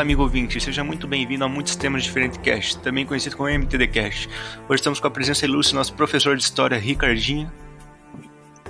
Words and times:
Olá, 0.00 0.06
amigo 0.06 0.22
ouvinte, 0.22 0.58
seja 0.58 0.82
muito 0.82 1.06
bem-vindo 1.06 1.44
a 1.44 1.48
Muitos 1.48 1.76
Temas 1.76 2.02
Diferentes 2.02 2.38
Cast, 2.38 2.78
também 2.78 3.04
conhecido 3.04 3.36
como 3.36 3.50
MTD 3.50 3.86
Cast. 3.88 4.30
Hoje 4.66 4.80
estamos 4.80 4.98
com 4.98 5.06
a 5.06 5.10
presença 5.10 5.44
ilustre 5.44 5.74
do 5.74 5.76
nosso 5.76 5.92
professor 5.92 6.34
de 6.38 6.42
história, 6.42 6.78
Ricardinho. 6.78 7.52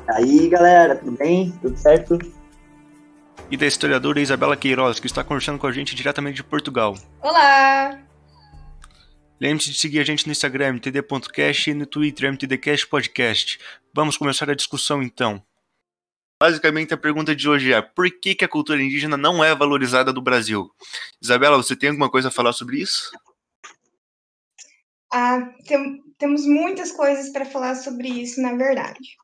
Aí, 0.09 0.49
galera, 0.49 0.97
tudo 0.97 1.17
bem? 1.17 1.53
Tudo 1.63 1.77
certo? 1.77 2.19
E 3.49 3.57
da 3.57 3.65
historiadora 3.65 4.21
Isabela 4.21 4.57
Queiroz, 4.57 4.99
que 4.99 5.07
está 5.07 5.23
conversando 5.23 5.61
com 5.61 5.69
a 5.69 5.73
gente 5.73 5.95
diretamente 5.95 6.35
de 6.35 6.43
Portugal. 6.43 6.97
Olá! 7.23 7.97
Lembre-se 9.41 9.71
de 9.71 9.79
seguir 9.79 10.01
a 10.01 10.05
gente 10.05 10.27
no 10.27 10.33
Instagram, 10.33 10.71
mtd.cast, 10.71 11.71
e 11.71 11.75
no 11.75 11.87
Twitter, 11.87 12.33
mtdcast 12.33 12.89
podcast. 12.89 13.61
Vamos 13.95 14.17
começar 14.17 14.51
a 14.51 14.55
discussão 14.55 15.01
então. 15.01 15.41
Basicamente, 16.43 16.95
a 16.95 16.97
pergunta 16.97 17.37
de 17.37 17.47
hoje 17.47 17.71
é: 17.71 17.83
por 17.83 18.11
que, 18.11 18.35
que 18.35 18.45
a 18.45 18.49
cultura 18.49 18.83
indígena 18.83 19.17
não 19.17 19.45
é 19.45 19.55
valorizada 19.55 20.11
no 20.11 20.23
Brasil? 20.23 20.71
Isabela, 21.23 21.59
você 21.59 21.77
tem 21.77 21.91
alguma 21.91 22.11
coisa 22.11 22.29
a 22.29 22.31
falar 22.31 22.55
sobre 22.55 22.81
isso? 22.81 23.11
Ah, 25.13 25.53
tem, 25.67 26.01
temos 26.17 26.47
muitas 26.47 26.93
coisas 26.93 27.29
para 27.31 27.45
falar 27.45 27.75
sobre 27.75 28.09
isso, 28.09 28.41
na 28.41 28.55
verdade. 28.55 29.19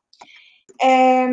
É, 0.79 1.25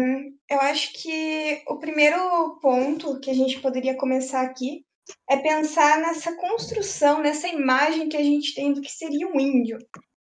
eu 0.49 0.61
acho 0.61 0.91
que 0.95 1.63
o 1.69 1.79
primeiro 1.79 2.59
ponto 2.63 3.21
que 3.21 3.31
a 3.31 3.35
gente 3.35 3.61
poderia 3.61 3.95
começar 3.95 4.41
aqui 4.41 4.87
é 5.29 5.37
pensar 5.37 5.99
nessa 5.99 6.35
construção, 6.37 7.21
nessa 7.21 7.47
imagem 7.49 8.09
que 8.09 8.17
a 8.17 8.23
gente 8.23 8.55
tem 8.55 8.73
do 8.73 8.81
que 8.81 8.91
seria 8.91 9.29
um 9.29 9.39
índio, 9.39 9.77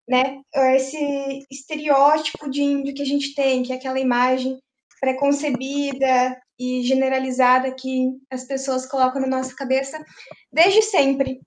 né? 0.10 0.42
Esse 0.76 1.46
estereótipo 1.52 2.50
de 2.50 2.64
índio 2.64 2.96
que 2.96 3.04
a 3.04 3.06
gente 3.06 3.36
tem, 3.36 3.62
que 3.62 3.72
é 3.72 3.76
aquela 3.76 4.00
imagem 4.00 4.58
preconcebida 5.04 6.42
e 6.58 6.82
generalizada 6.84 7.76
que 7.76 8.10
as 8.32 8.46
pessoas 8.46 8.86
colocam 8.86 9.20
na 9.20 9.28
nossa 9.28 9.54
cabeça 9.54 10.02
desde 10.50 10.82
sempre, 10.82 11.42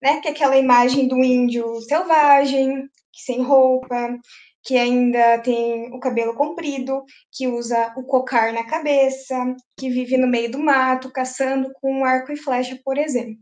né? 0.00 0.20
Que 0.20 0.28
é 0.28 0.30
aquela 0.30 0.56
imagem 0.56 1.08
do 1.08 1.18
índio 1.18 1.80
selvagem, 1.80 2.88
sem 3.12 3.42
roupa, 3.42 4.16
que 4.62 4.76
ainda 4.78 5.40
tem 5.40 5.92
o 5.92 5.98
cabelo 5.98 6.36
comprido, 6.36 7.02
que 7.32 7.48
usa 7.48 7.92
o 7.96 8.04
cocar 8.04 8.52
na 8.52 8.64
cabeça, 8.64 9.56
que 9.76 9.90
vive 9.90 10.16
no 10.16 10.28
meio 10.28 10.48
do 10.48 10.60
mato, 10.60 11.10
caçando 11.10 11.68
com 11.80 12.04
arco 12.04 12.30
e 12.30 12.36
flecha, 12.36 12.78
por 12.84 12.96
exemplo. 12.96 13.40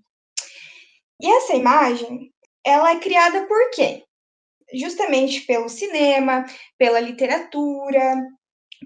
E 1.20 1.30
essa 1.30 1.54
imagem, 1.54 2.32
ela 2.64 2.92
é 2.92 3.00
criada 3.00 3.46
por 3.46 3.70
quê? 3.72 4.02
Justamente 4.72 5.42
pelo 5.42 5.68
cinema, 5.68 6.46
pela 6.78 7.00
literatura, 7.00 8.16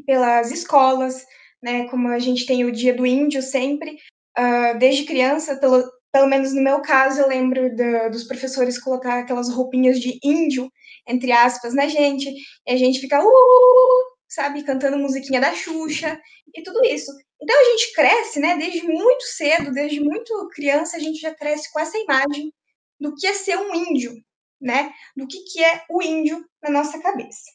pelas 0.07 0.51
escolas, 0.51 1.25
né? 1.63 1.89
Como 1.89 2.09
a 2.09 2.19
gente 2.19 2.47
tem 2.47 2.65
o 2.65 2.73
Dia 2.73 2.95
do 2.95 3.07
Índio 3.07 3.43
sempre, 3.43 3.99
uh, 4.39 4.79
desde 4.79 5.05
criança, 5.05 5.57
pelo, 5.57 5.85
pelo 6.13 6.27
menos 6.27 6.53
no 6.53 6.63
meu 6.63 6.83
caso, 6.83 7.21
eu 7.21 7.29
lembro 7.29 7.75
do, 7.75 8.11
dos 8.11 8.25
professores 8.25 8.79
colocar 8.79 9.21
aquelas 9.21 9.49
roupinhas 9.49 9.99
de 10.01 10.19
índio, 10.23 10.71
entre 11.07 11.33
aspas, 11.33 11.75
na 11.75 11.89
gente, 11.89 12.29
e 12.31 12.73
a 12.73 12.77
gente 12.77 13.01
fica, 13.01 13.23
uh, 13.25 14.05
sabe, 14.29 14.63
cantando 14.63 14.99
musiquinha 14.99 15.41
da 15.41 15.55
Xuxa 15.55 16.21
e 16.55 16.63
tudo 16.63 16.85
isso. 16.85 17.11
Então 17.41 17.59
a 17.59 17.65
gente 17.65 17.93
cresce, 17.95 18.41
né, 18.41 18.57
desde 18.57 18.87
muito 18.87 19.23
cedo, 19.25 19.73
desde 19.73 20.01
muito 20.01 20.49
criança, 20.55 20.97
a 20.97 21.01
gente 21.01 21.21
já 21.21 21.35
cresce 21.35 21.73
com 21.73 21.81
essa 21.81 21.99
imagem 21.99 22.53
do 23.01 23.15
que 23.17 23.27
é 23.27 23.35
ser 23.35 23.57
um 23.59 23.75
índio, 23.75 24.15
né, 24.61 24.93
do 25.17 25.27
que, 25.27 25.43
que 25.45 25.63
é 25.65 25.83
o 25.91 26.01
índio 26.01 26.45
na 26.63 26.71
nossa 26.71 27.01
cabeça. 27.01 27.51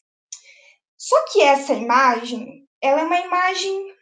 Só 0.97 1.15
que 1.31 1.41
essa 1.41 1.73
imagem, 1.73 2.67
ela 2.81 3.01
é 3.01 3.03
uma 3.03 3.19
imagem, 3.19 3.93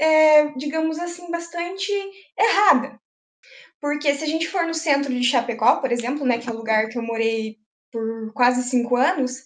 é, 0.00 0.46
digamos 0.56 0.98
assim, 0.98 1.30
bastante 1.30 1.92
errada. 2.38 2.98
Porque 3.80 4.14
se 4.14 4.24
a 4.24 4.26
gente 4.26 4.48
for 4.48 4.64
no 4.66 4.74
centro 4.74 5.12
de 5.12 5.22
Chapecó, 5.22 5.76
por 5.76 5.92
exemplo, 5.92 6.26
né, 6.26 6.38
que 6.38 6.48
é 6.48 6.52
o 6.52 6.56
lugar 6.56 6.88
que 6.88 6.98
eu 6.98 7.02
morei 7.02 7.58
por 7.92 8.32
quase 8.32 8.68
cinco 8.68 8.96
anos, 8.96 9.38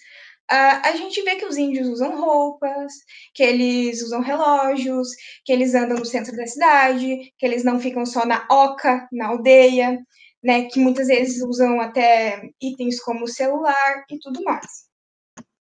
uh, 0.51 0.81
a 0.85 0.93
gente 0.97 1.23
vê 1.23 1.37
que 1.37 1.45
os 1.45 1.57
índios 1.57 1.89
usam 1.89 2.19
roupas, 2.19 2.93
que 3.35 3.43
eles 3.43 4.03
usam 4.03 4.21
relógios, 4.21 5.09
que 5.45 5.53
eles 5.53 5.75
andam 5.75 5.99
no 5.99 6.05
centro 6.05 6.35
da 6.37 6.47
cidade, 6.47 7.33
que 7.37 7.47
eles 7.47 7.65
não 7.65 7.79
ficam 7.81 8.07
só 8.07 8.25
na 8.25 8.47
oca, 8.51 9.07
na 9.12 9.29
aldeia, 9.29 9.99
né, 10.43 10.65
que 10.65 10.81
muitas 10.81 11.09
vezes 11.09 11.43
usam 11.43 11.81
até 11.81 12.43
itens 12.61 13.01
como 13.01 13.29
celular 13.29 14.05
e 14.11 14.19
tudo 14.19 14.43
mais. 14.43 14.67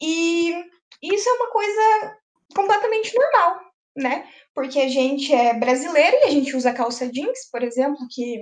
E 0.01 0.55
isso 1.01 1.29
é 1.29 1.33
uma 1.33 1.51
coisa 1.51 2.17
completamente 2.55 3.13
normal, 3.15 3.59
né? 3.95 4.27
Porque 4.53 4.79
a 4.79 4.87
gente 4.87 5.33
é 5.33 5.53
brasileiro 5.53 6.17
e 6.17 6.23
a 6.25 6.29
gente 6.29 6.55
usa 6.55 6.73
calça 6.73 7.09
jeans, 7.09 7.49
por 7.51 7.63
exemplo, 7.63 7.97
que 8.11 8.39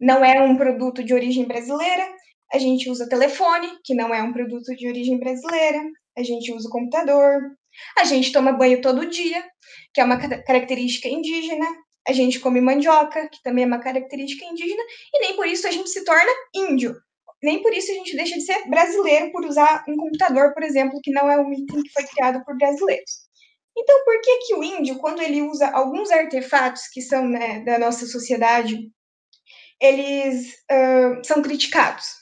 não 0.00 0.24
é 0.24 0.40
um 0.40 0.56
produto 0.56 1.02
de 1.02 1.14
origem 1.14 1.44
brasileira. 1.44 2.06
A 2.52 2.58
gente 2.58 2.88
usa 2.88 3.08
telefone, 3.08 3.68
que 3.84 3.94
não 3.94 4.14
é 4.14 4.22
um 4.22 4.32
produto 4.32 4.74
de 4.76 4.86
origem 4.86 5.18
brasileira. 5.18 5.80
A 6.16 6.22
gente 6.22 6.52
usa 6.52 6.68
computador. 6.70 7.40
A 7.98 8.04
gente 8.04 8.32
toma 8.32 8.52
banho 8.52 8.80
todo 8.80 9.08
dia, 9.08 9.44
que 9.92 10.00
é 10.00 10.04
uma 10.04 10.18
característica 10.18 11.08
indígena. 11.08 11.66
A 12.06 12.12
gente 12.12 12.38
come 12.38 12.60
mandioca, 12.60 13.28
que 13.28 13.42
também 13.42 13.64
é 13.64 13.66
uma 13.66 13.80
característica 13.80 14.44
indígena. 14.44 14.82
E 15.12 15.20
nem 15.20 15.36
por 15.36 15.46
isso 15.46 15.66
a 15.66 15.70
gente 15.70 15.90
se 15.90 16.04
torna 16.04 16.30
índio, 16.54 16.94
nem 17.44 17.60
por 17.62 17.74
isso 17.74 17.92
a 17.92 17.94
gente 17.94 18.16
deixa 18.16 18.36
de 18.36 18.40
ser 18.40 18.66
brasileiro 18.68 19.30
por 19.30 19.44
usar 19.44 19.84
um 19.86 19.96
computador, 19.96 20.54
por 20.54 20.62
exemplo, 20.62 20.98
que 21.02 21.12
não 21.12 21.30
é 21.30 21.38
um 21.38 21.52
item 21.52 21.82
que 21.82 21.92
foi 21.92 22.04
criado 22.04 22.42
por 22.42 22.56
brasileiros. 22.56 23.24
Então, 23.76 24.04
por 24.04 24.18
que 24.22 24.38
que 24.38 24.54
o 24.54 24.64
índio, 24.64 24.98
quando 24.98 25.20
ele 25.20 25.42
usa 25.42 25.68
alguns 25.68 26.10
artefatos 26.10 26.88
que 26.88 27.02
são 27.02 27.28
né, 27.28 27.60
da 27.60 27.78
nossa 27.78 28.06
sociedade, 28.06 28.90
eles 29.78 30.54
uh, 30.70 31.22
são 31.22 31.42
criticados? 31.42 32.14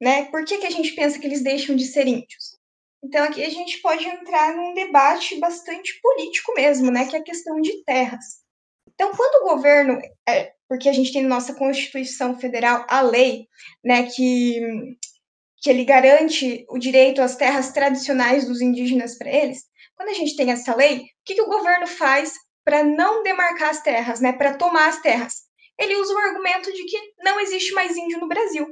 Né? 0.00 0.24
Por 0.26 0.44
que, 0.44 0.58
que 0.58 0.66
a 0.66 0.70
gente 0.70 0.94
pensa 0.94 1.18
que 1.18 1.26
eles 1.26 1.42
deixam 1.42 1.76
de 1.76 1.84
ser 1.84 2.06
índios? 2.06 2.56
Então, 3.04 3.24
aqui 3.24 3.44
a 3.44 3.50
gente 3.50 3.82
pode 3.82 4.06
entrar 4.06 4.56
num 4.56 4.72
debate 4.72 5.38
bastante 5.38 6.00
político 6.00 6.54
mesmo, 6.54 6.90
né? 6.90 7.06
que 7.06 7.16
é 7.16 7.18
a 7.18 7.24
questão 7.24 7.60
de 7.60 7.84
terras. 7.84 8.40
Então, 8.94 9.12
quando 9.14 9.42
o 9.42 9.54
governo 9.54 10.00
é, 10.26 10.54
porque 10.72 10.88
a 10.88 10.92
gente 10.94 11.12
tem 11.12 11.20
na 11.20 11.28
nossa 11.28 11.52
Constituição 11.52 12.40
Federal 12.40 12.86
a 12.88 13.02
lei, 13.02 13.46
né, 13.84 14.04
que, 14.04 14.58
que 15.60 15.68
ele 15.68 15.84
garante 15.84 16.64
o 16.70 16.78
direito 16.78 17.20
às 17.20 17.36
terras 17.36 17.72
tradicionais 17.72 18.46
dos 18.46 18.62
indígenas 18.62 19.18
para 19.18 19.30
eles. 19.30 19.64
Quando 19.94 20.08
a 20.08 20.14
gente 20.14 20.34
tem 20.34 20.50
essa 20.50 20.74
lei, 20.74 21.00
o 21.00 21.04
que, 21.26 21.34
que 21.34 21.42
o 21.42 21.50
governo 21.50 21.86
faz 21.86 22.32
para 22.64 22.82
não 22.82 23.22
demarcar 23.22 23.68
as 23.68 23.82
terras, 23.82 24.20
né, 24.22 24.32
para 24.32 24.54
tomar 24.54 24.88
as 24.88 24.98
terras? 25.02 25.42
Ele 25.78 25.94
usa 25.96 26.14
o 26.14 26.18
argumento 26.18 26.72
de 26.72 26.84
que 26.86 26.98
não 27.18 27.38
existe 27.38 27.74
mais 27.74 27.94
índio 27.94 28.18
no 28.18 28.28
Brasil. 28.28 28.66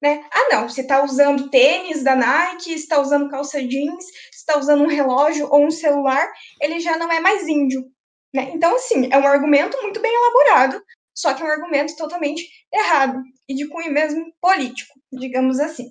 Né? 0.00 0.24
Ah, 0.32 0.48
não, 0.54 0.70
você 0.70 0.80
está 0.80 1.04
usando 1.04 1.50
tênis 1.50 2.02
da 2.02 2.16
Nike, 2.16 2.72
está 2.72 2.98
usando 2.98 3.28
calça 3.28 3.62
jeans, 3.62 4.06
está 4.32 4.58
usando 4.58 4.84
um 4.84 4.88
relógio 4.88 5.50
ou 5.50 5.66
um 5.66 5.70
celular, 5.70 6.32
ele 6.62 6.80
já 6.80 6.96
não 6.96 7.12
é 7.12 7.20
mais 7.20 7.46
índio. 7.46 7.84
Né? 8.32 8.52
Então, 8.54 8.74
assim, 8.74 9.10
é 9.12 9.18
um 9.18 9.26
argumento 9.26 9.76
muito 9.82 10.00
bem 10.00 10.14
elaborado, 10.14 10.82
só 11.20 11.34
que 11.34 11.42
é 11.42 11.46
um 11.46 11.50
argumento 11.50 11.96
totalmente 11.96 12.48
errado 12.72 13.22
e 13.48 13.54
de 13.54 13.68
cunho 13.68 13.92
mesmo 13.92 14.32
político, 14.40 14.94
digamos 15.12 15.60
assim. 15.60 15.88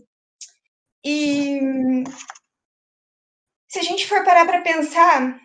E 1.05 1.59
se 3.67 3.79
a 3.79 3.83
gente 3.83 4.07
for 4.07 4.23
parar 4.23 4.45
para 4.45 4.61
pensar 4.61 5.39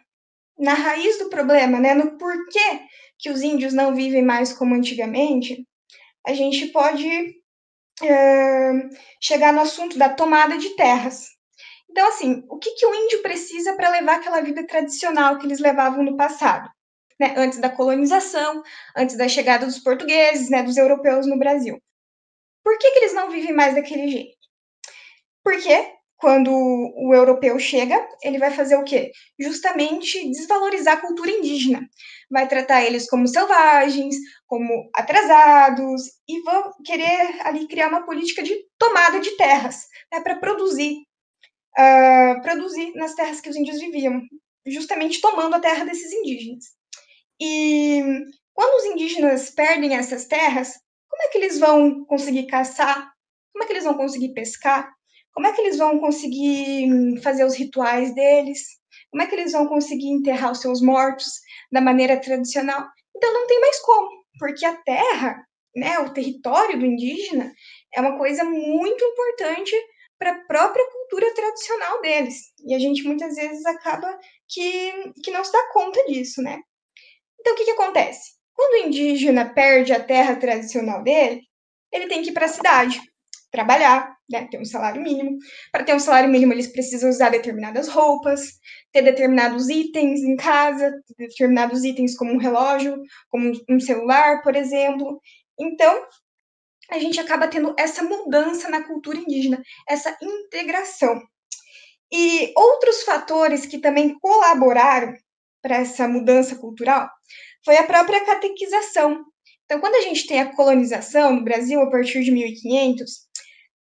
na 0.59 0.75
raiz 0.75 1.19
do 1.19 1.29
problema, 1.29 1.79
né, 1.79 1.95
no 1.95 2.17
porquê 2.17 2.81
que 3.19 3.31
os 3.31 3.43
índios 3.43 3.73
não 3.73 3.95
vivem 3.95 4.23
mais 4.23 4.53
como 4.53 4.75
antigamente, 4.75 5.67
a 6.27 6.33
gente 6.33 6.67
pode 6.69 7.09
é, 8.03 8.73
chegar 9.21 9.53
no 9.53 9.61
assunto 9.61 9.99
da 9.99 10.09
tomada 10.09 10.57
de 10.57 10.71
terras. 10.77 11.29
Então, 11.91 12.09
assim, 12.09 12.43
o 12.49 12.59
que, 12.59 12.73
que 12.73 12.87
o 12.87 12.95
índio 12.95 13.23
precisa 13.23 13.77
para 13.77 13.91
levar 13.91 14.17
aquela 14.17 14.41
vida 14.41 14.67
tradicional 14.67 15.39
que 15.39 15.47
eles 15.47 15.61
levavam 15.61 16.03
no 16.03 16.17
passado? 16.17 16.69
Né, 17.25 17.35
antes 17.39 17.59
da 17.59 17.71
colonização, 17.71 18.63
antes 18.95 19.17
da 19.17 19.29
chegada 19.29 19.65
dos 19.65 19.79
portugueses, 19.79 20.51
né, 20.51 20.63
dos 20.63 20.77
europeus 20.77 21.27
no 21.27 21.39
Brasil. 21.39 21.81
Por 22.63 22.79
que, 22.79 22.91
que 22.91 22.99
eles 22.99 23.15
não 23.15 23.31
vivem 23.31 23.53
mais 23.53 23.75
daquele 23.75 24.09
jeito? 24.09 24.37
Porque 25.43 25.93
quando 26.17 26.51
o 26.51 27.15
europeu 27.15 27.59
chega, 27.59 27.97
ele 28.23 28.39
vai 28.39 28.51
fazer 28.51 28.77
o 28.77 28.85
quê? 28.85 29.11
Justamente 29.39 30.27
desvalorizar 30.31 30.95
a 30.95 31.01
cultura 31.01 31.31
indígena. 31.31 31.87
Vai 32.31 32.49
tratar 32.49 32.83
eles 32.83 33.09
como 33.09 33.29
selvagens, 33.29 34.17
como 34.47 34.91
atrasados, 34.95 36.03
e 36.29 36.41
vão 36.43 36.73
querer 36.85 37.41
ali 37.43 37.67
criar 37.69 37.89
uma 37.89 38.07
política 38.07 38.43
de 38.43 38.55
tomada 38.79 39.21
de 39.21 39.37
terras, 39.37 39.87
né, 40.13 40.21
para 40.21 40.37
produzir, 40.37 40.97
uh, 41.79 42.41
produzir 42.43 42.93
nas 42.95 43.15
terras 43.15 43.41
que 43.41 43.51
os 43.51 43.57
índios 43.57 43.79
viviam, 43.79 44.23
justamente 44.67 45.21
tomando 45.21 45.57
a 45.57 45.61
terra 45.61 45.85
desses 45.85 46.11
indígenas. 46.13 46.65
E 47.41 48.03
quando 48.53 48.75
os 48.77 48.85
indígenas 48.93 49.51
perdem 49.51 49.97
essas 49.97 50.27
terras, 50.27 50.73
como 51.09 51.23
é 51.23 51.29
que 51.29 51.39
eles 51.39 51.59
vão 51.59 52.05
conseguir 52.05 52.47
caçar? 52.47 53.13
Como 53.53 53.65
é 53.65 53.67
que 53.67 53.73
eles 53.73 53.85
vão 53.85 53.95
conseguir 53.95 54.35
pescar? 54.35 54.93
Como 55.33 55.47
é 55.47 55.53
que 55.53 55.61
eles 55.61 55.79
vão 55.79 55.99
conseguir 55.99 56.93
hum, 56.93 57.21
fazer 57.23 57.45
os 57.45 57.57
rituais 57.57 58.15
deles? 58.15 58.61
Como 59.11 59.23
é 59.23 59.27
que 59.27 59.35
eles 59.35 59.53
vão 59.53 59.67
conseguir 59.67 60.09
enterrar 60.09 60.53
os 60.53 60.61
seus 60.61 60.81
mortos 60.81 61.27
da 61.73 61.81
maneira 61.81 62.21
tradicional? 62.21 62.87
Então 63.17 63.33
não 63.33 63.47
tem 63.47 63.61
mais 63.61 63.81
como, 63.81 64.09
porque 64.39 64.65
a 64.65 64.77
terra 64.83 65.45
né, 65.77 65.99
o 65.99 66.13
território 66.13 66.79
do 66.79 66.87
indígena 66.87 67.53
é 67.95 68.01
uma 68.01 68.17
coisa 68.17 68.45
muito 68.45 69.05
importante 69.05 69.75
para 70.19 70.31
a 70.31 70.45
própria 70.45 70.85
cultura 70.91 71.35
tradicional 71.35 72.01
deles. 72.01 72.53
E 72.65 72.75
a 72.75 72.79
gente 72.79 73.03
muitas 73.03 73.35
vezes 73.35 73.65
acaba 73.67 74.19
que, 74.49 75.13
que 75.23 75.31
não 75.31 75.45
se 75.45 75.53
dá 75.53 75.73
conta 75.73 76.05
disso, 76.07 76.41
né? 76.43 76.61
Então, 77.45 77.53
o 77.53 77.57
que, 77.59 77.67
que 77.67 77.73
acontece? 77.73 78.33
Quando 78.55 78.73
o 78.73 78.87
indígena 78.87 79.53
perde 79.53 79.93
a 79.93 80.03
terra 80.03 80.35
tradicional 80.35 81.03
dele, 81.03 81.43
ele 81.93 82.09
tem 82.09 82.23
que 82.23 82.31
ir 82.31 82.33
para 82.33 82.47
a 82.47 82.49
cidade, 82.49 82.99
trabalhar, 83.51 84.17
né, 84.31 84.49
ter 84.51 84.59
um 84.59 84.65
salário 84.65 85.03
mínimo. 85.03 85.37
Para 85.71 85.85
ter 85.85 85.95
um 85.95 86.01
salário 86.01 86.31
mínimo, 86.31 86.55
eles 86.55 86.69
precisam 86.69 87.11
usar 87.11 87.29
determinadas 87.29 87.87
roupas, 87.87 88.41
ter 88.91 89.03
determinados 89.03 89.69
itens 89.69 90.21
em 90.21 90.37
casa, 90.37 90.91
determinados 91.19 91.85
itens 91.85 92.17
como 92.17 92.33
um 92.33 92.39
relógio, 92.39 92.97
como 93.29 93.53
um 93.69 93.79
celular, 93.79 94.41
por 94.43 94.57
exemplo. 94.57 95.21
Então, 95.61 96.03
a 96.91 96.99
gente 96.99 97.21
acaba 97.21 97.47
tendo 97.47 97.75
essa 97.79 98.03
mudança 98.03 98.71
na 98.71 98.85
cultura 98.85 99.19
indígena, 99.19 99.63
essa 99.87 100.17
integração. 100.23 101.21
E 102.11 102.55
outros 102.57 103.03
fatores 103.03 103.67
que 103.67 103.79
também 103.79 104.19
colaboraram 104.19 105.15
para 105.65 105.79
essa 105.79 106.07
mudança 106.07 106.57
cultural 106.57 107.09
foi 107.65 107.79
a 107.79 107.85
própria 107.85 108.23
catequização. 108.27 109.25
Então, 109.65 109.81
quando 109.81 109.95
a 109.95 110.03
gente 110.03 110.27
tem 110.27 110.43
a 110.43 110.55
colonização 110.55 111.37
no 111.37 111.43
Brasil 111.43 111.81
a 111.81 111.91
partir 111.91 112.23
de 112.23 112.31
1500, 112.31 113.11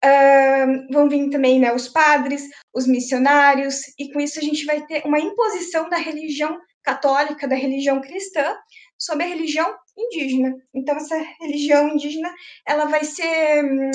uh, 0.04 0.92
vão 0.92 1.08
vir 1.08 1.30
também 1.30 1.58
né, 1.58 1.72
os 1.72 1.88
padres, 1.88 2.46
os 2.74 2.86
missionários, 2.86 3.80
e 3.98 4.12
com 4.12 4.20
isso 4.20 4.38
a 4.38 4.42
gente 4.42 4.66
vai 4.66 4.84
ter 4.84 5.02
uma 5.06 5.18
imposição 5.18 5.88
da 5.88 5.96
religião 5.96 6.60
católica, 6.82 7.48
da 7.48 7.56
religião 7.56 8.02
cristã, 8.02 8.54
sobre 8.98 9.24
a 9.24 9.28
religião 9.28 9.74
indígena. 9.96 10.54
Então, 10.74 10.96
essa 10.96 11.16
religião 11.40 11.88
indígena 11.88 12.30
ela 12.66 12.84
vai 12.84 13.04
ser 13.04 13.64
hum, 13.64 13.90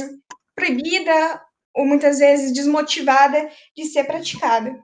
proibida 0.55 1.39
ou 1.75 1.85
muitas 1.85 2.17
vezes 2.17 2.51
desmotivada 2.51 3.47
de 3.77 3.85
ser 3.85 4.05
praticada. 4.05 4.83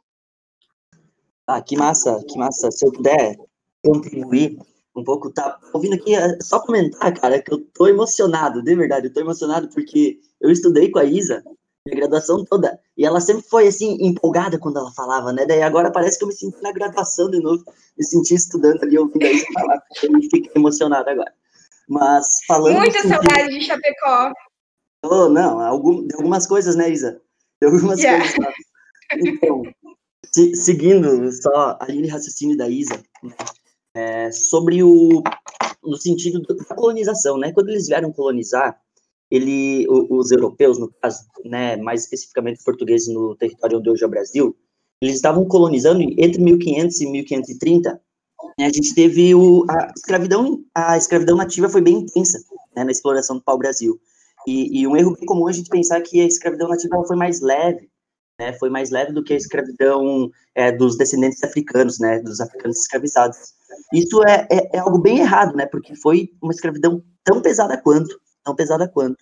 Ah, 1.47 1.61
que 1.61 1.75
massa, 1.77 2.23
que 2.27 2.37
massa. 2.37 2.71
Se 2.71 2.85
eu 2.85 2.91
puder 2.91 3.37
contribuir 3.83 4.57
um 4.95 5.03
pouco, 5.03 5.31
tá 5.31 5.59
ouvindo 5.73 5.95
aqui, 5.95 6.15
é 6.15 6.37
só 6.41 6.59
comentar, 6.59 7.13
cara, 7.19 7.41
que 7.41 7.53
eu 7.53 7.59
tô 7.73 7.87
emocionado, 7.87 8.61
de 8.61 8.75
verdade, 8.75 9.07
eu 9.07 9.13
tô 9.13 9.21
emocionado 9.21 9.69
porque 9.69 10.19
eu 10.39 10.51
estudei 10.51 10.91
com 10.91 10.99
a 10.99 11.05
Isa 11.05 11.43
minha 11.85 11.99
graduação 11.99 12.45
toda. 12.45 12.79
E 12.97 13.05
ela 13.05 13.19
sempre 13.19 13.43
foi, 13.43 13.67
assim, 13.67 13.97
empolgada 14.01 14.59
quando 14.59 14.77
ela 14.77 14.91
falava, 14.91 15.33
né? 15.33 15.45
Daí 15.45 15.61
agora 15.61 15.91
parece 15.91 16.17
que 16.17 16.23
eu 16.23 16.27
me 16.27 16.33
sinto 16.33 16.61
na 16.61 16.71
graduação 16.71 17.29
de 17.29 17.39
novo, 17.39 17.63
me 17.97 18.05
senti 18.05 18.35
estudando 18.35 18.83
ali, 18.83 18.97
ouvindo 18.97 19.25
aí 19.25 19.39
falar, 19.53 19.81
eu 20.03 20.21
fiquei 20.21 20.51
emocionado 20.55 21.09
agora. 21.09 21.33
Mas 21.89 22.39
falando... 22.47 22.77
Muita 22.77 22.99
assim, 22.99 23.09
saudade 23.09 23.49
de 23.49 23.65
Chapecó. 23.65 24.31
Oh, 25.03 25.29
não, 25.29 25.59
algum, 25.59 26.05
de 26.05 26.15
algumas 26.15 26.45
coisas, 26.45 26.75
né, 26.75 26.89
Isa? 26.89 27.19
De 27.59 27.67
algumas 27.67 27.99
yeah. 27.99 28.23
coisas. 28.23 28.55
Então, 29.13 29.63
se, 30.33 30.55
seguindo 30.55 31.31
só 31.31 31.77
a 31.79 31.85
linha 31.87 32.03
de 32.03 32.09
raciocínio 32.09 32.57
da 32.57 32.69
Isa, 32.69 33.01
né, 33.23 33.35
é, 33.93 34.31
sobre 34.31 34.83
o... 34.83 35.21
no 35.83 35.97
sentido 35.97 36.41
da 36.41 36.75
colonização, 36.75 37.37
né? 37.37 37.51
Quando 37.51 37.69
eles 37.69 37.87
vieram 37.87 38.11
colonizar, 38.11 38.79
ele, 39.29 39.85
os 39.89 40.31
europeus, 40.31 40.77
no 40.77 40.91
caso, 41.01 41.25
né, 41.45 41.77
mais 41.77 42.03
especificamente 42.03 42.57
os 42.57 42.63
portugueses 42.63 43.07
no 43.07 43.35
território 43.35 43.79
onde 43.79 43.89
hoje 43.89 44.03
é 44.03 44.07
o 44.07 44.09
Brasil, 44.09 44.55
eles 45.01 45.15
estavam 45.15 45.45
colonizando 45.45 46.01
entre 46.01 46.41
1500 46.41 47.01
e 47.01 47.05
1530. 47.07 48.01
Né, 48.59 48.65
a 48.65 48.69
gente 48.69 48.93
teve 48.93 49.33
o, 49.33 49.65
a 49.69 49.91
escravidão, 49.95 50.63
a 50.75 50.97
escravidão 50.97 51.37
nativa 51.37 51.69
foi 51.69 51.81
bem 51.81 51.99
intensa 51.99 52.39
né, 52.75 52.83
na 52.83 52.91
exploração 52.91 53.37
do 53.37 53.43
pau-brasil. 53.43 53.99
E, 54.47 54.81
e, 54.81 54.87
um 54.87 54.97
erro 54.97 55.15
bem 55.15 55.25
comum 55.25 55.47
é 55.47 55.51
a 55.51 55.55
gente 55.55 55.69
pensar 55.69 56.01
que 56.01 56.19
a 56.19 56.25
escravidão 56.25 56.67
nativa 56.67 57.03
foi 57.05 57.15
mais 57.15 57.41
leve, 57.41 57.90
né, 58.41 58.53
foi 58.53 58.69
mais 58.69 58.89
leve 58.89 59.13
do 59.13 59.23
que 59.23 59.33
a 59.33 59.37
escravidão 59.37 60.29
é, 60.55 60.71
dos 60.71 60.97
descendentes 60.97 61.43
africanos, 61.43 61.99
né, 61.99 62.19
dos 62.19 62.41
africanos 62.41 62.79
escravizados. 62.79 63.37
Isso 63.93 64.21
é, 64.27 64.47
é, 64.51 64.77
é 64.77 64.79
algo 64.79 64.99
bem 64.99 65.19
errado, 65.19 65.55
né, 65.55 65.65
porque 65.65 65.95
foi 65.95 66.31
uma 66.41 66.51
escravidão 66.51 67.03
tão 67.23 67.41
pesada 67.41 67.77
quanto 67.77 68.19
tão 68.43 68.55
pesada 68.55 68.87
quanto. 68.87 69.17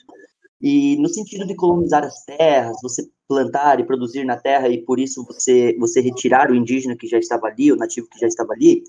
E 0.61 0.97
no 0.97 1.07
sentido 1.07 1.45
de 1.45 1.55
colonizar 1.55 2.03
as 2.03 2.23
terras, 2.25 2.77
você 2.81 3.07
plantar 3.27 3.79
e 3.79 3.85
produzir 3.85 4.25
na 4.25 4.37
terra 4.37 4.67
e 4.67 4.83
por 4.83 4.99
isso 4.99 5.25
você 5.25 5.75
você 5.79 6.01
retirar 6.01 6.51
o 6.51 6.55
indígena 6.55 6.97
que 6.97 7.07
já 7.07 7.17
estava 7.17 7.47
ali, 7.47 7.71
o 7.71 7.77
nativo 7.77 8.07
que 8.09 8.19
já 8.19 8.27
estava 8.27 8.53
ali, 8.53 8.83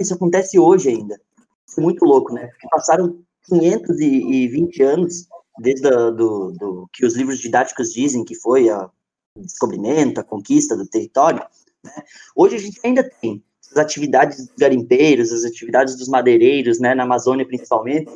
isso 0.00 0.14
acontece 0.14 0.58
hoje 0.58 0.88
ainda. 0.88 1.20
Isso 1.68 1.80
é 1.80 1.82
muito 1.82 2.04
louco, 2.04 2.32
né? 2.32 2.46
Porque 2.48 2.68
passaram 2.68 3.18
520 3.46 4.82
anos 4.82 5.26
desde 5.60 5.86
a, 5.86 6.10
do, 6.10 6.50
do 6.52 6.88
que 6.92 7.06
os 7.06 7.14
livros 7.14 7.38
didáticos 7.38 7.92
dizem 7.92 8.24
que 8.24 8.34
foi 8.34 8.68
a 8.68 8.90
descobrimento, 9.36 10.20
a 10.20 10.24
conquista 10.24 10.76
do 10.76 10.86
território. 10.86 11.44
Né? 11.82 11.92
Hoje 12.34 12.56
a 12.56 12.58
gente 12.58 12.80
ainda 12.84 13.02
tem 13.02 13.42
as 13.70 13.76
atividades 13.76 14.46
dos 14.46 14.54
garimpeiros, 14.56 15.32
as 15.32 15.44
atividades 15.44 15.96
dos 15.96 16.08
madeireiros, 16.08 16.78
né, 16.78 16.94
na 16.94 17.02
Amazônia 17.02 17.46
principalmente, 17.46 18.12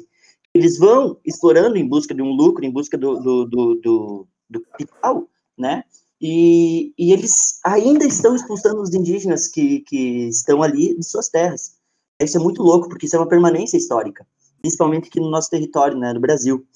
eles 0.54 0.78
vão 0.78 1.18
explorando 1.24 1.76
em 1.76 1.86
busca 1.86 2.14
de 2.14 2.22
um 2.22 2.30
lucro, 2.30 2.64
em 2.64 2.70
busca 2.70 2.96
do, 2.96 3.18
do, 3.20 3.44
do, 3.44 3.74
do, 3.74 4.28
do 4.48 4.60
capital, 4.62 5.28
né? 5.56 5.84
E, 6.20 6.92
e, 6.98 7.12
eles 7.12 7.60
ainda 7.64 8.04
estão 8.04 8.34
expulsando 8.34 8.80
os 8.80 8.92
indígenas 8.92 9.46
que, 9.46 9.80
que 9.80 10.28
estão 10.28 10.62
ali 10.62 10.96
de 10.96 11.04
suas 11.06 11.28
terras. 11.28 11.76
Isso 12.20 12.36
é 12.36 12.40
muito 12.40 12.60
louco, 12.60 12.88
porque 12.88 13.06
isso 13.06 13.14
é 13.14 13.18
uma 13.20 13.28
permanência 13.28 13.76
histórica, 13.76 14.26
principalmente 14.60 15.08
aqui 15.08 15.20
no 15.20 15.30
nosso 15.30 15.48
território, 15.48 15.96
né, 15.96 16.12
no 16.12 16.18
Brasil. 16.18 16.66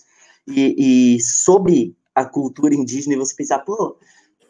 E, 0.46 1.14
e 1.16 1.20
sobre 1.20 1.96
a 2.14 2.24
cultura 2.24 2.74
indígena, 2.74 3.14
e 3.14 3.18
você 3.18 3.34
pensar, 3.34 3.60
pô, 3.60 3.96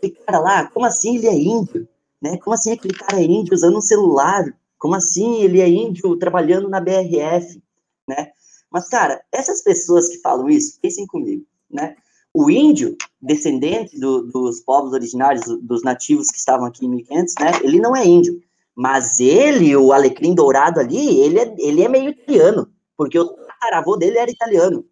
aquele 0.03 0.17
cara 0.27 0.39
lá, 0.41 0.67
como 0.67 0.85
assim 0.85 1.17
ele 1.17 1.29
é 1.29 1.35
índio? 1.35 1.89
Né? 2.21 2.37
Como 2.39 2.55
assim 2.55 2.73
aquele 2.73 2.95
cara 2.95 3.21
é 3.21 3.25
índio 3.25 3.55
usando 3.55 3.79
um 3.79 3.81
celular? 3.81 4.45
Como 4.79 4.95
assim 4.95 5.43
ele 5.43 5.61
é 5.61 5.69
índio 5.69 6.17
trabalhando 6.17 6.69
na 6.69 6.81
BRF? 6.81 7.63
Né? 8.09 8.33
Mas, 8.71 8.89
cara, 8.89 9.23
essas 9.31 9.63
pessoas 9.63 10.09
que 10.09 10.19
falam 10.19 10.51
isso, 10.51 10.79
pensem 10.81 11.07
comigo, 11.07 11.45
né? 11.71 11.95
O 12.35 12.51
índio, 12.51 12.97
descendente 13.21 13.99
do, 14.01 14.23
dos 14.23 14.61
povos 14.61 14.95
originários, 14.95 15.45
dos 15.61 15.83
nativos 15.83 16.31
que 16.31 16.39
estavam 16.39 16.65
aqui 16.65 16.87
em 16.87 16.89
1500, 16.89 17.35
né? 17.39 17.51
Ele 17.63 17.79
não 17.79 17.95
é 17.95 18.07
índio. 18.07 18.43
Mas 18.75 19.21
ele, 19.21 19.77
o 19.77 19.93
alecrim 19.93 20.35
dourado 20.35 20.81
ali, 20.81 21.21
ele 21.21 21.39
é, 21.39 21.55
ele 21.59 21.83
é 21.83 21.89
meio 21.91 22.09
italiano, 22.09 22.73
porque 22.97 23.19
o 23.19 23.29
tataravô 23.29 23.97
dele 23.99 24.17
era 24.17 24.31
italiano. 24.31 24.83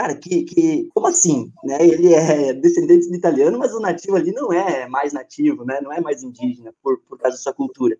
Cara, 0.00 0.14
que, 0.14 0.44
que, 0.44 0.88
como 0.94 1.08
assim? 1.08 1.52
Né? 1.62 1.86
Ele 1.86 2.14
é 2.14 2.54
descendente 2.54 3.10
de 3.10 3.16
italiano, 3.16 3.58
mas 3.58 3.74
o 3.74 3.80
nativo 3.80 4.16
ali 4.16 4.32
não 4.32 4.50
é 4.50 4.88
mais 4.88 5.12
nativo, 5.12 5.62
né? 5.64 5.78
não 5.82 5.92
é 5.92 6.00
mais 6.00 6.22
indígena, 6.22 6.72
por, 6.82 6.98
por 7.00 7.18
causa 7.18 7.36
da 7.36 7.42
sua 7.42 7.52
cultura. 7.52 7.98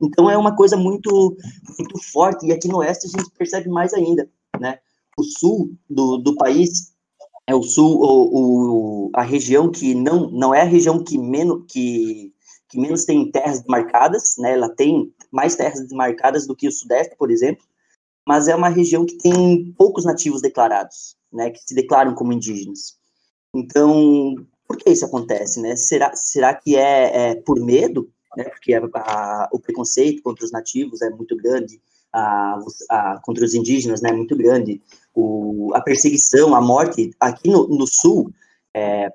Então 0.00 0.30
é 0.30 0.38
uma 0.38 0.56
coisa 0.56 0.74
muito, 0.74 1.36
muito 1.78 2.02
forte, 2.02 2.46
e 2.46 2.52
aqui 2.52 2.66
no 2.66 2.78
Oeste 2.78 3.06
a 3.06 3.18
gente 3.18 3.30
percebe 3.36 3.68
mais 3.68 3.92
ainda 3.92 4.26
né? 4.58 4.78
O 5.18 5.22
sul 5.22 5.76
do, 5.88 6.16
do 6.16 6.34
país 6.36 6.94
é 7.46 7.54
o 7.54 7.62
sul, 7.62 8.00
o, 8.00 9.08
o, 9.08 9.10
a 9.14 9.22
região 9.22 9.70
que 9.70 9.94
não, 9.94 10.30
não 10.30 10.54
é 10.54 10.62
a 10.62 10.64
região 10.64 11.02
que 11.02 11.18
menos, 11.18 11.64
que, 11.68 12.32
que 12.70 12.80
menos 12.80 13.04
tem 13.04 13.30
terras 13.30 13.60
demarcadas, 13.60 14.36
né? 14.38 14.54
Ela 14.54 14.68
tem 14.68 15.12
mais 15.30 15.54
terras 15.54 15.86
demarcadas 15.86 16.46
do 16.46 16.56
que 16.56 16.66
o 16.66 16.72
sudeste, 16.72 17.14
por 17.16 17.30
exemplo, 17.30 17.64
mas 18.26 18.48
é 18.48 18.56
uma 18.56 18.68
região 18.68 19.04
que 19.04 19.18
tem 19.18 19.72
poucos 19.76 20.04
nativos 20.04 20.40
declarados, 20.40 21.16
né? 21.34 21.50
Que 21.50 21.60
se 21.60 21.74
declaram 21.74 22.14
como 22.14 22.32
indígenas. 22.32 22.96
Então, 23.54 24.34
por 24.66 24.76
que 24.76 24.90
isso 24.90 25.04
acontece, 25.04 25.60
né? 25.60 25.76
Será, 25.76 26.14
será 26.14 26.54
que 26.54 26.76
é, 26.76 27.30
é 27.30 27.34
por 27.34 27.60
medo, 27.60 28.10
né? 28.36 28.44
Porque 28.44 28.74
a, 28.74 28.80
a, 28.94 29.48
o 29.52 29.58
preconceito 29.58 30.22
contra 30.22 30.44
os 30.44 30.52
nativos 30.52 31.02
é 31.02 31.10
muito 31.10 31.36
grande, 31.36 31.80
a, 32.12 32.58
a, 32.90 33.20
contra 33.22 33.44
os 33.44 33.54
indígenas 33.54 34.00
né, 34.00 34.12
muito 34.12 34.36
grande. 34.36 34.80
O, 35.14 35.72
a 35.74 35.80
perseguição, 35.80 36.54
a 36.54 36.60
morte, 36.60 37.10
aqui 37.20 37.48
no, 37.48 37.66
no 37.68 37.86
sul, 37.86 38.32
é, 38.74 39.12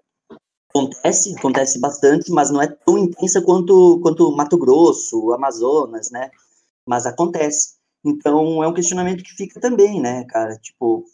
acontece, 0.69 1.35
acontece 1.37 1.79
bastante, 1.79 2.31
mas 2.31 2.49
não 2.49 2.61
é 2.61 2.67
tão 2.67 2.97
intensa 2.97 3.41
quanto, 3.41 3.99
quanto 4.01 4.31
Mato 4.35 4.57
Grosso, 4.57 5.33
Amazonas, 5.33 6.11
né? 6.11 6.29
Mas 6.85 7.05
acontece. 7.05 7.79
Então, 8.03 8.63
é 8.63 8.67
um 8.67 8.73
questionamento 8.73 9.23
que 9.23 9.33
fica 9.33 9.59
também, 9.59 9.99
né, 9.99 10.23
cara? 10.25 10.57
Tipo, 10.57 11.05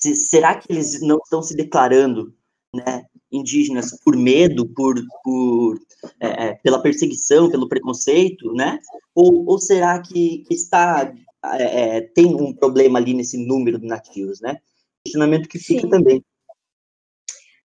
se, 0.00 0.14
será 0.14 0.54
que 0.54 0.70
eles 0.70 1.00
não 1.00 1.18
estão 1.18 1.42
se 1.42 1.56
declarando, 1.56 2.34
né, 2.74 3.04
indígenas 3.30 3.98
por 4.04 4.16
medo, 4.16 4.66
por, 4.66 5.02
por 5.22 5.78
é, 6.20 6.46
é, 6.46 6.54
pela 6.54 6.82
perseguição, 6.82 7.50
pelo 7.50 7.68
preconceito, 7.68 8.52
né? 8.54 8.78
Ou, 9.14 9.46
ou 9.46 9.58
será 9.58 10.00
que, 10.00 10.44
está 10.50 11.12
é, 11.44 11.96
é, 11.96 12.00
tem 12.00 12.34
um 12.34 12.52
problema 12.52 12.98
ali 12.98 13.14
nesse 13.14 13.36
número 13.38 13.78
de 13.78 13.86
nativos, 13.86 14.40
né? 14.40 14.58
Questionamento 15.04 15.48
que 15.48 15.58
fica 15.58 15.82
Sim. 15.82 15.90
também. 15.90 16.24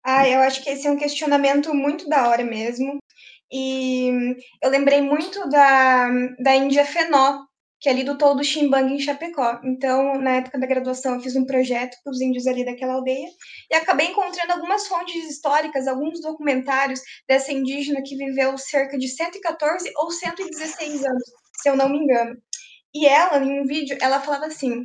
Ah, 0.04 0.28
eu 0.28 0.40
acho 0.42 0.64
que 0.64 0.70
esse 0.70 0.88
é 0.88 0.92
um 0.92 0.98
questionamento 0.98 1.74
muito 1.74 2.08
da 2.08 2.30
hora 2.30 2.44
mesmo. 2.44 2.98
E 3.52 4.36
eu 4.62 4.70
lembrei 4.70 5.02
muito 5.02 5.50
da, 5.50 6.10
da 6.40 6.56
Índia 6.56 6.86
Fenó, 6.86 7.46
que 7.80 7.90
é 7.90 7.92
ali 7.92 8.04
do 8.04 8.18
Toldo 8.18 8.44
Chimbang, 8.44 8.92
em 8.92 9.00
Chapecó. 9.00 9.60
Então, 9.64 10.20
na 10.20 10.38
época 10.38 10.60
da 10.60 10.66
graduação, 10.66 11.16
eu 11.16 11.22
fiz 11.22 11.36
um 11.36 11.46
projeto 11.46 11.96
para 12.04 12.12
os 12.12 12.20
índios 12.20 12.48
ali 12.48 12.66
daquela 12.66 12.94
aldeia 12.94 13.28
e 13.70 13.76
acabei 13.76 14.08
encontrando 14.08 14.54
algumas 14.54 14.88
fontes 14.88 15.30
históricas, 15.30 15.88
alguns 15.88 16.22
documentários 16.22 17.02
dessa 17.28 17.52
indígena 17.52 18.02
que 18.04 18.16
viveu 18.16 18.58
cerca 18.58 18.98
de 18.98 19.08
114 19.08 19.92
ou 19.98 20.10
116 20.10 21.06
anos, 21.06 21.24
se 21.62 21.70
eu 21.70 21.76
não 21.76 21.90
me 21.90 22.00
engano. 22.00 22.36
E 22.94 23.06
ela, 23.06 23.38
em 23.38 23.62
um 23.62 23.66
vídeo, 23.66 23.98
ela 24.02 24.20
falava 24.20 24.48
assim: 24.48 24.84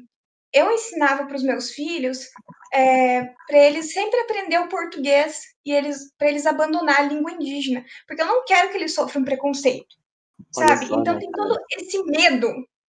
eu 0.53 0.71
ensinava 0.71 1.25
para 1.27 1.37
os 1.37 1.43
meus 1.43 1.71
filhos 1.71 2.29
é, 2.75 3.25
para 3.47 3.59
eles 3.59 3.93
sempre 3.93 4.21
aprender 4.21 4.59
o 4.59 4.69
português 4.69 5.41
e 5.65 5.73
eles 5.73 6.13
para 6.19 6.29
eles 6.29 6.45
abandonar 6.45 7.01
a 7.01 7.05
língua 7.05 7.33
indígena, 7.33 7.85
porque 8.07 8.21
eu 8.21 8.27
não 8.27 8.45
quero 8.45 8.71
que 8.71 8.77
eles 8.77 8.95
sofram 8.95 9.25
preconceito, 9.25 9.97
sabe? 10.53 10.87
Só, 10.87 11.01
então 11.01 11.15
né? 11.15 11.21
tem 11.21 11.31
todo 11.31 11.59
esse 11.79 12.03
medo 12.05 12.53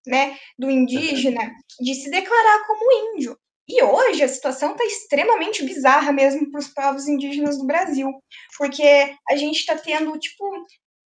né, 0.06 0.37
do 0.58 0.70
indígena 0.70 1.52
de 1.80 1.94
se 1.94 2.11
declarar 2.11 2.66
como 2.66 3.14
índio. 3.14 3.37
E 3.66 3.82
hoje 3.82 4.23
a 4.23 4.28
situação 4.28 4.73
está 4.73 4.84
extremamente 4.84 5.64
bizarra 5.64 6.12
mesmo 6.12 6.50
para 6.50 6.61
os 6.61 6.68
povos 6.68 7.08
indígenas 7.08 7.56
do 7.56 7.66
Brasil, 7.66 8.11
porque 8.58 9.14
a 9.28 9.37
gente 9.37 9.56
está 9.56 9.75
tendo, 9.76 10.18
tipo, 10.18 10.44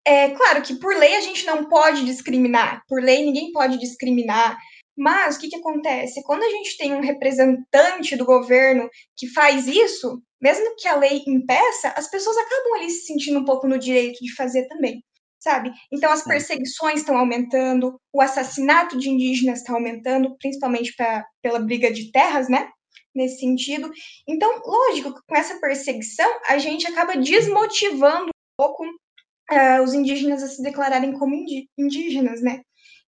é 0.04 0.30
claro 0.30 0.62
que 0.62 0.74
por 0.74 0.96
lei 0.96 1.14
a 1.14 1.20
gente 1.20 1.46
não 1.46 1.68
pode 1.68 2.04
discriminar, 2.04 2.82
por 2.88 3.00
lei 3.00 3.24
ninguém 3.24 3.52
pode 3.52 3.78
discriminar, 3.78 4.58
mas 4.96 5.36
o 5.36 5.38
que, 5.38 5.48
que 5.48 5.56
acontece? 5.56 6.20
Quando 6.24 6.42
a 6.42 6.50
gente 6.50 6.76
tem 6.76 6.92
um 6.92 7.00
representante 7.00 8.16
do 8.16 8.24
governo 8.24 8.90
que 9.16 9.28
faz 9.28 9.68
isso, 9.68 10.20
mesmo 10.42 10.74
que 10.76 10.88
a 10.88 10.96
lei 10.96 11.22
impeça, 11.28 11.94
as 11.96 12.10
pessoas 12.10 12.36
acabam 12.36 12.74
ali 12.74 12.90
se 12.90 13.06
sentindo 13.06 13.38
um 13.38 13.44
pouco 13.44 13.68
no 13.68 13.78
direito 13.78 14.18
de 14.20 14.34
fazer 14.34 14.66
também 14.66 15.00
sabe? 15.38 15.72
Então 15.92 16.10
as 16.10 16.22
perseguições 16.22 17.00
estão 17.00 17.16
aumentando, 17.16 18.00
o 18.12 18.20
assassinato 18.20 18.98
de 18.98 19.08
indígenas 19.08 19.60
está 19.60 19.72
aumentando, 19.72 20.36
principalmente 20.38 20.94
pra, 20.96 21.24
pela 21.42 21.60
briga 21.60 21.92
de 21.92 22.10
terras, 22.10 22.48
né? 22.48 22.68
Nesse 23.14 23.40
sentido. 23.40 23.90
Então, 24.28 24.60
lógico, 24.64 25.14
com 25.26 25.36
essa 25.36 25.58
perseguição, 25.60 26.28
a 26.48 26.58
gente 26.58 26.86
acaba 26.86 27.16
desmotivando 27.16 28.26
um 28.26 28.56
pouco 28.56 28.84
uh, 28.84 29.82
os 29.82 29.94
indígenas 29.94 30.42
a 30.42 30.48
se 30.48 30.62
declararem 30.62 31.12
como 31.12 31.34
indígenas, 31.76 32.42
né? 32.42 32.60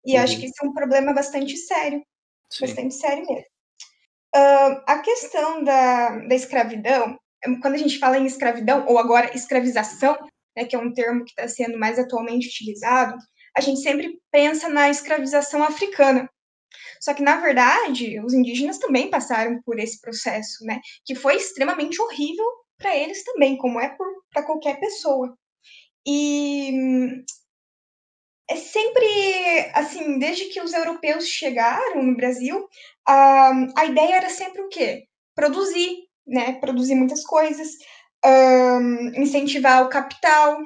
E 0.05 0.17
uhum. 0.17 0.23
acho 0.23 0.39
que 0.39 0.47
isso 0.47 0.55
é 0.63 0.67
um 0.67 0.73
problema 0.73 1.13
bastante 1.13 1.57
sério, 1.57 2.03
Sim. 2.51 2.67
bastante 2.67 2.95
sério 2.95 3.27
mesmo. 3.27 3.45
Uh, 4.35 4.83
a 4.87 4.99
questão 5.01 5.63
da, 5.65 6.19
da 6.21 6.35
escravidão, 6.35 7.19
quando 7.61 7.75
a 7.75 7.79
gente 7.79 7.99
fala 7.99 8.17
em 8.17 8.27
escravidão, 8.27 8.87
ou 8.87 8.99
agora 8.99 9.35
escravização, 9.37 10.17
né, 10.61 10.67
que 10.67 10.77
é 10.77 10.79
um 10.79 10.93
termo 10.93 11.25
que 11.25 11.31
está 11.31 11.49
sendo 11.49 11.79
mais 11.79 11.99
atualmente 11.99 12.49
utilizado, 12.49 13.17
a 13.57 13.61
gente 13.61 13.81
sempre 13.81 14.21
pensa 14.31 14.69
na 14.69 14.91
escravização 14.91 15.63
africana. 15.63 16.31
Só 17.01 17.15
que, 17.15 17.23
na 17.23 17.41
verdade, 17.41 18.21
os 18.21 18.33
indígenas 18.33 18.79
também 18.79 19.11
passaram 19.11 19.61
por 19.63 19.79
esse 19.79 20.01
processo, 20.01 20.65
né, 20.65 20.81
que 21.05 21.15
foi 21.15 21.37
extremamente 21.37 22.01
horrível 22.01 22.47
para 22.79 22.97
eles 22.97 23.25
também, 23.25 23.57
como 23.57 23.81
é 23.81 23.97
para 24.33 24.43
qualquer 24.45 24.79
pessoa. 24.79 25.37
E 26.07 26.73
é 28.49 28.57
sempre 28.57 29.05
assim, 29.75 30.19
desde 30.19 30.47
que 30.47 30.61
os 30.61 30.73
europeus 30.73 31.29
chegaram 31.29 32.03
no 32.03 32.17
Brasil, 32.17 32.69
a, 33.07 33.53
a 33.77 33.85
ideia 33.85 34.17
era 34.17 34.31
sempre 34.31 34.63
o 34.63 34.69
quê? 34.69 35.05
Produzir, 35.35 36.09
né? 36.27 36.55
Produzir 36.55 36.95
muitas 36.95 37.23
coisas, 37.25 37.69
um, 38.25 39.23
incentivar 39.23 39.85
o 39.85 39.89
capital, 39.89 40.59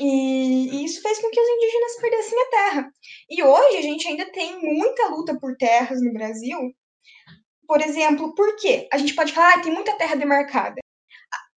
e, 0.00 0.84
isso 0.84 1.02
fez 1.02 1.18
com 1.20 1.30
que 1.30 1.40
os 1.40 1.48
indígenas 1.48 2.00
perdessem 2.00 2.40
a 2.40 2.50
terra. 2.50 2.92
E 3.28 3.42
hoje 3.42 3.76
a 3.78 3.82
gente 3.82 4.06
ainda 4.08 4.30
tem 4.30 4.60
muita 4.60 5.08
luta 5.08 5.38
por 5.38 5.56
terras 5.56 6.00
no 6.00 6.12
Brasil. 6.12 6.72
Por 7.66 7.80
exemplo, 7.82 8.34
por 8.34 8.56
quê? 8.56 8.88
A 8.92 8.98
gente 8.98 9.14
pode 9.14 9.32
falar, 9.32 9.54
ah, 9.54 9.60
tem 9.60 9.72
muita 9.72 9.96
terra 9.96 10.14
demarcada. 10.16 10.76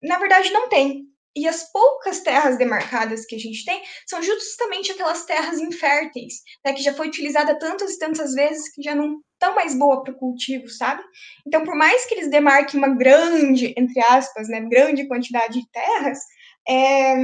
Na 0.02 0.18
verdade, 0.18 0.52
não 0.52 0.68
tem. 0.68 1.11
E 1.36 1.48
as 1.48 1.72
poucas 1.72 2.20
terras 2.20 2.58
demarcadas 2.58 3.26
que 3.26 3.36
a 3.36 3.40
gente 3.40 3.64
tem 3.64 3.82
são 4.06 4.22
justamente 4.22 4.92
aquelas 4.92 5.26
terras 5.26 5.60
inférteis, 5.60 6.42
né, 6.66 6.74
que 6.74 6.84
já 6.84 6.94
foi 6.94 7.08
utilizada 7.08 7.58
tantas 7.58 7.94
e 7.94 8.00
tantas 8.00 8.34
vezes 8.34 8.74
que 8.74 8.82
já 8.82 8.94
não 8.94 9.22
tão 9.40 9.56
mais 9.56 9.74
boa 9.74 10.04
para 10.04 10.14
o 10.14 10.18
cultivo, 10.18 10.70
sabe? 10.70 11.02
Então, 11.48 11.64
por 11.64 11.76
mais 11.76 12.06
que 12.06 12.14
eles 12.14 12.30
demarquem 12.30 12.78
uma 12.78 12.96
grande, 12.96 13.74
entre 13.78 14.00
aspas, 14.04 14.48
né, 14.48 14.62
grande 14.62 15.08
quantidade 15.08 15.60
de 15.60 15.70
terras, 15.72 16.20
é, 16.68 17.16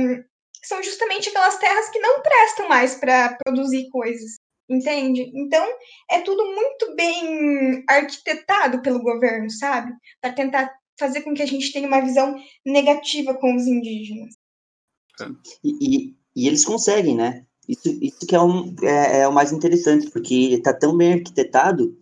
são 0.64 0.82
justamente 0.82 1.30
aquelas 1.30 1.58
terras 1.58 1.90
que 1.90 2.00
não 2.00 2.22
prestam 2.22 2.68
mais 2.68 2.96
para 2.96 3.38
produzir 3.44 3.90
coisas, 3.90 4.40
entende? 4.70 5.32
Então, 5.36 5.66
é 6.10 6.22
tudo 6.22 6.44
muito 6.44 6.96
bem 6.96 7.84
arquitetado 7.88 8.82
pelo 8.82 9.02
governo, 9.02 9.50
sabe? 9.50 9.94
Para 10.22 10.34
tentar 10.34 10.74
fazer 10.98 11.22
com 11.22 11.34
que 11.34 11.42
a 11.42 11.46
gente 11.46 11.72
tenha 11.72 11.88
uma 11.88 12.02
visão 12.02 12.36
negativa 12.66 13.34
com 13.34 13.56
os 13.56 13.68
indígenas. 13.68 14.36
E, 15.64 15.78
e, 15.82 16.16
e 16.36 16.48
eles 16.48 16.64
conseguem, 16.66 17.16
né? 17.16 17.46
Isso, 17.68 17.90
isso 18.02 18.26
que 18.26 18.36
é, 18.36 18.42
um, 18.42 18.76
é, 18.82 19.20
é 19.22 19.28
o 19.28 19.34
mais 19.34 19.52
interessante, 19.52 20.10
porque 20.10 20.54
está 20.54 20.74
tão 20.74 20.96
bem 20.96 21.14
arquitetado 21.14 21.98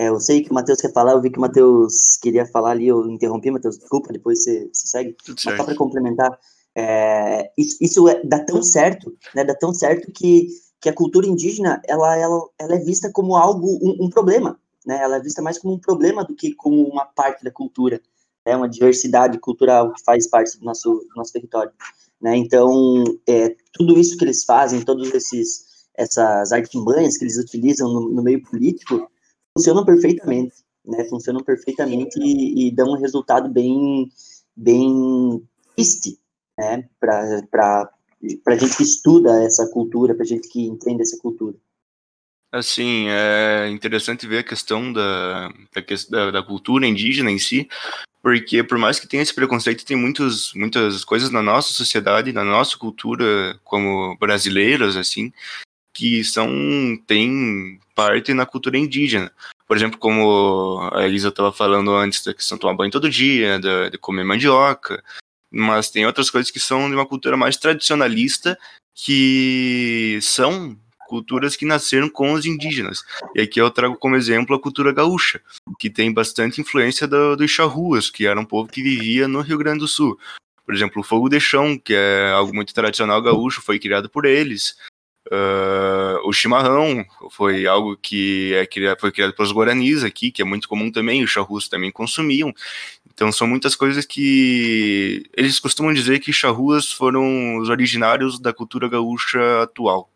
é, 0.00 0.08
eu 0.08 0.18
sei 0.18 0.42
que 0.42 0.50
o 0.50 0.54
Matheus 0.54 0.80
quer 0.80 0.92
falar, 0.94 1.12
eu 1.12 1.20
vi 1.20 1.28
que 1.28 1.36
o 1.36 1.42
Matheus 1.42 2.16
queria 2.22 2.46
falar 2.46 2.70
ali, 2.70 2.88
eu 2.88 3.06
interrompi, 3.06 3.50
Matheus, 3.50 3.78
desculpa, 3.78 4.10
depois 4.10 4.42
você, 4.42 4.66
você 4.72 4.86
segue. 4.86 5.14
Tudo 5.22 5.38
Mas 5.44 5.56
só 5.56 5.62
para 5.62 5.76
complementar, 5.76 6.38
é, 6.74 7.50
isso, 7.58 7.76
isso 7.82 8.08
é, 8.08 8.22
dá 8.24 8.42
tão 8.42 8.62
certo, 8.62 9.14
né, 9.34 9.44
dá 9.44 9.54
tão 9.54 9.74
certo 9.74 10.10
que, 10.10 10.48
que 10.80 10.88
a 10.88 10.94
cultura 10.94 11.26
indígena, 11.26 11.82
ela, 11.86 12.16
ela, 12.16 12.48
ela 12.58 12.74
é 12.76 12.78
vista 12.78 13.10
como 13.12 13.36
algo, 13.36 13.78
um, 13.82 14.06
um 14.06 14.08
problema, 14.08 14.58
né, 14.86 14.98
ela 15.02 15.16
é 15.16 15.20
vista 15.20 15.42
mais 15.42 15.58
como 15.58 15.74
um 15.74 15.78
problema 15.78 16.24
do 16.24 16.34
que 16.34 16.54
como 16.54 16.82
uma 16.88 17.04
parte 17.04 17.44
da 17.44 17.50
cultura, 17.50 17.96
é 17.96 18.00
né, 18.46 18.56
uma 18.56 18.68
diversidade 18.68 19.38
cultural 19.38 19.92
que 19.92 20.02
faz 20.04 20.28
parte 20.28 20.58
do 20.58 20.64
nosso, 20.64 20.90
do 20.90 21.16
nosso 21.16 21.32
território. 21.32 21.72
Né, 22.20 22.36
então, 22.36 23.04
é, 23.26 23.54
tudo 23.72 23.98
isso 23.98 24.16
que 24.16 24.24
eles 24.24 24.44
fazem, 24.44 24.82
todos 24.82 25.12
esses 25.14 25.70
essas 26.00 26.50
artimanhas 26.52 27.16
que 27.16 27.24
eles 27.24 27.36
utilizam 27.36 27.92
no, 27.92 28.08
no 28.08 28.22
meio 28.22 28.42
político, 28.42 29.10
funcionam 29.56 29.84
perfeitamente, 29.84 30.54
né? 30.84 31.04
Funcionam 31.04 31.42
perfeitamente 31.42 32.18
e, 32.18 32.68
e 32.68 32.70
dão 32.70 32.92
um 32.92 32.98
resultado 32.98 33.48
bem, 33.50 34.10
bem 34.56 35.42
triste, 35.74 36.18
né? 36.58 36.88
Para 36.98 37.90
para 38.44 38.54
gente 38.54 38.76
que 38.76 38.82
estuda 38.82 39.42
essa 39.42 39.66
cultura, 39.70 40.14
para 40.14 40.26
gente 40.26 40.46
que 40.48 40.66
entende 40.66 41.00
essa 41.00 41.16
cultura. 41.18 41.56
Assim, 42.52 43.06
é 43.08 43.70
interessante 43.70 44.26
ver 44.26 44.38
a 44.38 44.44
questão 44.44 44.92
da, 44.92 45.48
da, 46.10 46.30
da, 46.30 46.42
cultura 46.42 46.86
indígena 46.86 47.30
em 47.30 47.38
si, 47.38 47.66
porque 48.22 48.62
por 48.62 48.78
mais 48.78 49.00
que 49.00 49.06
tenha 49.06 49.22
esse 49.22 49.34
preconceito, 49.34 49.84
tem 49.84 49.96
muitos, 49.96 50.52
muitas 50.54 51.04
coisas 51.04 51.30
na 51.30 51.42
nossa 51.42 51.72
sociedade, 51.72 52.32
na 52.32 52.44
nossa 52.44 52.76
cultura 52.76 53.58
como 53.64 54.16
brasileiros, 54.18 54.96
assim, 54.96 55.32
que 55.94 56.22
são 56.24 56.48
tem 57.06 57.80
parte 57.94 58.34
na 58.34 58.46
cultura 58.46 58.78
indígena. 58.78 59.32
Por 59.66 59.76
exemplo, 59.76 59.98
como 59.98 60.90
a 60.92 61.06
Elisa 61.06 61.28
estava 61.28 61.52
falando 61.52 61.94
antes, 61.94 62.24
da 62.24 62.34
questão 62.34 62.56
de 62.56 62.62
tomar 62.62 62.74
banho 62.74 62.90
todo 62.90 63.08
dia, 63.08 63.58
de, 63.58 63.90
de 63.90 63.98
comer 63.98 64.24
mandioca, 64.24 65.02
mas 65.50 65.90
tem 65.90 66.06
outras 66.06 66.30
coisas 66.30 66.50
que 66.50 66.60
são 66.60 66.88
de 66.88 66.94
uma 66.94 67.06
cultura 67.06 67.36
mais 67.36 67.56
tradicionalista, 67.56 68.58
que 68.94 70.18
são 70.22 70.76
culturas 71.10 71.56
que 71.56 71.66
nasceram 71.66 72.08
com 72.08 72.32
os 72.32 72.46
indígenas. 72.46 73.02
E 73.34 73.40
aqui 73.40 73.60
eu 73.60 73.68
trago 73.68 73.96
como 73.96 74.14
exemplo 74.14 74.54
a 74.54 74.60
cultura 74.60 74.92
gaúcha, 74.92 75.40
que 75.76 75.90
tem 75.90 76.14
bastante 76.14 76.60
influência 76.60 77.08
do, 77.08 77.34
dos 77.34 77.50
charruas, 77.50 78.08
que 78.08 78.28
era 78.28 78.38
um 78.38 78.44
povo 78.44 78.70
que 78.70 78.80
vivia 78.80 79.26
no 79.26 79.40
Rio 79.40 79.58
Grande 79.58 79.80
do 79.80 79.88
Sul. 79.88 80.16
Por 80.64 80.72
exemplo, 80.72 81.00
o 81.00 81.04
fogo 81.04 81.28
de 81.28 81.40
chão, 81.40 81.76
que 81.76 81.92
é 81.92 82.30
algo 82.30 82.54
muito 82.54 82.72
tradicional 82.72 83.20
gaúcho, 83.20 83.60
foi 83.60 83.80
criado 83.80 84.08
por 84.08 84.24
eles. 84.24 84.76
Uh, 85.26 86.22
o 86.24 86.32
chimarrão 86.32 87.04
foi 87.30 87.66
algo 87.66 87.96
que 87.96 88.54
é 88.54 88.64
criado, 88.64 89.00
foi 89.00 89.10
criado 89.10 89.34
pelos 89.34 89.52
guaranis 89.52 90.04
aqui, 90.04 90.30
que 90.30 90.42
é 90.42 90.44
muito 90.44 90.68
comum 90.68 90.92
também, 90.92 91.24
os 91.24 91.30
charrus 91.30 91.68
também 91.68 91.90
consumiam. 91.90 92.54
Então 93.12 93.32
são 93.32 93.48
muitas 93.48 93.74
coisas 93.74 94.06
que 94.06 95.24
eles 95.36 95.58
costumam 95.58 95.92
dizer 95.92 96.20
que 96.20 96.32
charruas 96.32 96.92
foram 96.92 97.56
os 97.58 97.68
originários 97.68 98.38
da 98.38 98.52
cultura 98.52 98.88
gaúcha 98.88 99.62
atual. 99.62 100.08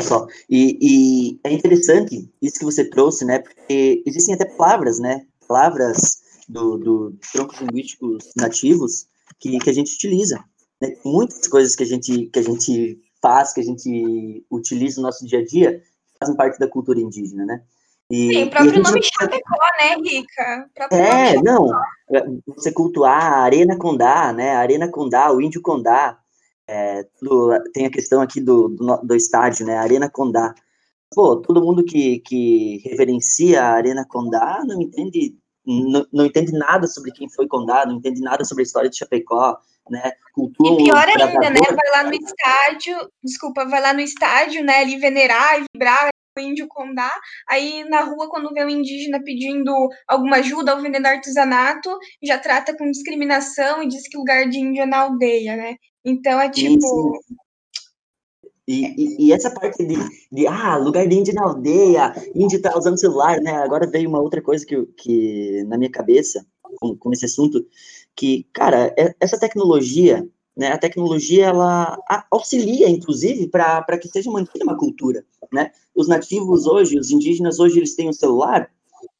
Só. 0.00 0.26
E, 0.48 0.78
e, 0.80 1.40
é 1.44 1.52
interessante 1.52 2.30
isso 2.40 2.58
que 2.58 2.64
você 2.64 2.84
trouxe, 2.84 3.24
né? 3.24 3.38
Porque 3.38 4.02
existem 4.06 4.34
até 4.34 4.44
palavras, 4.44 4.98
né? 4.98 5.26
Palavras 5.46 6.20
do, 6.48 6.78
do 6.78 7.18
troncos 7.32 7.60
linguísticos 7.60 8.30
nativos 8.36 9.06
que, 9.38 9.58
que 9.58 9.70
a 9.70 9.72
gente 9.72 9.94
utiliza. 9.94 10.42
Né? 10.80 10.96
Muitas 11.04 11.46
coisas 11.48 11.76
que 11.76 11.82
a 11.82 11.86
gente 11.86 12.26
que 12.26 12.38
a 12.38 12.42
gente 12.42 13.00
faz, 13.22 13.52
que 13.52 13.60
a 13.60 13.64
gente 13.64 14.44
utiliza 14.50 15.00
no 15.00 15.06
nosso 15.06 15.26
dia 15.26 15.40
a 15.40 15.44
dia, 15.44 15.82
fazem 16.18 16.36
parte 16.36 16.58
da 16.58 16.68
cultura 16.68 17.00
indígena, 17.00 17.44
né? 17.44 17.62
E, 18.10 18.34
Sim, 18.34 18.44
o 18.44 18.50
próprio 18.50 18.82
nome 18.82 19.00
Chapecó, 19.02 19.56
né, 19.78 19.94
Rica? 20.02 20.68
É, 20.90 21.40
não, 21.42 21.70
é, 22.10 22.24
você 22.46 22.72
cultuar 22.72 23.34
a 23.34 23.42
Arena 23.42 23.78
Condá, 23.78 24.32
né, 24.32 24.56
a 24.56 24.58
Arena 24.58 24.90
Condá, 24.90 25.30
o 25.30 25.40
Índio 25.40 25.62
Condá, 25.62 26.18
é, 26.70 27.04
tudo, 27.18 27.50
tem 27.72 27.84
a 27.86 27.90
questão 27.90 28.22
aqui 28.22 28.40
do, 28.40 28.68
do, 28.68 28.96
do, 28.98 29.16
estádio, 29.16 29.66
né? 29.66 29.76
Arena 29.76 30.08
Condá. 30.08 30.54
Pô, 31.12 31.36
todo 31.36 31.60
mundo 31.60 31.84
que, 31.84 32.20
que 32.20 32.80
reverencia 32.84 33.60
a 33.60 33.72
Arena 33.72 34.06
Condá 34.08 34.62
não 34.64 34.80
entende, 34.80 35.34
não, 35.66 36.06
não 36.12 36.26
entende 36.26 36.52
nada 36.52 36.86
sobre 36.86 37.10
quem 37.10 37.28
foi 37.28 37.48
Condá, 37.48 37.84
não 37.84 37.96
entende 37.96 38.20
nada 38.20 38.44
sobre 38.44 38.62
a 38.62 38.66
história 38.66 38.88
de 38.88 38.96
Chapecó, 38.96 39.58
né? 39.90 40.12
Cultura 40.32 40.74
e 40.74 40.84
pior 40.84 41.08
ainda, 41.08 41.50
né? 41.50 41.60
Vai 41.68 41.90
lá 41.90 42.04
no 42.04 42.14
estádio, 42.14 43.10
desculpa, 43.20 43.64
vai 43.64 43.80
lá 43.80 43.92
no 43.92 44.00
estádio, 44.00 44.64
né? 44.64 44.78
Ali 44.78 44.96
venerar 44.96 45.58
e 45.58 45.64
vibrar 45.74 46.08
o 46.38 46.40
índio 46.40 46.68
Condá, 46.68 47.12
aí 47.48 47.82
na 47.88 48.02
rua, 48.02 48.30
quando 48.30 48.54
vê 48.54 48.64
um 48.64 48.68
indígena 48.68 49.20
pedindo 49.24 49.72
alguma 50.06 50.36
ajuda 50.36 50.76
ou 50.76 50.80
vendendo 50.80 51.06
artesanato, 51.06 51.98
já 52.22 52.38
trata 52.38 52.76
com 52.76 52.88
discriminação 52.88 53.82
e 53.82 53.88
diz 53.88 54.08
que 54.08 54.16
lugar 54.16 54.48
de 54.48 54.60
índio 54.60 54.84
é 54.84 54.86
na 54.86 55.00
aldeia, 55.00 55.56
né? 55.56 55.74
Então 56.04 56.40
é 56.40 56.50
tipo. 56.50 56.80
Sim, 56.80 57.20
sim. 57.26 57.36
E, 58.70 58.86
e, 58.86 59.26
e, 59.26 59.32
essa 59.32 59.50
parte 59.50 59.84
de, 59.84 59.96
de, 60.30 60.46
ah, 60.46 60.76
lugar 60.76 61.04
de 61.08 61.16
índio 61.16 61.34
na 61.34 61.42
aldeia, 61.42 62.14
índio 62.36 62.62
tá 62.62 62.78
usando 62.78 63.00
celular, 63.00 63.40
né? 63.40 63.50
Agora 63.56 63.90
veio 63.90 64.08
uma 64.08 64.20
outra 64.20 64.40
coisa 64.40 64.64
que, 64.64 64.86
que 64.96 65.64
na 65.64 65.76
minha 65.76 65.90
cabeça, 65.90 66.46
com, 66.78 66.96
com 66.96 67.12
esse 67.12 67.24
assunto, 67.24 67.66
que, 68.14 68.46
cara, 68.52 68.94
é, 68.96 69.12
essa 69.18 69.40
tecnologia, 69.40 70.24
né? 70.56 70.68
A 70.68 70.78
tecnologia, 70.78 71.46
ela 71.46 71.98
auxilia, 72.30 72.88
inclusive, 72.88 73.48
para 73.48 73.98
que 73.98 74.08
seja 74.08 74.30
mantida 74.30 74.64
uma 74.64 74.76
cultura, 74.76 75.24
né? 75.52 75.72
Os 75.92 76.06
nativos 76.06 76.64
hoje, 76.64 76.96
os 76.96 77.10
indígenas 77.10 77.58
hoje, 77.58 77.78
eles 77.78 77.96
têm 77.96 78.08
um 78.08 78.12
celular, 78.12 78.70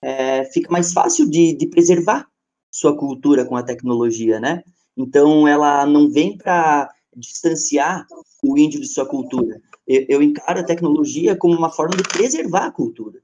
é, 0.01 0.45
fica 0.45 0.71
mais 0.71 0.93
fácil 0.93 1.29
de, 1.29 1.55
de 1.55 1.67
preservar 1.67 2.29
sua 2.71 2.97
cultura 2.97 3.45
com 3.45 3.57
a 3.57 3.65
tecnologia, 3.65 4.39
né? 4.39 4.63
Então, 5.01 5.49
ela 5.49 5.87
não 5.87 6.11
vem 6.11 6.37
para 6.37 6.93
distanciar 7.17 8.07
o 8.43 8.59
índio 8.59 8.79
de 8.79 8.87
sua 8.87 9.07
cultura. 9.07 9.61
Eu, 9.87 10.05
eu, 10.09 10.23
encaro 10.23 10.61
a 10.61 10.65
tecnologia 10.65 11.35
como 11.35 11.57
uma 11.57 11.71
forma 11.71 11.97
de 11.97 12.03
preservar 12.03 12.67
a 12.67 12.71
cultura. 12.71 13.19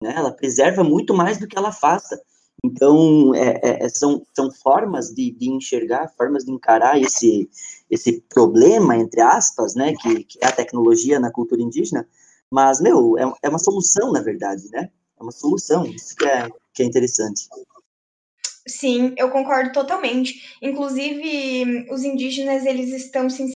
Né? 0.00 0.12
Ela 0.14 0.30
preserva 0.30 0.84
muito 0.84 1.14
mais 1.14 1.38
do 1.38 1.48
que 1.48 1.56
ela 1.56 1.72
faça. 1.72 2.20
Então, 2.62 3.34
é, 3.34 3.60
é, 3.62 3.84
é, 3.86 3.88
são, 3.88 4.22
são 4.34 4.52
formas 4.52 5.08
de, 5.08 5.30
de, 5.32 5.48
enxergar, 5.48 6.12
formas 6.18 6.44
de 6.44 6.52
encarar 6.52 7.00
esse, 7.00 7.48
esse 7.90 8.20
problema, 8.28 8.94
entre 8.94 9.22
aspas, 9.22 9.74
né, 9.74 9.94
que, 9.94 10.24
que 10.24 10.38
é 10.40 10.46
a 10.46 10.52
tecnologia 10.52 11.18
na 11.18 11.32
cultura 11.32 11.62
indígena, 11.62 12.06
mas, 12.50 12.78
meu, 12.78 13.18
é, 13.18 13.32
é 13.42 13.48
uma 13.48 13.58
solução, 13.58 14.12
na 14.12 14.20
verdade, 14.20 14.68
né? 14.70 14.90
É 15.18 15.22
uma 15.22 15.32
solução, 15.32 15.86
isso 15.86 16.14
que 16.14 16.26
é, 16.26 16.48
que 16.74 16.82
é 16.82 16.86
interessante. 16.86 17.48
Sim, 18.66 19.14
eu 19.16 19.30
concordo 19.30 19.72
totalmente. 19.72 20.56
Inclusive, 20.62 21.86
os 21.90 22.04
indígenas, 22.04 22.64
eles 22.64 22.90
estão 22.92 23.28
se 23.28 23.52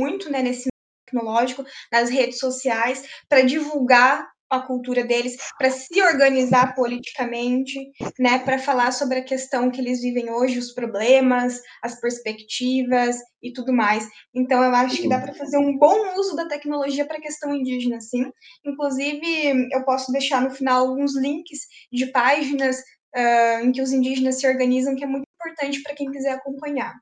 muito 0.00 0.30
né, 0.30 0.42
nesse 0.42 0.68
tecnológico, 1.06 1.64
nas 1.92 2.10
redes 2.10 2.38
sociais, 2.38 3.02
para 3.28 3.42
divulgar 3.42 4.28
a 4.50 4.60
cultura 4.60 5.04
deles, 5.04 5.36
para 5.58 5.70
se 5.70 6.00
organizar 6.02 6.74
politicamente, 6.74 7.78
né, 8.18 8.38
para 8.38 8.58
falar 8.58 8.92
sobre 8.92 9.18
a 9.18 9.24
questão 9.24 9.70
que 9.70 9.80
eles 9.80 10.00
vivem 10.00 10.30
hoje, 10.30 10.58
os 10.58 10.72
problemas, 10.72 11.60
as 11.82 12.00
perspectivas 12.00 13.16
e 13.42 13.52
tudo 13.52 13.74
mais. 13.74 14.08
Então, 14.34 14.62
eu 14.64 14.74
acho 14.74 15.02
que 15.02 15.08
dá 15.08 15.20
para 15.20 15.34
fazer 15.34 15.58
um 15.58 15.76
bom 15.76 16.18
uso 16.18 16.34
da 16.34 16.48
tecnologia 16.48 17.06
para 17.06 17.18
a 17.18 17.20
questão 17.20 17.54
indígena, 17.54 18.00
sim. 18.00 18.24
Inclusive, 18.64 19.68
eu 19.72 19.84
posso 19.84 20.10
deixar 20.12 20.40
no 20.40 20.50
final 20.50 20.86
alguns 20.88 21.14
links 21.16 21.60
de 21.92 22.06
páginas 22.06 22.78
uh, 23.16 23.64
em 23.64 23.72
que 23.72 23.82
os 23.82 23.92
indígenas 23.92 24.40
se 24.40 24.48
organizam, 24.48 24.94
que 24.94 25.04
é 25.04 25.06
muito 25.06 25.24
importante 25.34 25.82
para 25.82 25.94
quem 25.94 26.10
quiser 26.10 26.32
acompanhar. 26.32 27.00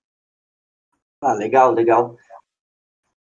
Ah, 1.23 1.33
legal, 1.33 1.73
legal. 1.73 2.17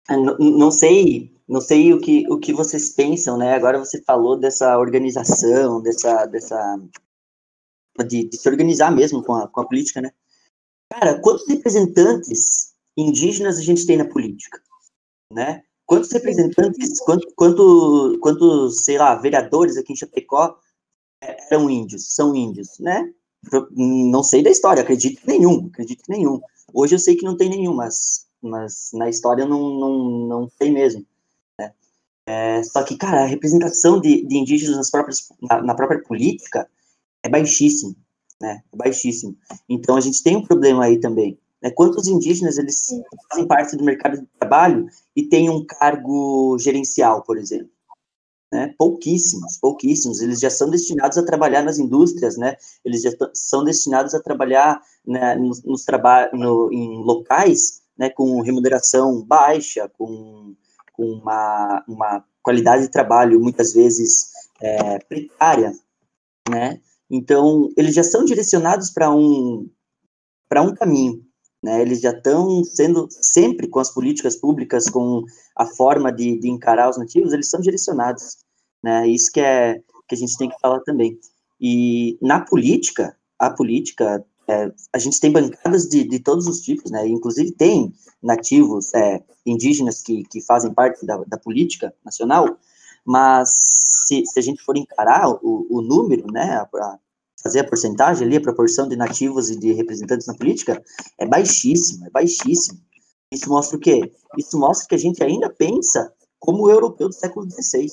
Ah, 0.08 0.16
não, 0.16 0.36
não 0.38 0.70
sei 0.70 1.38
não 1.48 1.62
sei 1.62 1.94
o 1.94 2.00
que, 2.00 2.30
o 2.30 2.38
que 2.38 2.52
vocês 2.52 2.90
pensam, 2.90 3.38
né? 3.38 3.54
Agora 3.54 3.78
você 3.78 4.02
falou 4.02 4.38
dessa 4.38 4.76
organização, 4.78 5.80
dessa, 5.80 6.26
dessa 6.26 6.78
de, 8.06 8.28
de, 8.28 8.36
se 8.36 8.48
organizar 8.48 8.94
mesmo 8.94 9.24
com 9.24 9.34
a, 9.34 9.48
com 9.48 9.62
a 9.62 9.66
política, 9.66 10.02
né? 10.02 10.12
Cara, 10.92 11.18
quantos 11.20 11.48
representantes 11.48 12.74
indígenas 12.96 13.58
a 13.58 13.62
gente 13.62 13.86
tem 13.86 13.96
na 13.96 14.04
política, 14.04 14.62
né? 15.32 15.62
Quantos 15.86 16.12
representantes, 16.12 17.00
quanto, 17.00 17.26
quanto, 17.34 18.18
quantos, 18.20 18.84
sei 18.84 18.98
lá, 18.98 19.14
vereadores 19.14 19.78
aqui 19.78 19.94
em 19.94 19.96
Chapecó 19.96 20.58
eram 21.20 21.68
índios, 21.70 22.14
são 22.14 22.34
índios, 22.34 22.78
né? 22.78 23.12
Não 23.70 24.22
sei 24.22 24.42
da 24.42 24.50
história, 24.50 24.82
acredito 24.82 25.20
que 25.20 25.26
nenhum, 25.26 25.66
acredito 25.72 26.02
que 26.02 26.10
nenhum. 26.10 26.40
Hoje 26.72 26.94
eu 26.94 26.98
sei 26.98 27.16
que 27.16 27.24
não 27.24 27.36
tem 27.36 27.48
nenhum, 27.48 27.74
mas, 27.74 28.26
mas 28.42 28.90
na 28.92 29.08
história 29.08 29.46
não, 29.46 29.78
não, 29.78 29.98
não 30.28 30.48
tem 30.58 30.72
mesmo. 30.72 31.06
É, 32.28 32.62
só 32.62 32.82
que, 32.82 32.94
cara, 32.94 33.22
a 33.22 33.26
representação 33.26 33.98
de, 33.98 34.22
de 34.26 34.36
indígenas 34.36 34.76
nas 34.76 34.90
próprias, 34.90 35.26
na, 35.40 35.62
na, 35.62 35.74
própria 35.74 36.02
política 36.02 36.68
é 37.22 37.28
baixíssimo, 37.28 37.96
né? 38.38 38.62
É 38.70 38.76
baixíssimo. 38.76 39.34
Então, 39.66 39.96
a 39.96 40.00
gente 40.00 40.22
tem 40.22 40.36
um 40.36 40.44
problema 40.44 40.84
aí 40.84 41.00
também. 41.00 41.38
Né? 41.62 41.70
Quantos 41.70 42.06
indígenas, 42.06 42.58
eles 42.58 42.86
fazem 43.30 43.46
parte 43.46 43.74
do 43.78 43.84
mercado 43.84 44.20
de 44.20 44.26
trabalho 44.38 44.86
e 45.16 45.22
têm 45.22 45.48
um 45.48 45.64
cargo 45.64 46.58
gerencial, 46.58 47.22
por 47.22 47.38
exemplo? 47.38 47.70
Né? 48.52 48.74
Pouquíssimos, 48.78 49.58
pouquíssimos. 49.58 50.20
Eles 50.20 50.40
já 50.40 50.48
são 50.48 50.70
destinados 50.70 51.18
a 51.18 51.24
trabalhar 51.24 51.62
nas 51.62 51.78
indústrias, 51.78 52.36
né? 52.38 52.56
Eles 52.84 53.02
já 53.02 53.10
são 53.34 53.62
destinados 53.62 54.14
a 54.14 54.22
trabalhar 54.22 54.80
né, 55.06 55.34
nos, 55.34 55.62
nos 55.62 55.84
traba 55.84 56.30
no, 56.32 56.72
em 56.72 57.02
locais 57.04 57.82
né, 57.98 58.08
com 58.08 58.40
remuneração 58.40 59.22
baixa, 59.22 59.90
com 59.98 60.54
com 60.98 61.04
uma, 61.04 61.84
uma 61.86 62.24
qualidade 62.42 62.82
de 62.82 62.90
trabalho 62.90 63.40
muitas 63.40 63.72
vezes 63.72 64.32
é, 64.60 64.98
precária, 64.98 65.72
né? 66.50 66.80
Então, 67.08 67.70
eles 67.76 67.94
já 67.94 68.02
são 68.02 68.24
direcionados 68.24 68.90
para 68.90 69.08
um, 69.14 69.70
para 70.48 70.60
um 70.60 70.74
caminho, 70.74 71.24
né? 71.68 71.82
Eles 71.82 72.00
já 72.00 72.10
estão 72.10 72.64
sendo, 72.64 73.06
sempre 73.10 73.68
com 73.68 73.78
as 73.78 73.92
políticas 73.92 74.36
públicas, 74.36 74.88
com 74.88 75.22
a 75.54 75.66
forma 75.66 76.10
de, 76.10 76.38
de 76.38 76.48
encarar 76.48 76.88
os 76.88 76.96
nativos, 76.96 77.32
eles 77.34 77.50
são 77.50 77.60
direcionados, 77.60 78.38
né? 78.82 79.06
Isso 79.06 79.30
que, 79.30 79.40
é, 79.40 79.74
que 80.08 80.14
a 80.14 80.16
gente 80.16 80.38
tem 80.38 80.48
que 80.48 80.58
falar 80.60 80.80
também. 80.80 81.18
E 81.60 82.16
na 82.22 82.40
política, 82.40 83.14
a 83.38 83.50
política 83.50 84.24
é, 84.48 84.72
a 84.94 84.98
gente 84.98 85.20
tem 85.20 85.30
bancadas 85.30 85.86
de, 85.90 86.04
de 86.04 86.18
todos 86.20 86.46
os 86.46 86.60
tipos, 86.60 86.90
né? 86.90 87.06
Inclusive 87.06 87.52
tem 87.52 87.92
nativos, 88.22 88.94
é, 88.94 89.22
indígenas 89.44 90.00
que, 90.00 90.24
que 90.24 90.40
fazem 90.40 90.72
parte 90.72 91.04
da, 91.04 91.18
da 91.26 91.36
política 91.36 91.94
nacional, 92.02 92.58
mas 93.04 93.50
se, 94.06 94.24
se, 94.24 94.38
a 94.38 94.42
gente 94.42 94.62
for 94.62 94.76
encarar 94.76 95.28
o, 95.28 95.66
o 95.70 95.82
número, 95.82 96.32
né, 96.32 96.66
a, 96.74 96.98
fazer 97.42 97.60
a 97.60 97.64
porcentagem 97.64 98.26
ali, 98.26 98.36
a 98.36 98.40
proporção 98.40 98.88
de 98.88 98.96
nativos 98.96 99.50
e 99.50 99.58
de 99.58 99.72
representantes 99.72 100.26
na 100.26 100.34
política, 100.34 100.82
é 101.18 101.26
baixíssimo, 101.26 102.06
é 102.06 102.10
baixíssimo. 102.10 102.78
Isso 103.32 103.48
mostra 103.48 103.76
o 103.76 103.80
quê? 103.80 104.12
Isso 104.36 104.58
mostra 104.58 104.88
que 104.88 104.94
a 104.94 104.98
gente 104.98 105.22
ainda 105.22 105.50
pensa 105.50 106.12
como 106.38 106.64
o 106.64 106.70
europeu 106.70 107.08
do 107.08 107.14
século 107.14 107.46
XVI. 107.50 107.86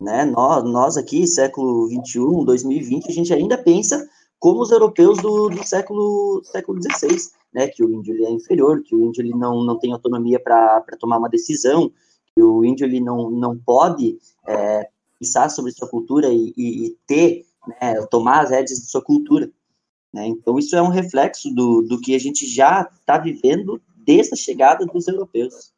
Né? 0.00 0.24
Nós, 0.24 0.64
nós 0.64 0.96
aqui, 0.96 1.26
século 1.26 1.88
XXI, 1.88 2.44
2020, 2.44 3.08
a 3.08 3.12
gente 3.12 3.32
ainda 3.32 3.58
pensa 3.58 4.08
como 4.38 4.60
os 4.60 4.70
europeus 4.70 5.18
do, 5.18 5.48
do 5.48 5.66
século 5.66 6.42
século 6.44 6.78
XVI, 6.82 7.16
né, 7.54 7.68
que 7.68 7.82
o 7.82 7.90
índio 7.90 8.14
ele 8.14 8.26
é 8.26 8.30
inferior, 8.30 8.82
que 8.82 8.94
o 8.94 9.02
índio 9.02 9.22
ele 9.22 9.34
não, 9.34 9.64
não 9.64 9.78
tem 9.78 9.92
autonomia 9.92 10.38
para 10.38 10.82
tomar 10.98 11.18
uma 11.18 11.30
decisão, 11.30 11.90
que 12.34 12.42
o 12.42 12.64
índio 12.64 12.84
ele 12.84 13.00
não, 13.00 13.30
não 13.30 13.56
pode 13.56 14.18
é, 14.46 14.88
pensar 15.18 15.48
sobre 15.48 15.72
sua 15.72 15.88
cultura 15.88 16.28
e, 16.28 16.52
e, 16.56 16.86
e 16.86 16.96
ter, 17.06 17.46
né, 17.66 18.06
tomar 18.10 18.42
as 18.42 18.50
rédeas 18.50 18.78
de 18.78 18.90
sua 18.90 19.02
cultura. 19.02 19.50
Né? 20.12 20.26
Então, 20.26 20.58
isso 20.58 20.76
é 20.76 20.82
um 20.82 20.88
reflexo 20.88 21.50
do, 21.50 21.82
do 21.82 22.00
que 22.00 22.14
a 22.14 22.18
gente 22.18 22.46
já 22.46 22.88
está 23.00 23.18
vivendo 23.18 23.82
desde 23.96 24.34
a 24.34 24.36
chegada 24.36 24.86
dos 24.86 25.08
europeus. 25.08 25.72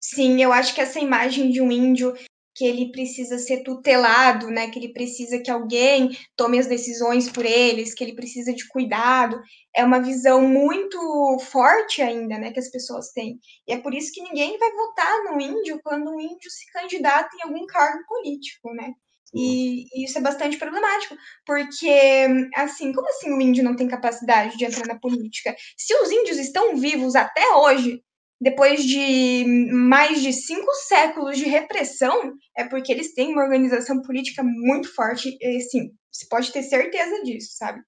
Sim, 0.00 0.42
eu 0.42 0.52
acho 0.52 0.74
que 0.74 0.80
essa 0.80 0.98
imagem 0.98 1.50
de 1.50 1.60
um 1.60 1.70
índio 1.70 2.14
que 2.54 2.64
ele 2.64 2.92
precisa 2.92 3.38
ser 3.38 3.62
tutelado, 3.62 4.48
né? 4.48 4.70
Que 4.70 4.78
ele 4.78 4.92
precisa 4.92 5.38
que 5.38 5.50
alguém 5.50 6.10
tome 6.36 6.58
as 6.58 6.66
decisões 6.66 7.30
por 7.30 7.46
eles, 7.46 7.94
que 7.94 8.04
ele 8.04 8.14
precisa 8.14 8.52
de 8.52 8.68
cuidado. 8.68 9.40
É 9.74 9.84
uma 9.84 10.00
visão 10.00 10.42
muito 10.42 11.38
forte 11.50 12.02
ainda, 12.02 12.38
né? 12.38 12.52
Que 12.52 12.60
as 12.60 12.70
pessoas 12.70 13.10
têm. 13.12 13.38
E 13.66 13.72
é 13.72 13.78
por 13.78 13.94
isso 13.94 14.12
que 14.12 14.22
ninguém 14.22 14.58
vai 14.58 14.70
votar 14.70 15.24
no 15.24 15.40
índio 15.40 15.80
quando 15.82 16.10
um 16.10 16.20
índio 16.20 16.50
se 16.50 16.70
candidata 16.72 17.30
em 17.36 17.48
algum 17.48 17.66
cargo 17.66 18.04
político, 18.06 18.72
né? 18.74 18.92
E, 19.34 19.84
e 19.94 20.04
isso 20.04 20.18
é 20.18 20.20
bastante 20.20 20.58
problemático, 20.58 21.16
porque, 21.46 22.26
assim, 22.54 22.92
como 22.92 23.08
assim 23.08 23.32
o 23.32 23.40
índio 23.40 23.64
não 23.64 23.76
tem 23.76 23.88
capacidade 23.88 24.56
de 24.56 24.64
entrar 24.64 24.86
na 24.86 24.98
política? 24.98 25.54
Se 25.76 25.94
os 25.94 26.10
índios 26.10 26.38
estão 26.38 26.76
vivos 26.76 27.14
até 27.14 27.42
hoje, 27.56 28.02
depois 28.40 28.84
de 28.84 29.44
mais 29.72 30.20
de 30.20 30.32
cinco 30.32 30.70
séculos 30.88 31.38
de 31.38 31.44
repressão, 31.44 32.34
é 32.56 32.64
porque 32.64 32.92
eles 32.92 33.14
têm 33.14 33.32
uma 33.32 33.42
organização 33.42 34.02
política 34.02 34.42
muito 34.44 34.92
forte, 34.94 35.36
e 35.40 35.60
sim, 35.60 35.90
você 36.10 36.26
pode 36.28 36.52
ter 36.52 36.62
certeza 36.62 37.22
disso, 37.22 37.56
sabe? 37.56 37.80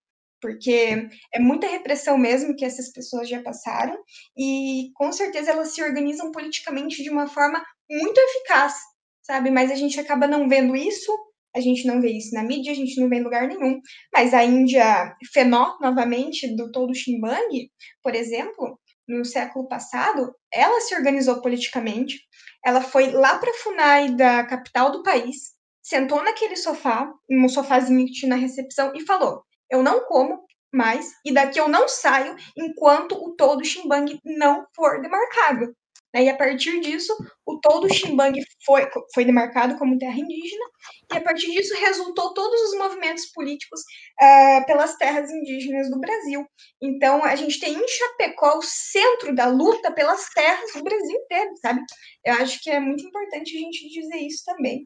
porque 0.45 1.09
é 1.33 1.41
muita 1.41 1.67
repressão 1.67 2.19
mesmo 2.19 2.55
que 2.55 2.67
essas 2.67 2.93
pessoas 2.93 3.27
já 3.31 3.43
passaram, 3.43 3.97
e 4.37 4.91
com 4.95 5.11
certeza 5.11 5.53
elas 5.53 5.69
se 5.75 5.83
organizam 5.83 6.31
politicamente 6.31 7.03
de 7.03 7.09
uma 7.09 7.27
forma 7.27 7.65
muito 7.91 8.19
eficaz, 8.19 8.75
sabe? 9.23 9.51
Mas 9.51 9.71
a 9.71 9.75
gente 9.75 9.99
acaba 9.99 10.27
não 10.27 10.47
vendo 10.47 10.77
isso, 10.77 11.11
a 11.55 11.61
gente 11.61 11.87
não 11.87 12.01
vê 12.01 12.11
isso 12.11 12.35
na 12.35 12.43
mídia, 12.43 12.73
a 12.73 12.77
gente 12.77 13.01
não 13.01 13.09
vê 13.09 13.17
em 13.17 13.23
lugar 13.23 13.47
nenhum. 13.47 13.81
Mas 14.13 14.35
a 14.35 14.45
Índia 14.45 15.15
Fenó, 15.33 15.77
novamente, 15.81 16.55
do 16.57 16.71
todo 16.73 16.95
Shimbang, 16.95 17.71
por 18.03 18.15
exemplo, 18.15 18.79
no 19.09 19.25
século 19.25 19.69
passado, 19.69 20.35
ela 20.53 20.81
se 20.81 20.95
organizou 20.95 21.41
politicamente, 21.41 22.21
ela 22.65 22.81
foi 22.81 23.11
lá 23.13 23.39
para 23.39 23.53
Funai, 23.55 24.15
da 24.15 24.45
capital 24.45 24.91
do 24.91 25.03
país, 25.03 25.53
sentou 25.83 26.23
naquele 26.25 26.57
sofá, 26.57 27.13
um 27.31 27.49
sofazinho 27.49 28.07
que 28.07 28.13
tinha 28.13 28.31
na 28.31 28.37
recepção, 28.37 28.93
e 28.95 29.05
falou: 29.05 29.43
Eu 29.71 29.83
não 29.83 30.05
como 30.07 30.43
mais, 30.73 31.07
e 31.25 31.33
daqui 31.33 31.61
eu 31.61 31.69
não 31.69 31.87
saio 31.87 32.35
enquanto 32.57 33.13
o 33.13 33.37
todo 33.37 33.65
Ximbang 33.65 34.19
não 34.25 34.67
for 34.75 35.01
demarcado. 35.01 35.75
E 36.15 36.29
a 36.29 36.37
partir 36.37 36.81
disso, 36.81 37.13
o 37.45 37.59
todo 37.61 37.93
Ximbang 37.93 38.39
foi, 38.65 38.89
foi 39.13 39.25
demarcado 39.25 39.77
como 39.77 39.99
terra 39.99 40.17
indígena, 40.17 40.65
e 41.13 41.17
a 41.17 41.21
partir 41.21 41.51
disso 41.51 41.75
resultou 41.75 42.33
todos 42.35 42.61
os 42.71 42.79
movimentos 42.79 43.27
políticos 43.33 43.81
uh, 43.81 44.67
pelas 44.67 44.97
terras 44.97 45.31
indígenas 45.31 45.91
do 45.91 45.99
Brasil. 45.99 46.47
Então, 46.81 47.25
a 47.25 47.35
gente 47.35 47.59
tem 47.59 47.75
em 47.75 47.89
Chapecó 47.89 48.59
o 48.59 48.63
centro 48.63 49.35
da 49.35 49.47
luta 49.47 49.93
pelas 49.93 50.29
terras 50.31 50.73
do 50.73 50.85
Brasil 50.85 51.17
inteiro, 51.17 51.51
sabe? 51.61 51.81
Eu 52.25 52.35
acho 52.35 52.63
que 52.63 52.71
é 52.71 52.79
muito 52.79 53.05
importante 53.05 53.57
a 53.57 53.61
gente 53.61 53.89
dizer 53.89 54.19
isso 54.19 54.45
também. 54.45 54.85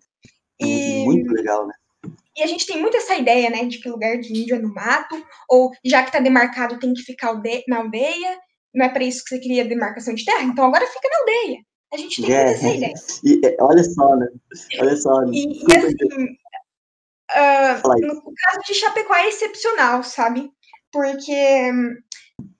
E, 0.61 1.05
muito 1.05 1.31
legal, 1.33 1.67
né? 1.67 1.75
E 2.37 2.43
a 2.43 2.47
gente 2.47 2.67
tem 2.67 2.81
muito 2.81 2.97
essa 2.97 3.17
ideia, 3.17 3.51
né, 3.51 3.65
de 3.65 3.81
que 3.81 3.89
lugar 3.89 4.17
de 4.19 4.33
índio 4.33 4.55
é 4.55 4.59
no 4.61 4.73
mato, 4.73 5.17
ou 5.49 5.73
já 5.85 6.03
que 6.03 6.09
está 6.09 6.21
demarcado 6.21 6.79
tem 6.79 6.95
que 6.95 7.03
ficar 7.03 7.35
na 7.67 7.79
aldeia, 7.79 8.39
não 8.75 8.87
é 8.87 8.89
para 8.89 9.05
isso 9.05 9.23
que 9.25 9.31
você 9.31 9.41
queria 9.41 9.65
demarcação 9.65 10.15
de 10.15 10.25
terra, 10.25 10.43
então 10.43 10.65
agora 10.65 10.87
fica 10.87 11.09
na 11.09 11.19
aldeia. 11.19 11.59
A 11.93 11.97
gente 11.97 12.23
tem 12.23 12.35
é. 12.35 12.45
muito 12.45 12.57
essa 12.57 12.69
ideia. 12.69 12.95
E, 13.25 13.47
é, 13.47 13.57
olha 13.61 13.83
só, 13.83 14.17
né? 14.17 14.29
Olha 14.81 14.97
só. 14.97 15.25
E, 15.25 15.63
e 15.63 15.77
assim, 15.77 15.95
uh, 17.33 18.07
no 18.07 18.35
caso 18.35 18.61
de 18.67 18.75
Chapecó 18.75 19.15
é 19.15 19.29
excepcional, 19.29 20.03
sabe? 20.03 20.51
Porque 20.93 21.73
um, 21.73 21.97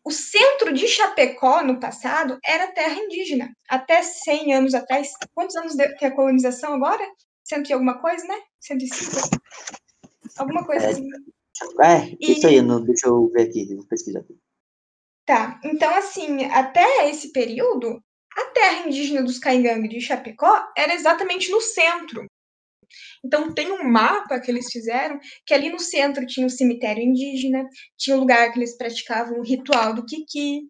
o 0.05 0.11
centro 0.11 0.73
de 0.73 0.89
Chapecó, 0.89 1.63
no 1.63 1.79
passado, 1.79 2.39
era 2.45 2.73
terra 2.73 2.95
indígena. 2.95 3.53
Até 3.69 4.03
100 4.03 4.55
anos 4.55 4.75
atrás. 4.75 5.11
Quantos 5.35 5.57
anos 5.57 5.77
tem 5.77 6.09
a 6.09 6.15
colonização 6.15 6.75
agora? 6.75 7.05
Cento 7.45 7.69
e 7.69 7.73
alguma 7.73 8.01
coisa, 8.01 8.27
né? 8.27 8.37
105? 8.61 9.31
Alguma 10.39 10.65
coisa 10.65 10.87
é, 10.87 10.91
assim. 10.91 11.09
É, 11.83 12.17
isso 12.21 12.47
aí, 12.47 12.63
não, 12.63 12.83
deixa 12.83 13.09
eu 13.09 13.29
ver 13.29 13.43
aqui, 13.43 13.75
vou 13.75 13.85
pesquisar 13.87 14.21
aqui. 14.21 14.39
Tá, 15.29 15.61
então 15.63 15.95
assim, 15.95 16.47
até 16.47 17.11
esse 17.11 17.33
período, 17.33 18.03
a 18.35 18.45
terra 18.47 18.87
indígena 18.87 19.23
dos 19.23 19.39
Caingangue 19.39 19.87
de 19.87 20.01
Chapecó 20.01 20.59
era 20.75 20.95
exatamente 20.95 21.51
no 21.51 21.61
centro. 21.61 22.25
Então 23.23 23.53
tem 23.53 23.71
um 23.71 23.85
mapa 23.85 24.41
que 24.41 24.51
eles 24.51 24.73
fizeram 24.73 25.21
que 25.45 25.53
ali 25.53 25.69
no 25.69 25.79
centro 25.79 26.25
tinha 26.25 26.47
o 26.47 26.51
cemitério 26.51 27.03
indígena, 27.03 27.69
tinha 27.99 28.17
o 28.17 28.21
lugar 28.21 28.51
que 28.51 28.59
eles 28.59 28.75
praticavam 28.79 29.39
o 29.39 29.43
ritual 29.43 29.93
do 29.93 30.07
Kiki, 30.07 30.63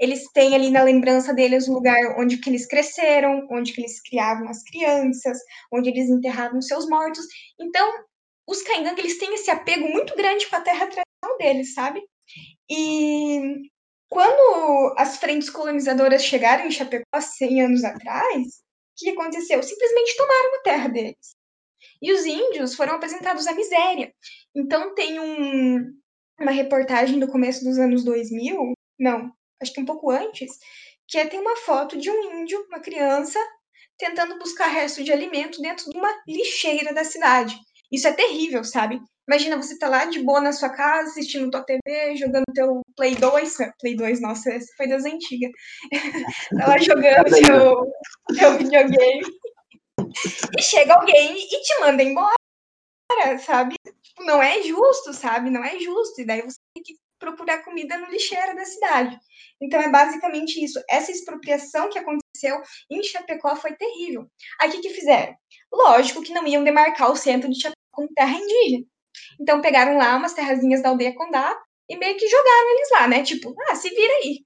eles 0.00 0.24
têm 0.32 0.54
ali 0.54 0.70
na 0.70 0.82
lembrança 0.82 1.34
deles 1.34 1.68
o 1.68 1.74
lugar 1.74 2.18
onde 2.18 2.38
que 2.38 2.48
eles 2.48 2.66
cresceram, 2.66 3.46
onde 3.50 3.74
que 3.74 3.82
eles 3.82 4.00
criavam 4.00 4.48
as 4.48 4.62
crianças, 4.62 5.36
onde 5.70 5.90
eles 5.90 6.08
enterravam 6.08 6.62
seus 6.62 6.88
mortos. 6.88 7.26
Então, 7.60 7.86
os 8.48 8.62
Caingang, 8.62 8.98
eles 8.98 9.18
têm 9.18 9.34
esse 9.34 9.50
apego 9.50 9.86
muito 9.86 10.16
grande 10.16 10.48
com 10.48 10.56
a 10.56 10.62
terra 10.62 10.86
tradicional 10.86 11.38
deles, 11.38 11.74
sabe? 11.74 12.00
E 12.70 13.68
quando 14.08 14.94
as 14.96 15.16
frentes 15.18 15.50
colonizadoras 15.50 16.24
chegaram 16.24 16.66
em 16.66 16.70
Chapecó 16.70 17.20
100 17.20 17.62
anos 17.62 17.84
atrás, 17.84 18.46
o 18.46 18.96
que 18.96 19.10
aconteceu? 19.10 19.62
Simplesmente 19.62 20.16
tomaram 20.16 20.54
a 20.54 20.62
terra 20.62 20.88
deles. 20.88 21.34
E 22.00 22.12
os 22.12 22.24
índios 22.24 22.74
foram 22.74 22.94
apresentados 22.94 23.46
à 23.46 23.52
miséria. 23.52 24.12
Então 24.54 24.94
tem 24.94 25.18
um, 25.18 25.92
uma 26.40 26.50
reportagem 26.50 27.18
do 27.18 27.28
começo 27.28 27.64
dos 27.64 27.78
anos 27.78 28.04
2000, 28.04 28.74
não, 28.98 29.32
acho 29.60 29.72
que 29.72 29.80
um 29.80 29.84
pouco 29.84 30.10
antes, 30.10 30.58
que 31.08 31.18
é, 31.18 31.26
tem 31.26 31.40
uma 31.40 31.56
foto 31.56 31.98
de 31.98 32.10
um 32.10 32.40
índio, 32.40 32.64
uma 32.68 32.80
criança, 32.80 33.38
tentando 33.98 34.38
buscar 34.38 34.66
resto 34.68 35.02
de 35.02 35.12
alimento 35.12 35.60
dentro 35.60 35.90
de 35.90 35.98
uma 35.98 36.12
lixeira 36.26 36.92
da 36.92 37.04
cidade. 37.04 37.58
Isso 37.90 38.06
é 38.08 38.12
terrível, 38.12 38.64
sabe? 38.64 39.00
Imagina 39.28 39.56
você 39.56 39.76
tá 39.76 39.88
lá 39.88 40.04
de 40.04 40.22
boa 40.22 40.40
na 40.40 40.52
sua 40.52 40.68
casa, 40.68 41.10
assistindo 41.10 41.50
tua 41.50 41.64
TV, 41.64 42.16
jogando 42.16 42.44
teu 42.54 42.80
Play 42.96 43.16
2. 43.16 43.56
Play 43.80 43.96
2, 43.96 44.20
nossa, 44.20 44.50
essa 44.50 44.72
foi 44.76 44.88
das 44.88 45.04
antigas. 45.04 45.50
tá 46.58 46.68
lá 46.68 46.78
jogando 46.78 47.30
teu, 47.30 47.92
teu 48.38 48.58
videogame. 48.58 49.22
E 50.56 50.62
chega 50.62 50.94
alguém 50.94 51.36
e 51.36 51.62
te 51.62 51.80
manda 51.80 52.02
embora, 52.02 52.36
sabe? 53.44 53.74
Tipo, 54.02 54.24
não 54.24 54.42
é 54.42 54.62
justo, 54.62 55.12
sabe? 55.12 55.50
Não 55.50 55.64
é 55.64 55.78
justo. 55.78 56.20
E 56.20 56.24
daí 56.24 56.42
você 56.42 56.58
tem 56.74 56.84
que 56.84 56.94
procurar 57.18 57.64
comida 57.64 57.98
no 57.98 58.06
lixeiro 58.06 58.54
da 58.54 58.64
cidade. 58.64 59.18
Então 59.60 59.80
é 59.80 59.90
basicamente 59.90 60.62
isso. 60.62 60.80
Essa 60.88 61.10
expropriação 61.10 61.90
que 61.90 61.98
aconteceu 61.98 62.60
em 62.90 63.02
Chapecó 63.02 63.56
foi 63.56 63.74
terrível. 63.74 64.30
Aí 64.60 64.68
o 64.68 64.72
que, 64.72 64.80
que 64.80 64.90
fizeram? 64.90 65.34
Lógico 65.72 66.22
que 66.22 66.32
não 66.32 66.46
iam 66.46 66.62
demarcar 66.62 67.10
o 67.10 67.16
centro 67.16 67.50
de 67.50 67.60
Chapecó 67.60 67.76
como 67.90 68.12
terra 68.14 68.36
indígena. 68.36 68.86
Então 69.40 69.60
pegaram 69.60 69.96
lá 69.96 70.16
umas 70.16 70.34
terrazinhas 70.34 70.82
da 70.82 70.90
aldeia 70.90 71.14
Condá 71.14 71.56
e 71.88 71.96
meio 71.96 72.16
que 72.16 72.28
jogaram 72.28 72.70
eles 72.74 72.90
lá, 72.92 73.08
né? 73.08 73.22
Tipo, 73.22 73.54
ah, 73.70 73.74
se 73.74 73.90
vira 73.90 74.12
aí. 74.22 74.40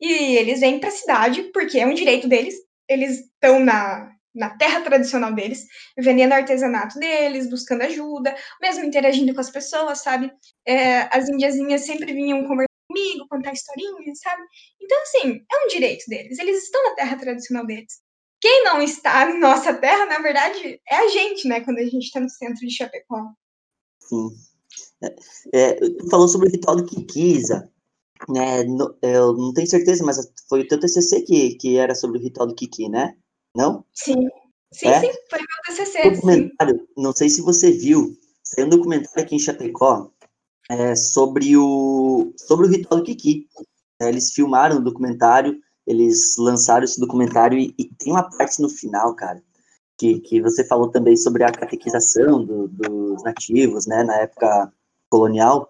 E 0.00 0.36
eles 0.36 0.60
vêm 0.60 0.78
para 0.80 0.88
a 0.88 0.92
cidade 0.92 1.44
porque 1.52 1.78
é 1.78 1.86
um 1.86 1.94
direito 1.94 2.28
deles. 2.28 2.54
Eles 2.88 3.20
estão 3.20 3.60
na 3.60 4.14
na 4.34 4.50
terra 4.50 4.80
tradicional 4.80 5.32
deles, 5.32 5.64
vendendo 5.96 6.32
artesanato 6.32 6.98
deles, 6.98 7.48
buscando 7.48 7.82
ajuda, 7.82 8.34
mesmo 8.60 8.84
interagindo 8.84 9.32
com 9.32 9.40
as 9.40 9.50
pessoas, 9.50 10.02
sabe? 10.02 10.30
É, 10.66 11.02
as 11.16 11.28
indiazinhas 11.28 11.82
sempre 11.82 12.12
vinham 12.12 12.42
conversar 12.46 12.68
comigo, 12.88 13.28
contar 13.28 13.52
historinhas, 13.52 14.18
sabe? 14.20 14.42
Então, 14.80 15.00
assim, 15.02 15.40
é 15.50 15.64
um 15.64 15.68
direito 15.68 16.04
deles, 16.08 16.38
eles 16.38 16.64
estão 16.64 16.82
na 16.84 16.94
terra 16.96 17.16
tradicional 17.16 17.64
deles. 17.64 18.02
Quem 18.40 18.64
não 18.64 18.82
está 18.82 19.24
na 19.26 19.36
nossa 19.38 19.72
terra, 19.72 20.04
na 20.06 20.18
verdade, 20.18 20.80
é 20.86 20.96
a 20.96 21.08
gente, 21.08 21.48
né? 21.48 21.60
Quando 21.60 21.78
a 21.78 21.84
gente 21.84 22.04
está 22.04 22.20
no 22.20 22.28
centro 22.28 22.66
de 22.66 22.76
Chapecó. 22.76 23.32
Sim. 24.08 24.30
É, 25.02 25.14
é, 25.52 25.74
tu 25.74 26.08
falou 26.10 26.28
sobre 26.28 26.48
o 26.48 26.50
ritual 26.50 26.76
do 26.76 26.84
Kikisa, 26.84 27.70
né? 28.28 28.62
Eu 29.02 29.34
não 29.34 29.52
tenho 29.52 29.68
certeza, 29.68 30.04
mas 30.04 30.32
foi 30.48 30.62
o 30.62 30.68
teu 30.68 30.80
TCC 30.80 31.22
que, 31.22 31.54
que 31.56 31.76
era 31.76 31.94
sobre 31.94 32.18
o 32.18 32.22
ritual 32.22 32.46
do 32.46 32.54
Kiki, 32.54 32.88
né? 32.88 33.16
Não? 33.56 33.84
Sim. 33.92 34.28
Sim, 34.72 34.88
é? 34.88 35.00
sim, 35.00 35.12
foi 35.30 35.38
meu 35.38 35.76
TCC. 35.76 36.10
Documentário, 36.10 36.78
sim. 36.78 36.86
não 36.96 37.12
sei 37.12 37.28
se 37.28 37.40
você 37.40 37.70
viu, 37.70 38.16
saiu 38.42 38.66
um 38.66 38.70
documentário 38.70 39.22
aqui 39.22 39.36
em 39.36 39.38
Chapecó 39.38 40.10
é, 40.68 40.96
sobre, 40.96 41.56
o, 41.56 42.32
sobre 42.36 42.66
o 42.66 42.70
ritual 42.70 43.00
do 43.00 43.06
Kiki. 43.06 43.46
É, 44.00 44.08
eles 44.08 44.32
filmaram 44.32 44.78
o 44.78 44.84
documentário, 44.84 45.60
eles 45.86 46.34
lançaram 46.38 46.84
esse 46.84 46.98
documentário 46.98 47.56
e, 47.56 47.72
e, 47.78 47.84
tem 47.84 48.12
uma 48.12 48.28
parte 48.28 48.60
no 48.60 48.68
final, 48.68 49.14
cara, 49.14 49.40
que, 50.04 50.20
que 50.20 50.42
você 50.42 50.62
falou 50.64 50.88
também 50.88 51.16
sobre 51.16 51.44
a 51.44 51.50
catequização 51.50 52.44
do, 52.44 52.68
dos 52.68 53.22
nativos, 53.22 53.86
né, 53.86 54.02
na 54.02 54.16
época 54.16 54.72
colonial. 55.08 55.68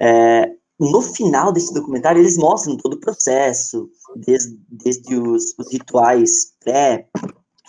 É, 0.00 0.52
no 0.78 1.02
final 1.02 1.52
desse 1.52 1.74
documentário, 1.74 2.20
eles 2.20 2.38
mostram 2.38 2.76
todo 2.76 2.94
o 2.94 3.00
processo, 3.00 3.90
desde, 4.14 4.56
desde 4.70 5.16
os, 5.16 5.54
os 5.58 5.72
rituais 5.72 6.54
pré, 6.60 7.08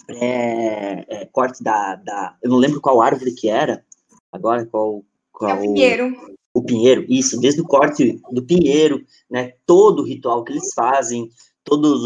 pré 0.06 1.06
é, 1.10 1.26
corte 1.32 1.64
da, 1.64 1.96
da. 1.96 2.38
Eu 2.44 2.52
não 2.52 2.58
lembro 2.58 2.82
qual 2.82 3.02
árvore 3.02 3.34
que 3.34 3.50
era, 3.50 3.84
agora 4.32 4.66
qual. 4.68 5.04
qual 5.32 5.52
é 5.52 5.56
o 5.56 5.62
pinheiro. 5.62 6.14
O, 6.54 6.64
pinheiro, 6.64 7.06
isso, 7.08 7.40
desde 7.40 7.62
o 7.62 7.66
corte 7.66 8.20
do 8.32 8.44
pinheiro, 8.44 9.04
né? 9.30 9.54
Todo 9.66 10.02
o 10.02 10.06
ritual 10.06 10.44
que 10.44 10.52
eles 10.52 10.74
fazem, 10.76 11.32
todas 11.64 12.00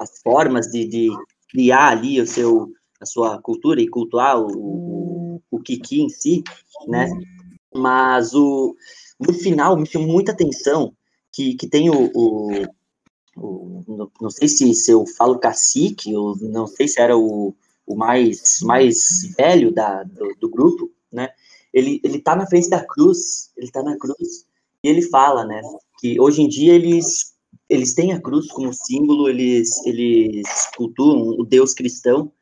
as 0.00 0.20
formas 0.22 0.66
de, 0.68 0.86
de 0.86 1.10
criar 1.56 1.88
ali 1.88 2.20
o 2.20 2.26
seu, 2.26 2.70
a 3.00 3.06
sua 3.06 3.40
cultura 3.40 3.80
e 3.80 3.88
cultuar 3.88 4.38
o, 4.38 4.46
o, 4.46 5.42
o 5.50 5.58
Kiki 5.58 6.02
em 6.02 6.10
si, 6.10 6.44
né? 6.86 7.08
Mas 7.74 8.34
o, 8.34 8.76
no 9.18 9.32
final 9.32 9.74
me 9.74 9.86
chamou 9.86 10.06
muita 10.06 10.32
atenção 10.32 10.92
que, 11.32 11.54
que 11.54 11.66
tem 11.66 11.88
o, 11.88 12.10
o, 12.14 12.66
o, 13.38 14.10
não 14.20 14.28
sei 14.28 14.48
se, 14.48 14.74
se 14.74 14.90
eu 14.90 15.06
falo 15.06 15.38
cacique, 15.38 16.14
ou 16.14 16.36
não 16.42 16.66
sei 16.66 16.86
se 16.86 17.00
era 17.00 17.16
o, 17.16 17.54
o 17.86 17.96
mais, 17.96 18.58
mais 18.60 19.34
velho 19.34 19.72
da, 19.72 20.02
do, 20.02 20.36
do 20.38 20.50
grupo, 20.50 20.92
né? 21.10 21.30
Ele, 21.72 22.02
ele 22.04 22.18
tá 22.20 22.36
na 22.36 22.46
frente 22.46 22.68
da 22.68 22.84
cruz, 22.84 23.50
ele 23.56 23.70
tá 23.70 23.82
na 23.82 23.96
cruz, 23.96 24.44
e 24.84 24.88
ele 24.88 25.00
fala, 25.00 25.46
né, 25.46 25.62
que 26.00 26.20
hoje 26.20 26.42
em 26.42 26.48
dia 26.48 26.74
eles, 26.74 27.34
eles 27.68 27.94
têm 27.94 28.12
a 28.12 28.20
cruz 28.20 28.48
como 28.48 28.72
símbolo, 28.72 29.28
eles, 29.28 29.84
eles 29.84 30.46
cultuam 30.76 31.36
o 31.38 31.44
Deus 31.44 31.74
cristão, 31.74 32.32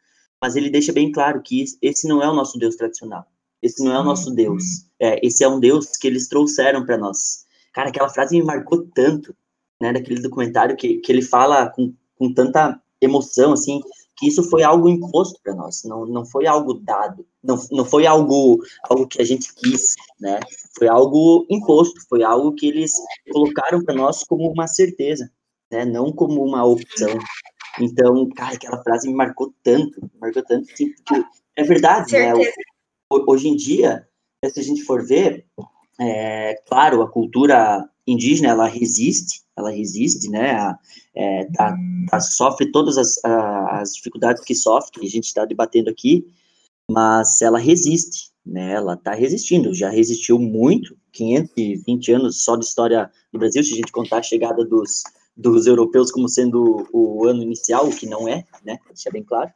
mas 0.41 0.57
ele 0.57 0.71
deixa 0.71 0.93
bem 0.93 1.11
claro 1.11 1.43
que 1.43 1.65
esse 1.81 2.07
não 2.07 2.23
é 2.23 2.29
o 2.29 2.35
nosso 2.35 2.59
Deus 2.59 2.77
tradicional. 2.77 3.27
esse 3.63 3.83
não 3.83 3.95
é 3.95 4.01
o 4.01 4.05
nosso 4.05 4.31
Deus. 4.31 4.63
É, 5.01 5.27
esse 5.27 5.43
é 5.43 5.49
um 5.49 5.59
Deus 5.59 5.97
que 5.97 6.07
eles 6.07 6.29
trouxeram 6.29 6.85
para 6.85 6.99
nós. 6.99 7.47
Cara, 7.73 7.89
aquela 7.89 8.11
frase 8.11 8.37
me 8.37 8.45
marcou 8.45 8.87
tanto, 8.95 9.35
né, 9.81 9.93
daquele 9.93 10.21
documentário 10.21 10.77
que, 10.77 10.99
que 10.99 11.11
ele 11.11 11.23
fala 11.23 11.71
com, 11.71 11.95
com 12.17 12.33
tanta 12.33 12.79
emoção, 13.01 13.53
assim, 13.55 13.81
que 14.17 14.29
isso 14.29 14.43
foi 14.49 14.63
algo 14.63 14.89
imposto 14.89 15.41
para 15.43 15.55
nós, 15.55 15.83
não, 15.85 16.07
não 16.07 16.25
foi 16.25 16.47
algo 16.47 16.75
dado, 16.75 17.27
não, 17.43 17.59
não 17.73 17.85
foi 17.85 18.07
algo, 18.07 18.63
algo 18.89 19.07
que 19.07 19.21
a 19.21 19.25
gente 19.25 19.53
quis, 19.55 19.95
né? 20.21 20.39
Foi 20.79 20.89
algo 20.89 21.47
imposto, 21.51 22.01
foi 22.09 22.23
algo 22.23 22.53
que 22.53 22.69
eles 22.69 22.93
colocaram 23.33 23.83
para 23.85 23.95
nós 23.95 24.23
como 24.25 24.51
uma 24.51 24.67
certeza, 24.67 25.31
né? 25.71 25.85
Não 25.85 26.13
como 26.13 26.45
uma 26.45 26.65
opção. 26.65 27.19
Então, 27.81 28.29
cara, 28.31 28.55
aquela 28.55 28.83
frase 28.83 29.09
me 29.09 29.15
marcou 29.15 29.53
tanto, 29.63 30.01
me 30.01 30.21
marcou 30.21 30.45
tanto, 30.45 30.73
assim, 30.73 30.93
porque 30.93 31.25
é 31.57 31.65
verdade, 31.65 32.13
né? 32.13 32.33
Hoje 33.11 33.49
em 33.49 33.57
dia, 33.57 34.09
se 34.45 34.61
a 34.61 34.63
gente 34.63 34.83
for 34.83 35.05
ver, 35.05 35.47
é, 36.01 36.55
claro, 36.67 37.03
a 37.03 37.11
cultura 37.11 37.89
indígena, 38.07 38.49
ela 38.49 38.67
resiste, 38.67 39.43
ela 39.57 39.71
resiste, 39.71 40.29
né, 40.29 40.53
a, 40.53 40.79
é, 41.15 41.45
tá, 41.53 41.77
tá, 42.11 42.21
sofre 42.21 42.71
todas 42.71 42.99
as, 42.99 43.19
as 43.25 43.95
dificuldades 43.95 44.43
que 44.45 44.55
sofre, 44.55 45.01
que 45.01 45.07
a 45.07 45.11
gente 45.11 45.25
está 45.25 45.45
debatendo 45.45 45.91
aqui, 45.91 46.27
mas 46.91 47.41
ela 47.41 47.59
resiste, 47.59 48.31
né, 48.45 48.73
ela 48.73 48.95
está 48.95 49.15
resistindo, 49.15 49.73
já 49.73 49.89
resistiu 49.89 50.39
muito, 50.39 50.97
520 51.13 52.13
anos 52.13 52.45
só 52.45 52.57
de 52.57 52.65
história 52.65 53.11
do 53.33 53.39
Brasil, 53.39 53.63
se 53.63 53.73
a 53.73 53.77
gente 53.77 53.93
contar 53.93 54.19
a 54.19 54.23
chegada 54.23 54.65
dos, 54.65 55.03
dos 55.37 55.67
europeus 55.67 56.11
como 56.11 56.29
sendo 56.29 56.87
o 56.93 57.27
ano 57.27 57.43
inicial, 57.43 57.89
o 57.89 57.97
que 57.97 58.07
não 58.07 58.29
é, 58.29 58.45
né, 58.65 58.79
deixar 58.87 59.11
bem 59.11 59.23
claro, 59.23 59.51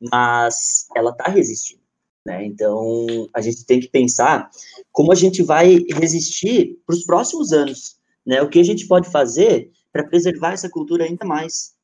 mas 0.00 0.86
ela 0.94 1.10
está 1.10 1.30
resistindo. 1.30 1.85
Né? 2.26 2.44
Então, 2.44 3.06
a 3.32 3.40
gente 3.40 3.64
tem 3.64 3.78
que 3.78 3.88
pensar 3.88 4.50
como 4.90 5.12
a 5.12 5.14
gente 5.14 5.44
vai 5.44 5.78
resistir 5.94 6.76
para 6.84 6.96
os 6.96 7.04
próximos 7.04 7.52
anos, 7.52 7.98
né? 8.26 8.42
O 8.42 8.48
que 8.48 8.58
a 8.58 8.64
gente 8.64 8.88
pode 8.88 9.08
fazer 9.12 9.70
para 9.92 10.02
preservar 10.02 10.52
essa 10.52 10.68
cultura 10.68 11.04
ainda 11.04 11.24
mais, 11.24 11.74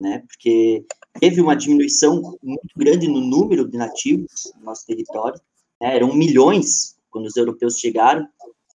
né? 0.00 0.22
Porque 0.26 0.86
teve 1.20 1.42
uma 1.42 1.54
diminuição 1.54 2.34
muito 2.42 2.72
grande 2.74 3.08
no 3.08 3.20
número 3.20 3.68
de 3.68 3.76
nativos 3.76 4.50
no 4.58 4.64
nosso 4.64 4.86
território, 4.86 5.38
né? 5.78 5.96
eram 5.96 6.14
milhões 6.14 6.96
quando 7.10 7.26
os 7.26 7.36
europeus 7.36 7.78
chegaram. 7.78 8.26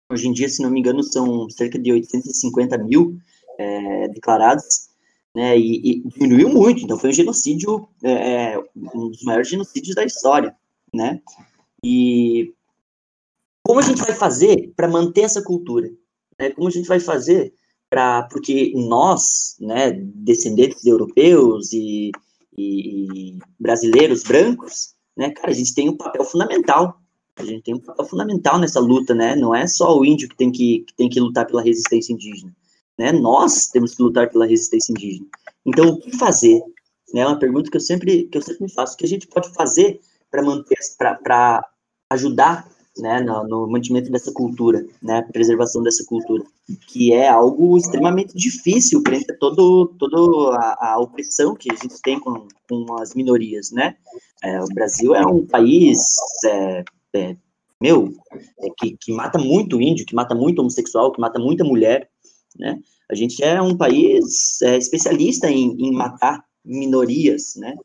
Hoje 0.10 0.28
em 0.28 0.34
dia, 0.34 0.50
se 0.50 0.64
não 0.64 0.72
me 0.72 0.80
engano, 0.80 1.04
são 1.04 1.48
cerca 1.52 1.78
de 1.78 1.92
850 1.92 2.80
mil 2.80 3.16
é, 3.60 4.08
declarados, 4.08 4.90
né? 5.36 5.56
E, 5.56 5.92
e, 5.92 6.04
diminuiu 6.08 6.50
muito. 6.50 6.82
Então, 6.82 6.98
foi 6.98 7.12
um 7.12 7.14
genocídio, 7.14 7.88
é, 8.04 8.54
é 8.54 8.64
um 8.76 9.10
dos 9.10 9.22
maiores 9.22 9.50
genocídios 9.50 9.94
da 9.94 10.04
história 10.04 10.60
né? 10.94 11.22
E 11.84 12.54
como 13.64 13.80
a 13.80 13.84
gente 13.84 14.02
vai 14.02 14.14
fazer 14.14 14.74
para 14.76 14.88
manter 14.88 15.22
essa 15.22 15.42
cultura? 15.42 15.90
Né? 16.40 16.50
Como 16.52 16.68
a 16.68 16.72
gente 16.72 16.88
vai 16.88 17.00
fazer 17.00 17.54
para 17.90 18.24
porque 18.24 18.72
nós, 18.76 19.56
né, 19.60 19.92
descendentes 19.92 20.82
de 20.82 20.90
europeus 20.90 21.74
e, 21.74 22.12
e, 22.58 23.34
e, 23.34 23.40
brasileiros 23.60 24.24
brancos, 24.24 24.94
né, 25.16 25.30
cara, 25.32 25.52
a 25.52 25.54
gente 25.54 25.74
tem 25.76 25.90
um 25.90 25.98
papel 25.98 26.24
fundamental. 26.24 26.98
A 27.36 27.44
gente 27.44 27.64
tem 27.64 27.76
um 27.76 27.80
papel 27.80 28.06
fundamental 28.06 28.60
nessa 28.60 28.80
luta, 28.80 29.16
né? 29.16 29.36
Não 29.36 29.56
é 29.56 29.66
só 29.66 29.98
o 29.98 30.06
índio 30.06 30.30
que 30.30 30.36
tem 30.36 30.52
que, 30.52 30.80
que 30.88 30.94
tem 30.94 31.10
que 31.10 31.20
lutar 31.20 31.48
pela 31.48 31.62
resistência 31.62 32.14
indígena, 32.14 32.54
né? 32.98 33.12
Nós 33.12 33.68
temos 33.68 33.96
que 33.96 34.04
lutar 34.04 34.30
pela 34.30 34.46
resistência 34.46 34.92
indígena. 34.92 35.26
Então, 35.66 35.90
o 35.90 35.98
que 35.98 36.16
fazer? 36.18 36.62
Né, 37.14 37.22
é 37.22 37.28
uma 37.28 37.40
pergunta 37.40 37.70
que 37.70 37.76
eu 37.76 37.82
sempre 37.82 38.24
que 38.24 38.38
eu 38.38 38.42
sempre 38.42 38.64
me 38.64 38.72
faço. 38.72 38.94
O 38.94 38.98
que 38.98 39.06
a 39.06 39.10
gente 39.10 39.28
pode 39.28 39.52
fazer 39.54 40.00
para 40.32 40.42
manter, 40.42 40.78
para 40.98 41.62
ajudar 42.10 42.68
né, 42.98 43.20
no, 43.22 43.48
no, 43.48 43.68
mantimento 43.70 44.12
dessa 44.12 44.32
cultura, 44.32 44.86
né, 45.02 45.22
preservação 45.32 45.82
dessa 45.82 46.04
cultura, 46.06 46.44
que 46.88 47.14
é 47.14 47.30
algo 47.30 47.78
extremamente 47.78 48.34
difícil 48.36 49.02
frente 49.06 49.32
a 49.32 49.38
todo, 49.38 49.88
toda 49.98 50.56
a, 50.58 50.94
a, 50.94 51.00
opressão 51.00 51.56
que 51.56 51.72
a 51.72 51.76
gente 51.76 52.02
tem 52.02 52.20
com, 52.20 52.48
com 52.70 52.86
as 53.00 53.14
minorias, 53.14 53.72
né? 53.72 53.96
É, 54.44 54.62
o 54.62 54.68
Brasil 54.68 55.16
é 55.16 55.26
um 55.26 55.46
país, 55.46 56.00
é, 56.46 56.84
é, 57.14 57.36
meu, 57.80 58.14
é, 58.60 58.68
que, 58.78 58.98
que 59.00 59.14
mata 59.14 59.40
muito 59.40 59.82
índio, 59.82 60.06
que 60.06 60.16
mata 60.16 60.36
muito 60.36 60.60
homossexual, 60.60 61.12
que 61.12 61.22
mata 61.22 61.40
muita 61.40 61.64
mulher, 61.64 62.10
né? 62.58 62.80
A 63.10 63.16
gente 63.16 63.44
é 63.44 63.62
um 63.62 63.76
país 63.76 64.62
é, 64.62 64.78
especialista 64.78 65.50
em, 65.50 65.76
em 65.80 65.92
matar 65.92 66.44
minorias, 66.64 67.56
né? 67.56 67.76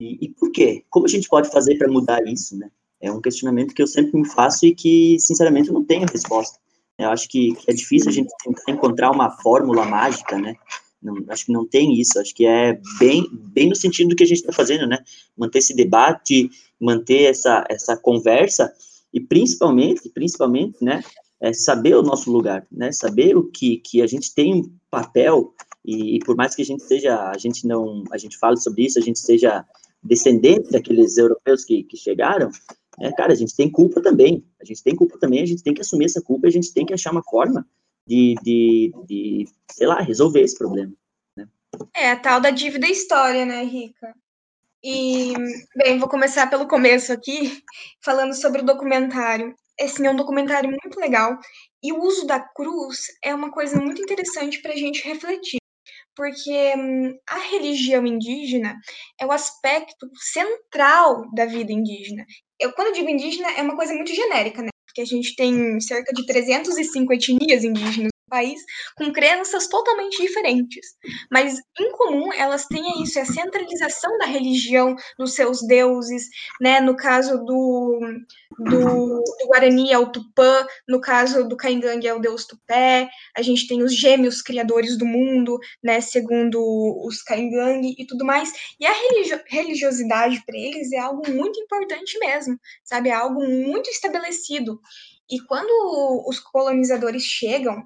E, 0.00 0.26
e 0.26 0.28
por 0.30 0.50
quê? 0.52 0.84
Como 0.88 1.06
a 1.06 1.08
gente 1.08 1.28
pode 1.28 1.50
fazer 1.50 1.76
para 1.76 1.90
mudar 1.90 2.24
isso, 2.26 2.56
né? 2.56 2.70
É 3.00 3.10
um 3.12 3.20
questionamento 3.20 3.74
que 3.74 3.82
eu 3.82 3.86
sempre 3.86 4.18
me 4.18 4.28
faço 4.28 4.66
e 4.66 4.74
que, 4.74 5.18
sinceramente, 5.18 5.68
eu 5.68 5.74
não 5.74 5.84
tenho 5.84 6.06
resposta. 6.10 6.58
Eu 6.98 7.10
acho 7.10 7.28
que, 7.28 7.56
é 7.66 7.72
difícil 7.72 8.08
a 8.08 8.12
gente 8.12 8.28
tentar 8.44 8.72
encontrar 8.72 9.10
uma 9.10 9.30
fórmula 9.30 9.84
mágica, 9.84 10.36
né? 10.36 10.56
Não, 11.00 11.14
acho 11.28 11.46
que 11.46 11.52
não 11.52 11.64
tem 11.64 11.98
isso, 12.00 12.18
acho 12.18 12.34
que 12.34 12.44
é 12.44 12.80
bem, 12.98 13.24
bem 13.32 13.68
no 13.68 13.76
sentido 13.76 14.10
do 14.10 14.16
que 14.16 14.24
a 14.24 14.26
gente 14.26 14.38
está 14.38 14.52
fazendo, 14.52 14.86
né? 14.86 14.98
Manter 15.36 15.58
esse 15.58 15.74
debate, 15.74 16.50
manter 16.80 17.30
essa, 17.30 17.64
essa 17.68 17.96
conversa 17.96 18.72
e 19.14 19.20
principalmente, 19.20 20.08
principalmente, 20.08 20.82
né? 20.82 21.02
É 21.40 21.52
saber 21.52 21.94
o 21.94 22.02
nosso 22.02 22.32
lugar, 22.32 22.66
né? 22.70 22.90
Saber 22.90 23.36
o 23.36 23.44
que, 23.44 23.76
que 23.76 24.02
a 24.02 24.08
gente 24.08 24.34
tem 24.34 24.54
um 24.54 24.72
papel 24.90 25.54
e, 25.84 26.16
e 26.16 26.18
por 26.18 26.36
mais 26.36 26.54
que 26.56 26.62
a 26.62 26.64
gente 26.64 26.82
seja, 26.82 27.30
a 27.30 27.38
gente 27.38 27.64
não, 27.64 28.02
a 28.10 28.18
gente 28.18 28.36
fale 28.36 28.56
sobre 28.56 28.84
isso, 28.84 28.98
a 28.98 29.02
gente 29.02 29.20
seja 29.20 29.64
descendentes 30.02 30.70
daqueles 30.70 31.16
europeus 31.16 31.64
que, 31.64 31.82
que 31.82 31.96
chegaram, 31.96 32.50
é, 33.00 33.12
cara, 33.12 33.32
a 33.32 33.36
gente 33.36 33.54
tem 33.54 33.70
culpa 33.70 34.02
também. 34.02 34.44
A 34.60 34.64
gente 34.64 34.82
tem 34.82 34.94
culpa 34.94 35.18
também, 35.18 35.42
a 35.42 35.46
gente 35.46 35.62
tem 35.62 35.74
que 35.74 35.80
assumir 35.80 36.06
essa 36.06 36.20
culpa 36.20 36.48
a 36.48 36.50
gente 36.50 36.72
tem 36.72 36.84
que 36.84 36.94
achar 36.94 37.12
uma 37.12 37.22
forma 37.22 37.66
de, 38.06 38.34
de, 38.42 38.92
de 39.06 39.48
sei 39.70 39.86
lá, 39.86 40.00
resolver 40.00 40.40
esse 40.40 40.56
problema. 40.56 40.92
Né? 41.36 41.46
É, 41.94 42.10
a 42.10 42.16
tal 42.16 42.40
da 42.40 42.50
dívida 42.50 42.86
história, 42.86 43.44
né, 43.44 43.62
Rica? 43.64 44.14
E, 44.82 45.34
bem, 45.76 45.98
vou 45.98 46.08
começar 46.08 46.48
pelo 46.48 46.66
começo 46.66 47.12
aqui, 47.12 47.62
falando 48.02 48.34
sobre 48.34 48.62
o 48.62 48.66
documentário. 48.66 49.54
Esse 49.78 50.04
é 50.04 50.10
um 50.10 50.16
documentário 50.16 50.70
muito 50.70 50.98
legal. 50.98 51.38
E 51.82 51.92
o 51.92 52.02
uso 52.02 52.26
da 52.26 52.40
cruz 52.40 53.06
é 53.22 53.32
uma 53.32 53.50
coisa 53.50 53.80
muito 53.80 54.02
interessante 54.02 54.60
para 54.60 54.72
a 54.72 54.76
gente 54.76 55.06
refletir 55.06 55.57
porque 56.18 56.74
hum, 56.76 57.16
a 57.28 57.38
religião 57.38 58.04
indígena 58.04 58.74
é 59.20 59.24
o 59.24 59.30
aspecto 59.30 60.10
central 60.16 61.22
da 61.32 61.46
vida 61.46 61.72
indígena. 61.72 62.26
Eu, 62.58 62.72
quando 62.72 62.88
eu 62.88 62.94
digo 62.94 63.08
indígena, 63.08 63.48
é 63.52 63.62
uma 63.62 63.76
coisa 63.76 63.94
muito 63.94 64.12
genérica, 64.12 64.60
né? 64.60 64.70
Porque 64.84 65.00
a 65.00 65.04
gente 65.04 65.36
tem 65.36 65.80
cerca 65.80 66.12
de 66.12 66.26
305 66.26 67.12
etnias 67.12 67.62
indígenas 67.62 68.10
país 68.28 68.60
com 68.96 69.12
crenças 69.12 69.66
totalmente 69.68 70.20
diferentes. 70.20 70.96
Mas 71.30 71.58
em 71.78 71.92
comum 71.92 72.32
elas 72.32 72.66
têm 72.66 73.02
isso, 73.02 73.18
é 73.18 73.22
a 73.22 73.26
centralização 73.26 74.18
da 74.18 74.26
religião 74.26 74.94
nos 75.18 75.34
seus 75.34 75.66
deuses, 75.66 76.28
né? 76.60 76.80
No 76.80 76.96
caso 76.96 77.38
do, 77.44 78.00
do, 78.58 79.22
do 79.22 79.46
Guarani 79.46 79.92
é 79.92 79.98
o 79.98 80.10
Tupã, 80.10 80.66
no 80.88 81.00
caso 81.00 81.48
do 81.48 81.56
Caingangue 81.56 82.08
é 82.08 82.14
o 82.14 82.20
deus 82.20 82.46
Tupé, 82.46 83.08
a 83.36 83.42
gente 83.42 83.66
tem 83.66 83.82
os 83.82 83.94
gêmeos 83.94 84.42
criadores 84.42 84.96
do 84.96 85.06
mundo, 85.06 85.58
né? 85.82 86.00
Segundo 86.00 86.58
os 87.06 87.22
Caingangue 87.22 87.94
e 87.98 88.06
tudo 88.06 88.24
mais. 88.24 88.52
E 88.78 88.86
a 88.86 88.92
religio 88.92 89.40
religiosidade 89.46 90.42
para 90.44 90.56
eles 90.56 90.92
é 90.92 90.98
algo 90.98 91.30
muito 91.30 91.58
importante 91.60 92.18
mesmo, 92.18 92.58
sabe? 92.84 93.08
É 93.08 93.14
algo 93.14 93.40
muito 93.44 93.88
estabelecido. 93.90 94.80
E 95.30 95.40
quando 95.40 95.70
os 96.26 96.40
colonizadores 96.40 97.22
chegam 97.22 97.84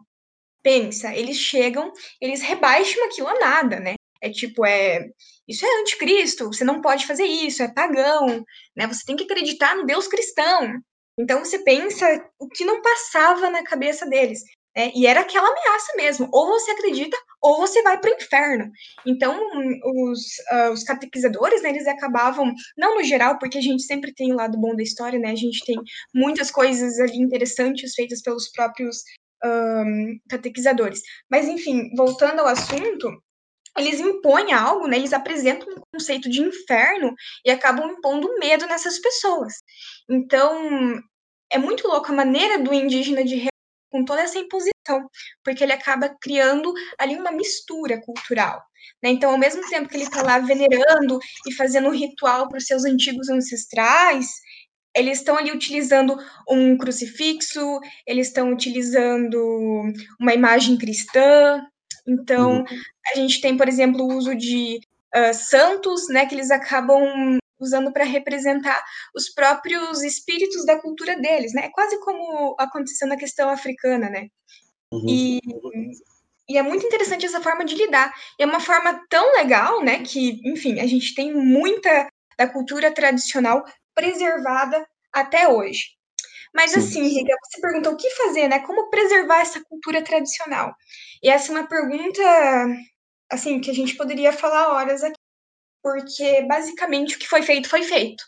pensa, 0.62 1.14
eles 1.14 1.37
chegam, 1.37 1.92
eles 2.20 2.40
rebaixam 2.42 3.05
aquilo 3.05 3.29
a 3.29 3.38
nada, 3.38 3.81
né? 3.81 3.94
É 4.20 4.31
tipo, 4.31 4.64
é 4.64 5.09
isso 5.48 5.66
é 5.66 5.81
anticristo, 5.81 6.46
você 6.46 6.64
não 6.64 6.81
pode 6.81 7.07
fazer 7.07 7.25
isso, 7.25 7.62
é 7.62 7.72
pagão, 7.72 8.44
né? 8.77 8.87
Você 8.87 9.05
tem 9.05 9.16
que 9.16 9.25
acreditar 9.25 9.75
no 9.77 9.85
Deus 9.85 10.07
cristão. 10.07 10.81
Então 11.18 11.44
você 11.44 11.59
pensa 11.59 12.07
o 12.38 12.48
que 12.48 12.64
não 12.64 12.81
passava 12.81 13.51
na 13.51 13.62
cabeça 13.64 14.07
deles. 14.07 14.40
Né? 14.77 14.90
E 14.94 15.07
era 15.07 15.20
aquela 15.20 15.48
ameaça 15.48 15.92
mesmo. 15.96 16.29
Ou 16.33 16.46
você 16.46 16.70
acredita, 16.70 17.16
ou 17.40 17.59
você 17.59 17.83
vai 17.83 17.98
para 18.01 18.11
o 18.11 18.14
inferno. 18.14 18.70
Então, 19.07 19.38
os, 19.85 20.20
uh, 20.53 20.72
os 20.72 20.85
catequizadores, 20.85 21.62
né, 21.62 21.70
eles 21.70 21.87
acabavam, 21.87 22.53
não 22.77 22.96
no 22.96 23.05
geral, 23.05 23.38
porque 23.38 23.59
a 23.59 23.62
gente 23.62 23.83
sempre 23.83 24.14
tem 24.14 24.33
o 24.33 24.37
lado 24.37 24.59
bom 24.59 24.75
da 24.75 24.83
história, 24.83 25.18
né? 25.18 25.31
A 25.31 25.37
gente 25.37 25.64
tem 25.64 25.77
muitas 26.14 26.51
coisas 26.51 26.98
ali 26.98 27.18
interessantes 27.18 27.94
feitas 27.94 28.22
pelos 28.22 28.51
próprios 28.51 29.03
um, 29.44 30.18
catequizadores. 30.28 31.02
Mas, 31.31 31.46
enfim, 31.48 31.90
voltando 31.96 32.40
ao 32.40 32.46
assunto, 32.46 33.22
eles 33.76 34.00
impõem 34.00 34.52
algo, 34.52 34.87
né? 34.87 34.96
Eles 34.96 35.12
apresentam 35.12 35.68
um 35.72 35.81
conceito 35.92 36.28
de 36.28 36.42
inferno 36.42 37.14
e 37.44 37.50
acabam 37.50 37.90
impondo 37.90 38.38
medo 38.38 38.66
nessas 38.66 38.98
pessoas. 38.98 39.55
Então, 40.11 41.00
é 41.50 41.59
muito 41.59 41.87
louco 41.88 42.12
a 42.12 42.14
maneira 42.14 42.59
do 42.59 42.72
indígena 42.72 43.24
de 43.24 43.52
com 43.90 44.05
toda 44.07 44.22
essa 44.22 44.38
imposição, 44.38 45.07
porque 45.44 45.62
ele 45.62 45.72
acaba 45.72 46.16
criando 46.20 46.72
ali 46.98 47.14
uma 47.14 47.31
mistura 47.31 48.00
cultural. 48.00 48.59
Né? 49.02 49.11
Então, 49.11 49.31
ao 49.31 49.38
mesmo 49.38 49.68
tempo 49.68 49.88
que 49.88 49.96
ele 49.96 50.05
está 50.05 50.22
lá 50.22 50.38
venerando 50.38 51.18
e 51.46 51.52
fazendo 51.52 51.88
um 51.88 51.92
ritual 51.92 52.48
para 52.48 52.57
os 52.57 52.64
seus 52.64 52.85
antigos 52.85 53.28
ancestrais, 53.28 54.26
eles 54.94 55.18
estão 55.18 55.37
ali 55.37 55.50
utilizando 55.50 56.16
um 56.48 56.76
crucifixo, 56.76 57.81
eles 58.07 58.28
estão 58.28 58.52
utilizando 58.52 59.83
uma 60.20 60.35
imagem 60.35 60.76
cristã. 60.76 61.64
Então, 62.07 62.59
uhum. 62.59 62.64
a 63.12 63.16
gente 63.16 63.40
tem, 63.40 63.57
por 63.57 63.68
exemplo, 63.68 64.05
o 64.05 64.14
uso 64.14 64.35
de 64.35 64.81
uh, 65.14 65.35
santos, 65.35 66.09
né, 66.09 66.26
que 66.26 66.35
eles 66.35 66.50
acabam 66.50 67.38
usando 67.59 67.92
para 67.92 68.05
representar 68.05 68.83
os 69.14 69.28
próprios 69.28 70.02
espíritos 70.02 70.66
da 70.66 70.81
cultura 70.81 71.16
deles, 71.16 71.55
né? 71.55 71.66
É 71.66 71.70
quase 71.70 71.98
como 72.00 72.57
aconteceu 72.59 73.07
na 73.07 73.16
questão 73.16 73.48
africana, 73.48 74.11
né? 74.11 74.26
Uhum. 74.92 75.07
E, 75.09 75.40
e 76.48 76.59
é 76.59 76.62
muito 76.62 76.85
interessante 76.85 77.24
essa 77.24 77.40
forma 77.40 77.64
de 77.64 77.76
lidar. 77.76 78.12
É 78.37 78.44
uma 78.44 78.59
forma 78.59 79.00
tão 79.09 79.37
legal, 79.37 79.83
né? 79.83 80.02
Que, 80.02 80.40
enfim, 80.44 80.81
a 80.81 80.87
gente 80.88 81.14
tem 81.14 81.33
muita 81.33 82.09
da 82.37 82.48
cultura 82.48 82.90
tradicional 82.90 83.64
preservada 83.94 84.87
até 85.12 85.48
hoje. 85.48 85.83
Mas 86.55 86.74
assim, 86.76 87.02
Riga, 87.09 87.35
você 87.42 87.61
perguntou 87.61 87.92
o 87.94 87.96
que 87.96 88.11
fazer, 88.11 88.48
né? 88.48 88.61
Como 88.61 88.90
preservar 88.90 89.40
essa 89.40 89.62
cultura 89.64 90.02
tradicional? 90.02 90.74
E 91.22 91.31
essa 91.31 91.50
é 91.50 91.57
uma 91.57 91.66
pergunta, 91.66 92.22
assim, 93.31 93.61
que 93.61 93.70
a 93.70 93.74
gente 93.74 93.96
poderia 93.96 94.33
falar 94.33 94.72
horas 94.74 95.02
aqui, 95.02 95.16
porque 95.83 96.42
basicamente 96.42 97.16
o 97.16 97.18
que 97.18 97.28
foi 97.28 97.42
feito 97.42 97.68
foi 97.68 97.83
feito. 97.83 98.24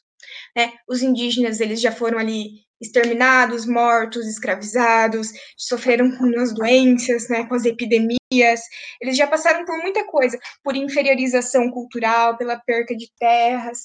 Né? 0.56 0.72
Os 0.88 1.02
indígenas 1.02 1.60
eles 1.60 1.80
já 1.80 1.92
foram 1.92 2.18
ali 2.18 2.64
exterminados, 2.80 3.66
mortos, 3.66 4.26
escravizados, 4.26 5.28
sofreram 5.56 6.16
com 6.16 6.26
as 6.40 6.52
doenças, 6.52 7.28
né, 7.28 7.44
com 7.46 7.54
as 7.54 7.64
epidemias. 7.64 8.60
Eles 9.00 9.16
já 9.16 9.26
passaram 9.26 9.64
por 9.64 9.76
muita 9.78 10.04
coisa, 10.06 10.38
por 10.62 10.76
inferiorização 10.76 11.70
cultural, 11.70 12.36
pela 12.36 12.58
perca 12.58 12.94
de 12.96 13.10
terras. 13.18 13.84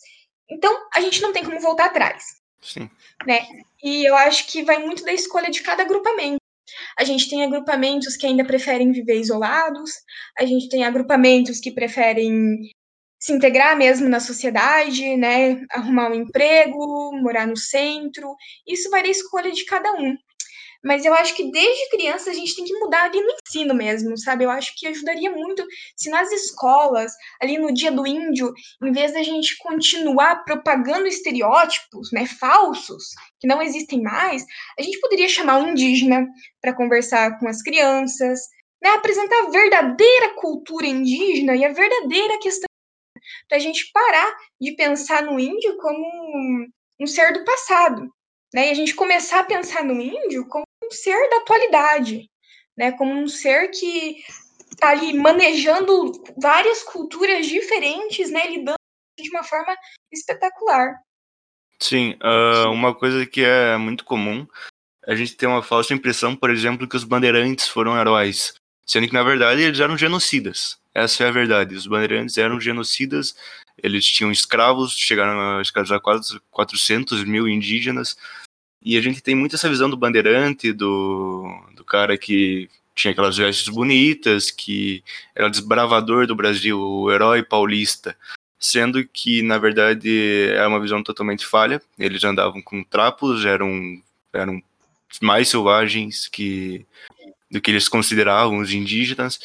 Então, 0.49 0.87
a 0.93 1.01
gente 1.01 1.21
não 1.21 1.31
tem 1.31 1.43
como 1.43 1.59
voltar 1.59 1.85
atrás. 1.85 2.23
Sim. 2.61 2.89
Né? 3.25 3.47
E 3.83 4.07
eu 4.07 4.15
acho 4.15 4.47
que 4.47 4.63
vai 4.63 4.79
muito 4.79 5.03
da 5.03 5.13
escolha 5.13 5.49
de 5.49 5.61
cada 5.61 5.83
agrupamento. 5.83 6.39
A 6.97 7.03
gente 7.03 7.29
tem 7.29 7.43
agrupamentos 7.43 8.15
que 8.15 8.27
ainda 8.27 8.45
preferem 8.45 8.91
viver 8.91 9.19
isolados, 9.19 9.91
a 10.37 10.45
gente 10.45 10.69
tem 10.69 10.83
agrupamentos 10.83 11.59
que 11.59 11.71
preferem 11.71 12.69
se 13.19 13.33
integrar 13.33 13.75
mesmo 13.77 14.07
na 14.07 14.19
sociedade, 14.19 15.17
né, 15.17 15.61
arrumar 15.71 16.09
um 16.09 16.13
emprego, 16.13 17.11
morar 17.21 17.45
no 17.45 17.57
centro. 17.57 18.35
Isso 18.65 18.89
vai 18.89 19.03
da 19.03 19.09
escolha 19.09 19.51
de 19.51 19.65
cada 19.65 19.91
um. 19.93 20.15
Mas 20.83 21.03
eu 21.03 21.13
acho 21.13 21.35
que 21.35 21.51
desde 21.51 21.89
criança 21.89 22.29
a 22.29 22.33
gente 22.33 22.55
tem 22.55 22.63
que 22.63 22.77
mudar 22.79 23.03
ali 23.03 23.21
no 23.21 23.33
ensino 23.45 23.73
mesmo, 23.73 24.17
sabe? 24.17 24.45
Eu 24.45 24.49
acho 24.49 24.73
que 24.77 24.87
ajudaria 24.87 25.29
muito 25.29 25.65
se 25.95 26.09
nas 26.09 26.31
escolas, 26.31 27.11
ali 27.41 27.57
no 27.57 27.73
dia 27.73 27.91
do 27.91 28.07
índio, 28.07 28.53
em 28.83 28.91
vez 28.91 29.13
da 29.13 29.21
gente 29.21 29.57
continuar 29.57 30.43
propagando 30.45 31.07
estereótipos, 31.07 32.11
né, 32.13 32.25
falsos, 32.25 33.09
que 33.39 33.47
não 33.47 33.61
existem 33.61 34.01
mais, 34.01 34.45
a 34.77 34.81
gente 34.81 34.99
poderia 34.99 35.27
chamar 35.27 35.59
um 35.59 35.71
indígena 35.71 36.25
para 36.61 36.73
conversar 36.73 37.37
com 37.39 37.47
as 37.47 37.61
crianças, 37.61 38.39
né, 38.81 38.91
apresentar 38.91 39.43
a 39.43 39.49
verdadeira 39.49 40.35
cultura 40.35 40.87
indígena 40.87 41.55
e 41.55 41.65
a 41.65 41.73
verdadeira 41.73 42.39
questão 42.39 42.69
para 43.47 43.57
a 43.57 43.61
gente 43.61 43.91
parar 43.91 44.37
de 44.61 44.75
pensar 44.75 45.23
no 45.23 45.39
índio 45.39 45.77
como 45.77 45.99
um, 45.99 46.67
um 47.01 47.07
ser 47.07 47.33
do 47.33 47.43
passado, 47.43 48.09
né? 48.53 48.67
E 48.67 48.71
a 48.71 48.73
gente 48.73 48.95
começar 48.95 49.39
a 49.39 49.45
pensar 49.45 49.83
no 49.83 49.99
índio 49.99 50.47
como 50.47 50.65
um 50.83 50.91
ser 50.91 51.29
da 51.29 51.37
atualidade, 51.37 52.29
né? 52.77 52.91
Como 52.93 53.11
um 53.13 53.27
ser 53.27 53.69
que 53.69 54.23
está 54.71 54.89
ali 54.89 55.13
manejando 55.13 56.11
várias 56.41 56.83
culturas 56.83 57.45
diferentes, 57.45 58.29
né? 58.31 58.47
Lidando 58.49 58.77
de 59.19 59.29
uma 59.29 59.43
forma 59.43 59.75
espetacular. 60.11 60.95
Sim, 61.81 62.17
uh, 62.23 62.69
uma 62.71 62.93
coisa 62.93 63.25
que 63.25 63.41
é 63.41 63.77
muito 63.77 64.03
comum, 64.03 64.45
a 65.07 65.15
gente 65.15 65.35
tem 65.35 65.47
uma 65.47 65.63
falsa 65.63 65.93
impressão, 65.93 66.35
por 66.35 66.49
exemplo, 66.49 66.87
que 66.87 66.95
os 66.95 67.03
bandeirantes 67.03 67.67
foram 67.67 67.97
heróis, 67.97 68.53
sendo 68.85 69.07
que 69.07 69.13
na 69.13 69.23
verdade 69.23 69.61
eles 69.61 69.79
eram 69.79 69.97
genocidas. 69.97 70.77
Essa 70.93 71.23
é 71.23 71.27
a 71.27 71.31
verdade. 71.31 71.75
Os 71.75 71.87
bandeirantes 71.87 72.37
eram 72.37 72.59
genocidas, 72.59 73.35
eles 73.83 74.05
tinham 74.05 74.31
escravos, 74.31 74.93
chegaram 74.93 75.57
a 75.57 75.61
escravizar 75.61 75.99
quase 75.99 76.39
400 76.51 77.23
mil 77.23 77.47
indígenas, 77.47 78.15
e 78.81 78.97
a 78.97 79.01
gente 79.01 79.21
tem 79.21 79.35
muito 79.35 79.55
essa 79.55 79.69
visão 79.69 79.89
do 79.89 79.97
bandeirante, 79.97 80.71
do, 80.71 81.45
do 81.75 81.83
cara 81.83 82.17
que 82.17 82.69
tinha 82.95 83.11
aquelas 83.11 83.37
vestes 83.37 83.69
bonitas, 83.69 84.51
que 84.51 85.03
era 85.35 85.47
o 85.47 85.49
desbravador 85.49 86.27
do 86.27 86.35
Brasil, 86.35 86.79
o 86.79 87.11
herói 87.11 87.43
paulista. 87.43 88.15
Sendo 88.59 89.05
que, 89.07 89.41
na 89.41 89.57
verdade, 89.57 90.49
é 90.51 90.65
uma 90.67 90.81
visão 90.81 91.01
totalmente 91.01 91.45
falha. 91.45 91.81
Eles 91.97 92.23
andavam 92.23 92.61
com 92.61 92.83
trapos, 92.83 93.45
eram, 93.45 94.01
eram 94.33 94.61
mais 95.21 95.47
selvagens 95.47 96.27
que, 96.27 96.85
do 97.49 97.61
que 97.61 97.71
eles 97.71 97.87
consideravam 97.87 98.57
os 98.57 98.73
indígenas. 98.73 99.39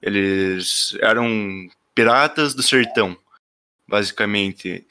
Eles 0.00 0.96
eram 1.00 1.68
piratas 1.94 2.54
do 2.54 2.62
sertão, 2.62 3.16
basicamente. 3.92 4.86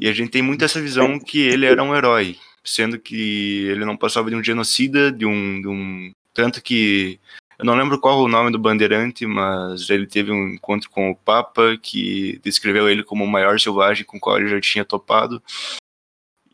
E 0.00 0.08
a 0.08 0.12
gente 0.12 0.30
tem 0.30 0.40
muito 0.40 0.64
essa 0.64 0.80
visão 0.80 1.18
que 1.18 1.40
ele 1.40 1.66
era 1.66 1.82
um 1.82 1.92
herói 1.92 2.38
sendo 2.64 2.98
que 2.98 3.66
ele 3.68 3.84
não 3.84 3.96
passava 3.96 4.30
de 4.30 4.36
um 4.36 4.42
genocida, 4.42 5.12
de 5.12 5.26
um, 5.26 5.60
de 5.60 5.68
um 5.68 6.12
tanto 6.32 6.62
que 6.62 7.20
eu 7.58 7.64
não 7.64 7.74
lembro 7.74 8.00
qual 8.00 8.20
o 8.20 8.28
nome 8.28 8.50
do 8.50 8.58
bandeirante, 8.58 9.26
mas 9.26 9.90
ele 9.90 10.06
teve 10.06 10.32
um 10.32 10.54
encontro 10.54 10.88
com 10.88 11.10
o 11.10 11.16
Papa 11.16 11.76
que 11.80 12.40
descreveu 12.42 12.88
ele 12.88 13.04
como 13.04 13.24
o 13.24 13.28
maior 13.28 13.60
selvagem 13.60 14.04
com 14.04 14.16
o 14.16 14.20
qual 14.20 14.38
ele 14.38 14.48
já 14.48 14.60
tinha 14.60 14.84
topado. 14.84 15.42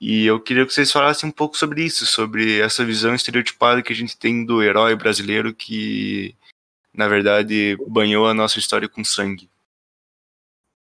E 0.00 0.24
eu 0.26 0.40
queria 0.40 0.66
que 0.66 0.72
vocês 0.72 0.90
falassem 0.90 1.28
um 1.28 1.32
pouco 1.32 1.56
sobre 1.56 1.84
isso, 1.84 2.06
sobre 2.06 2.58
essa 2.58 2.84
visão 2.84 3.14
estereotipada 3.14 3.82
que 3.82 3.92
a 3.92 3.96
gente 3.96 4.16
tem 4.16 4.44
do 4.44 4.62
herói 4.62 4.96
brasileiro 4.96 5.54
que, 5.54 6.34
na 6.92 7.06
verdade, 7.06 7.76
banhou 7.86 8.26
a 8.26 8.34
nossa 8.34 8.58
história 8.58 8.88
com 8.88 9.04
sangue. 9.04 9.48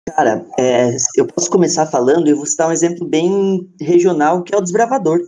Cara, 0.06 0.46
é, 0.60 0.96
eu 1.16 1.26
posso 1.26 1.50
começar 1.50 1.86
falando 1.88 2.28
e 2.28 2.34
vou 2.34 2.46
citar 2.46 2.68
um 2.68 2.74
exemplo 2.74 3.08
bem 3.08 3.74
regional, 3.80 4.44
que 4.44 4.54
é 4.54 4.58
o 4.58 4.62
desbravador. 4.62 5.20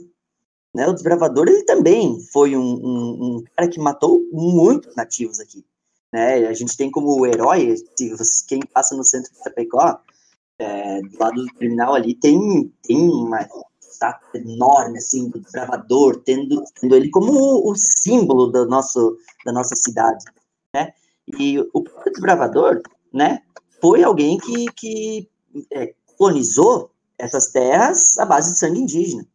Né? 0.75 0.85
O 0.87 0.93
desbravador, 0.93 1.47
ele 1.47 1.63
também 1.63 2.19
foi 2.33 2.55
um, 2.57 2.61
um, 2.61 3.37
um 3.37 3.43
cara 3.55 3.69
que 3.69 3.79
matou 3.79 4.21
muitos 4.33 4.93
nativos 4.95 5.39
aqui. 5.39 5.65
Né? 6.11 6.45
A 6.47 6.53
gente 6.53 6.75
tem 6.75 6.91
como 6.91 7.25
herói, 7.25 7.75
quem 8.47 8.59
passa 8.73 8.95
no 8.95 9.03
centro 9.03 9.31
de 9.31 9.39
Chapecó, 9.41 9.99
é, 10.59 11.01
do 11.01 11.19
lado 11.19 11.45
do 11.45 11.53
terminal 11.53 11.95
ali, 11.95 12.13
tem, 12.13 12.71
tem 12.83 13.09
uma 13.09 13.47
estátua 13.81 14.39
enorme, 14.39 14.97
assim, 14.97 15.29
do 15.29 15.39
desbravador, 15.39 16.21
tendo, 16.25 16.63
tendo 16.79 16.95
ele 16.95 17.09
como 17.09 17.31
o, 17.31 17.71
o 17.71 17.75
símbolo 17.75 18.47
do 18.47 18.65
nosso, 18.65 19.17
da 19.45 19.53
nossa 19.53 19.75
cidade, 19.75 20.25
né? 20.73 20.93
E 21.39 21.59
o 21.59 21.83
desbravador, 22.11 22.81
né, 23.11 23.41
foi 23.81 24.03
alguém 24.03 24.37
que, 24.37 24.65
que 24.73 25.29
é, 25.71 25.93
colonizou 26.17 26.91
essas 27.17 27.47
terras 27.47 28.17
à 28.17 28.25
base 28.25 28.53
de 28.53 28.59
sangue 28.59 28.81
indígena, 28.81 29.25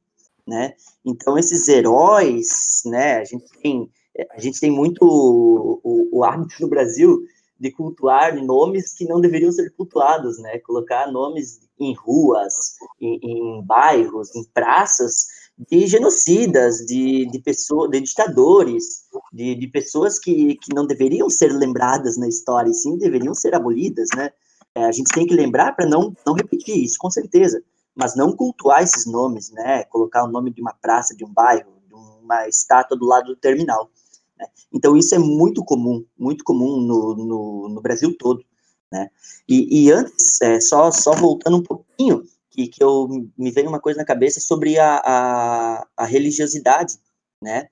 né? 0.46 0.74
Então 1.04 1.38
esses 1.38 1.68
heróis, 1.68 2.82
né? 2.84 3.18
A 3.18 3.24
gente 3.24 3.46
tem 3.62 3.90
a 4.32 4.40
gente 4.40 4.60
tem 4.60 4.70
muito 4.70 5.02
o, 5.02 5.80
o, 5.82 6.18
o 6.18 6.24
hábito 6.24 6.56
no 6.60 6.68
Brasil 6.68 7.22
de 7.58 7.70
cultuar 7.70 8.34
nomes 8.42 8.92
que 8.92 9.04
não 9.04 9.20
deveriam 9.20 9.52
ser 9.52 9.70
cultuados, 9.76 10.38
né? 10.38 10.58
Colocar 10.60 11.10
nomes 11.12 11.60
em 11.78 11.94
ruas, 11.94 12.76
em, 13.00 13.20
em 13.22 13.62
bairros, 13.62 14.34
em 14.34 14.44
praças 14.44 15.26
de 15.68 15.86
genocidas, 15.86 16.78
de, 16.86 17.26
de 17.26 17.38
pessoas, 17.40 17.90
de 17.90 18.00
ditadores, 18.00 19.04
de, 19.32 19.54
de 19.54 19.66
pessoas 19.66 20.18
que, 20.18 20.56
que 20.56 20.74
não 20.74 20.86
deveriam 20.86 21.28
ser 21.28 21.52
lembradas 21.52 22.16
na 22.16 22.26
história, 22.26 22.70
e 22.70 22.74
sim 22.74 22.96
deveriam 22.96 23.34
ser 23.34 23.54
abolidas, 23.54 24.08
né? 24.16 24.30
É, 24.74 24.84
a 24.84 24.92
gente 24.92 25.12
tem 25.12 25.26
que 25.26 25.34
lembrar 25.34 25.72
para 25.74 25.86
não, 25.86 26.14
não 26.24 26.34
repetir 26.34 26.82
isso, 26.82 26.96
com 26.98 27.10
certeza, 27.10 27.62
mas 27.94 28.16
não 28.16 28.32
cultuar 28.32 28.82
esses 28.82 29.04
nomes, 29.04 29.50
né? 29.50 29.84
Colocar 29.84 30.24
o 30.24 30.30
nome 30.30 30.50
de 30.50 30.62
uma 30.62 30.72
praça, 30.72 31.14
de 31.14 31.24
um 31.24 31.32
bairro, 31.32 31.72
de 31.86 31.94
uma 31.94 32.48
estátua 32.48 32.96
do 32.96 33.04
lado 33.04 33.26
do 33.26 33.36
terminal. 33.36 33.90
Né? 34.38 34.46
Então, 34.72 34.96
isso 34.96 35.14
é 35.14 35.18
muito 35.18 35.62
comum, 35.62 36.04
muito 36.18 36.42
comum 36.42 36.80
no, 36.80 37.14
no, 37.14 37.68
no 37.68 37.80
Brasil 37.82 38.16
todo. 38.16 38.42
Né? 38.90 39.10
E, 39.46 39.84
e 39.84 39.92
antes, 39.92 40.40
é, 40.40 40.60
só, 40.60 40.90
só 40.90 41.12
voltando 41.12 41.58
um 41.58 41.62
pouquinho, 41.62 42.22
que, 42.50 42.68
que 42.68 42.82
eu 42.82 43.08
me 43.38 43.50
veio 43.50 43.68
uma 43.68 43.80
coisa 43.80 43.98
na 43.98 44.04
cabeça 44.04 44.40
sobre 44.40 44.78
a, 44.78 44.96
a, 44.96 45.86
a 45.96 46.04
religiosidade, 46.04 46.94
né? 47.42 47.68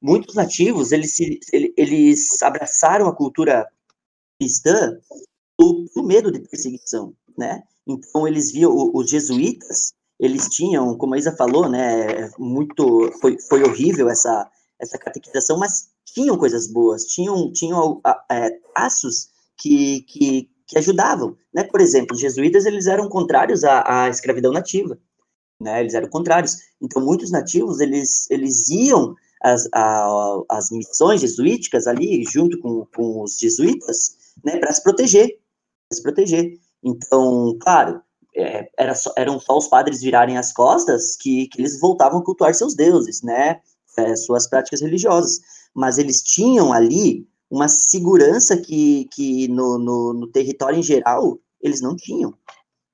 Muitos 0.00 0.34
nativos, 0.34 0.92
eles, 0.92 1.14
se, 1.16 1.40
eles 1.52 2.42
abraçaram 2.42 3.06
a 3.06 3.14
cultura 3.14 3.66
cristã 4.38 4.98
por, 5.56 6.04
medo 6.04 6.30
de 6.30 6.40
perseguição, 6.40 7.14
né? 7.38 7.62
Então, 7.86 8.26
eles 8.26 8.52
viam, 8.52 8.72
os 8.94 9.10
jesuítas, 9.10 9.94
eles 10.18 10.48
tinham, 10.48 10.96
como 10.96 11.14
a 11.14 11.18
Isa 11.18 11.36
falou, 11.36 11.68
né, 11.68 12.30
muito, 12.38 13.12
foi, 13.20 13.38
foi 13.48 13.62
horrível 13.62 14.08
essa, 14.08 14.50
essa 14.80 14.98
catequização, 14.98 15.58
mas 15.58 15.90
tinham 16.06 16.38
coisas 16.38 16.66
boas, 16.66 17.04
tinham, 17.04 17.52
tinham 17.52 18.00
é, 18.30 18.50
passos 18.74 19.28
que, 19.58 20.02
que, 20.02 20.50
que 20.66 20.78
ajudavam, 20.78 21.36
né? 21.52 21.64
Por 21.64 21.80
exemplo, 21.80 22.14
os 22.14 22.20
jesuítas 22.20 22.64
eles 22.64 22.86
eram 22.86 23.08
contrários 23.08 23.64
à, 23.64 24.04
à 24.04 24.08
escravidão 24.08 24.52
nativa, 24.52 24.98
né? 25.60 25.80
Eles 25.80 25.94
eram 25.94 26.08
contrários. 26.08 26.56
Então, 26.80 27.04
muitos 27.04 27.30
nativos, 27.30 27.80
eles, 27.80 28.30
eles 28.30 28.68
iam 28.70 29.14
às, 30.48 30.70
missões 30.70 31.20
jesuíticas 31.20 31.86
ali, 31.86 32.24
junto 32.24 32.58
com, 32.58 32.86
com 32.94 33.22
os 33.22 33.38
jesuítas, 33.38 34.16
né, 34.42 34.58
para 34.58 34.72
se 34.72 34.82
proteger, 34.82 35.38
para 35.88 35.96
se 35.96 36.02
proteger. 36.02 36.58
Então, 36.82 37.56
claro, 37.60 38.00
é, 38.34 38.70
era 38.78 38.94
só, 38.94 39.12
eram 39.16 39.38
só 39.38 39.58
os 39.58 39.68
padres 39.68 40.00
virarem 40.00 40.38
as 40.38 40.52
costas 40.52 41.16
que, 41.16 41.46
que 41.48 41.60
eles 41.60 41.78
voltavam 41.78 42.20
a 42.20 42.24
cultuar 42.24 42.54
seus 42.54 42.74
deuses, 42.74 43.22
né, 43.22 43.60
é, 43.98 44.16
suas 44.16 44.48
práticas 44.48 44.80
religiosas. 44.80 45.40
Mas 45.74 45.98
eles 45.98 46.22
tinham 46.22 46.72
ali 46.72 47.26
uma 47.54 47.68
segurança 47.68 48.56
que, 48.56 49.06
que 49.12 49.46
no, 49.48 49.78
no, 49.78 50.12
no 50.12 50.26
território 50.26 50.78
em 50.78 50.82
geral 50.82 51.38
eles 51.60 51.80
não 51.80 51.94
tinham. 51.96 52.36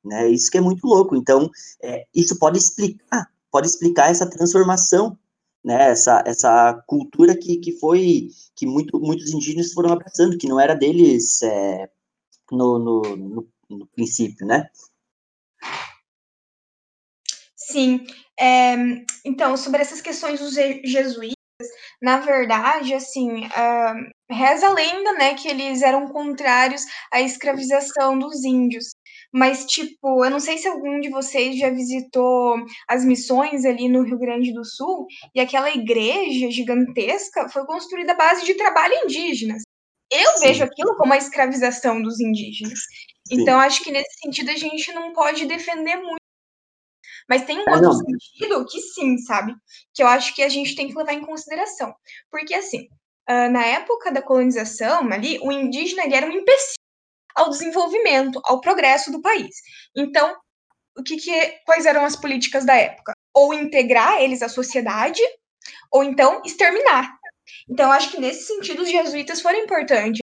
Né? 0.04 0.28
Isso 0.28 0.50
que 0.50 0.58
é 0.58 0.60
muito 0.60 0.86
louco. 0.86 1.16
Então, 1.16 1.50
é, 1.82 2.06
isso 2.14 2.38
pode 2.38 2.58
explicar, 2.58 3.28
pode 3.50 3.66
explicar 3.66 4.10
essa 4.10 4.28
transformação, 4.28 5.18
né? 5.64 5.90
Essa, 5.90 6.22
essa 6.26 6.82
cultura 6.86 7.36
que, 7.36 7.56
que 7.56 7.72
foi 7.72 8.28
que 8.54 8.66
muito, 8.66 8.98
muitos 9.00 9.30
indígenas 9.32 9.72
foram 9.72 9.92
abraçando, 9.92 10.38
que 10.38 10.48
não 10.48 10.60
era 10.60 10.74
deles 10.74 11.42
é, 11.42 11.90
no, 12.50 12.78
no, 12.78 13.02
no, 13.16 13.48
no, 13.68 13.86
princípio, 13.88 14.46
né? 14.46 14.68
Sim. 17.56 18.06
É, 18.38 18.74
então, 19.24 19.56
sobre 19.56 19.82
essas 19.82 20.00
questões 20.00 20.40
dos 20.40 20.54
jesuítas, 20.54 21.39
na 22.00 22.18
verdade, 22.18 22.94
assim, 22.94 23.44
uh, 23.46 24.10
reza 24.30 24.68
a 24.68 24.72
lenda, 24.72 25.12
né, 25.12 25.34
que 25.34 25.48
eles 25.48 25.82
eram 25.82 26.08
contrários 26.08 26.82
à 27.12 27.20
escravização 27.20 28.18
dos 28.18 28.42
índios. 28.44 28.86
Mas, 29.32 29.64
tipo, 29.66 30.24
eu 30.24 30.30
não 30.30 30.40
sei 30.40 30.58
se 30.58 30.66
algum 30.66 31.00
de 31.00 31.08
vocês 31.08 31.56
já 31.56 31.70
visitou 31.70 32.56
as 32.88 33.04
missões 33.04 33.64
ali 33.64 33.88
no 33.88 34.02
Rio 34.02 34.18
Grande 34.18 34.52
do 34.52 34.64
Sul, 34.64 35.06
e 35.34 35.40
aquela 35.40 35.70
igreja 35.70 36.50
gigantesca 36.50 37.48
foi 37.48 37.64
construída 37.66 38.12
à 38.12 38.16
base 38.16 38.44
de 38.44 38.54
trabalho 38.54 38.94
indígena. 39.04 39.56
Eu 40.10 40.38
Sim. 40.38 40.46
vejo 40.46 40.64
aquilo 40.64 40.96
como 40.96 41.12
a 41.12 41.18
escravização 41.18 42.02
dos 42.02 42.18
indígenas. 42.18 42.80
Sim. 43.28 43.42
Então, 43.42 43.60
acho 43.60 43.84
que 43.84 43.92
nesse 43.92 44.18
sentido 44.20 44.50
a 44.50 44.56
gente 44.56 44.92
não 44.92 45.12
pode 45.12 45.46
defender 45.46 45.96
muito. 45.96 46.19
Mas 47.30 47.44
tem 47.44 47.60
um 47.60 47.62
é, 47.68 47.76
outro 47.76 47.92
sentido 47.94 48.66
que 48.66 48.80
sim, 48.80 49.16
sabe? 49.18 49.54
Que 49.94 50.02
eu 50.02 50.08
acho 50.08 50.34
que 50.34 50.42
a 50.42 50.48
gente 50.48 50.74
tem 50.74 50.88
que 50.88 50.98
levar 50.98 51.12
em 51.12 51.24
consideração. 51.24 51.94
Porque, 52.28 52.52
assim, 52.52 52.88
na 53.28 53.64
época 53.64 54.10
da 54.10 54.20
colonização 54.20 55.08
ali, 55.12 55.38
o 55.40 55.52
indígena 55.52 56.04
ele 56.04 56.16
era 56.16 56.26
um 56.26 56.32
empecilho 56.32 56.74
ao 57.36 57.48
desenvolvimento, 57.48 58.40
ao 58.44 58.60
progresso 58.60 59.12
do 59.12 59.22
país. 59.22 59.54
Então, 59.96 60.36
o 60.98 61.04
que, 61.04 61.16
que 61.16 61.30
quais 61.64 61.86
eram 61.86 62.04
as 62.04 62.16
políticas 62.16 62.66
da 62.66 62.74
época? 62.74 63.12
Ou 63.32 63.54
integrar 63.54 64.20
eles 64.20 64.42
à 64.42 64.48
sociedade, 64.48 65.22
ou 65.92 66.02
então 66.02 66.42
exterminar. 66.44 67.16
Então, 67.68 67.92
acho 67.92 68.10
que 68.10 68.20
nesse 68.20 68.44
sentido 68.46 68.82
os 68.82 68.90
jesuítas 68.90 69.40
foram 69.40 69.60
importantes, 69.60 70.20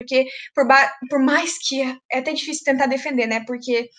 porque 0.00 0.26
por, 0.54 0.66
por 1.10 1.18
mais 1.18 1.58
que 1.58 1.82
é 2.10 2.18
até 2.18 2.32
difícil 2.32 2.64
tentar 2.64 2.86
defender, 2.86 3.26
né? 3.26 3.44
Porque 3.46 3.90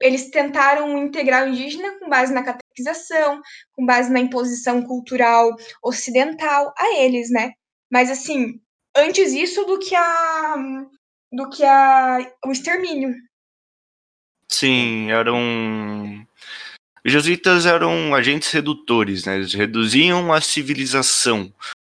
eles 0.00 0.30
tentaram 0.30 0.96
integrar 0.98 1.44
o 1.44 1.48
indígena 1.48 1.98
com 1.98 2.08
base 2.08 2.32
na 2.32 2.42
catequização, 2.42 3.40
com 3.72 3.84
base 3.84 4.10
na 4.10 4.20
imposição 4.20 4.82
cultural 4.82 5.54
ocidental 5.82 6.72
a 6.76 6.96
eles, 6.96 7.30
né? 7.30 7.52
Mas 7.90 8.10
assim, 8.10 8.60
antes 8.96 9.32
isso 9.32 9.64
do 9.64 9.78
que 9.78 9.94
a 9.94 10.56
do 11.32 11.48
que 11.48 11.64
a, 11.64 12.18
o 12.44 12.50
extermínio. 12.50 13.14
Sim, 14.48 15.10
eram. 15.10 16.26
Os 17.04 17.12
jesuítas 17.12 17.64
eram 17.66 18.14
agentes 18.14 18.50
redutores, 18.50 19.24
né? 19.24 19.36
Eles 19.36 19.54
reduziam 19.54 20.32
a 20.32 20.40
civilização. 20.40 21.52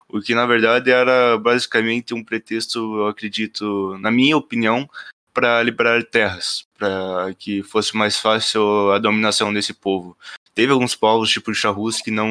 O 0.09 0.21
que, 0.21 0.35
na 0.35 0.45
verdade, 0.45 0.91
era 0.91 1.39
basicamente 1.39 2.13
um 2.13 2.25
pretexto, 2.25 2.79
eu 2.99 3.07
acredito, 3.07 3.97
na 3.99 4.11
minha 4.11 4.37
opinião, 4.37 4.91
para 5.33 5.63
liberar 5.63 6.03
terras, 6.05 6.67
para 6.79 7.35
que 7.39 7.63
fosse 7.63 7.97
mais 7.97 8.19
fácil 8.19 8.93
a 8.93 8.99
dominação 8.99 9.53
desse 9.53 9.73
povo. 9.73 10.17
Teve 10.55 10.73
alguns 10.73 10.95
povos, 10.95 11.31
tipo 11.31 11.55
Charrus, 11.55 12.01
que 12.01 12.11
não. 12.11 12.29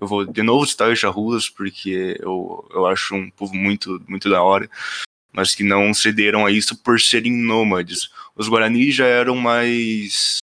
Eu 0.00 0.06
vou 0.06 0.24
de 0.24 0.42
novo 0.42 0.66
citar 0.66 0.90
os 0.90 0.98
Charrus, 0.98 1.48
porque 1.48 2.16
eu, 2.20 2.68
eu 2.72 2.86
acho 2.86 3.14
um 3.14 3.30
povo 3.30 3.54
muito, 3.54 4.02
muito 4.06 4.28
da 4.28 4.42
hora 4.42 4.68
mas 5.32 5.54
que 5.54 5.62
não 5.62 5.92
cederam 5.94 6.44
a 6.46 6.50
isso 6.50 6.76
por 6.82 7.00
serem 7.00 7.32
nômades. 7.32 8.10
Os 8.34 8.48
Guarani 8.48 8.90
já 8.90 9.06
eram 9.06 9.36
mais 9.36 10.38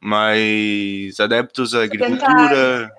mais 0.00 1.18
adeptos 1.18 1.74
à 1.74 1.82
agricultura, 1.84 2.92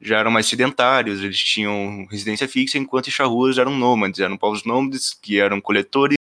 já 0.00 0.18
eram 0.18 0.30
mais 0.30 0.46
sedentários, 0.46 1.22
eles 1.22 1.38
tinham 1.38 2.06
residência 2.10 2.48
fixa, 2.48 2.78
enquanto 2.78 3.08
os 3.08 3.12
charruas 3.12 3.58
eram 3.58 3.76
nômades, 3.76 4.20
eram 4.20 4.36
povos 4.36 4.64
nômades 4.64 5.12
que 5.12 5.38
eram 5.38 5.60
coletores 5.60 6.17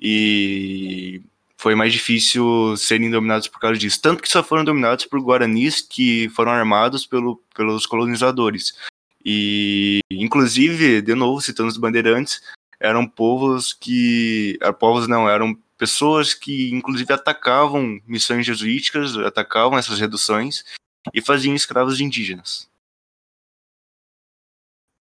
e 0.00 1.22
foi 1.56 1.74
mais 1.74 1.92
difícil 1.92 2.76
serem 2.76 3.10
dominados 3.10 3.48
por 3.48 3.58
causa 3.58 3.78
disso. 3.78 4.00
Tanto 4.02 4.22
que 4.22 4.28
só 4.28 4.42
foram 4.42 4.64
dominados 4.64 5.06
por 5.06 5.20
guaranis 5.20 5.80
que 5.80 6.28
foram 6.30 6.52
armados 6.52 7.06
pelo, 7.06 7.42
pelos 7.54 7.86
colonizadores. 7.86 8.74
E, 9.24 10.00
inclusive, 10.10 11.00
de 11.00 11.14
novo, 11.14 11.40
citando 11.40 11.70
os 11.70 11.78
bandeirantes, 11.78 12.42
eram 12.78 13.08
povos 13.08 13.72
que. 13.72 14.58
Ah, 14.60 14.72
povos 14.72 15.08
não, 15.08 15.26
eram 15.28 15.56
pessoas 15.78 16.34
que, 16.34 16.70
inclusive, 16.70 17.10
atacavam 17.12 17.98
missões 18.06 18.44
jesuíticas, 18.44 19.16
atacavam 19.16 19.78
essas 19.78 19.98
reduções 19.98 20.64
e 21.14 21.22
faziam 21.22 21.54
escravos 21.54 22.00
indígenas. 22.00 22.68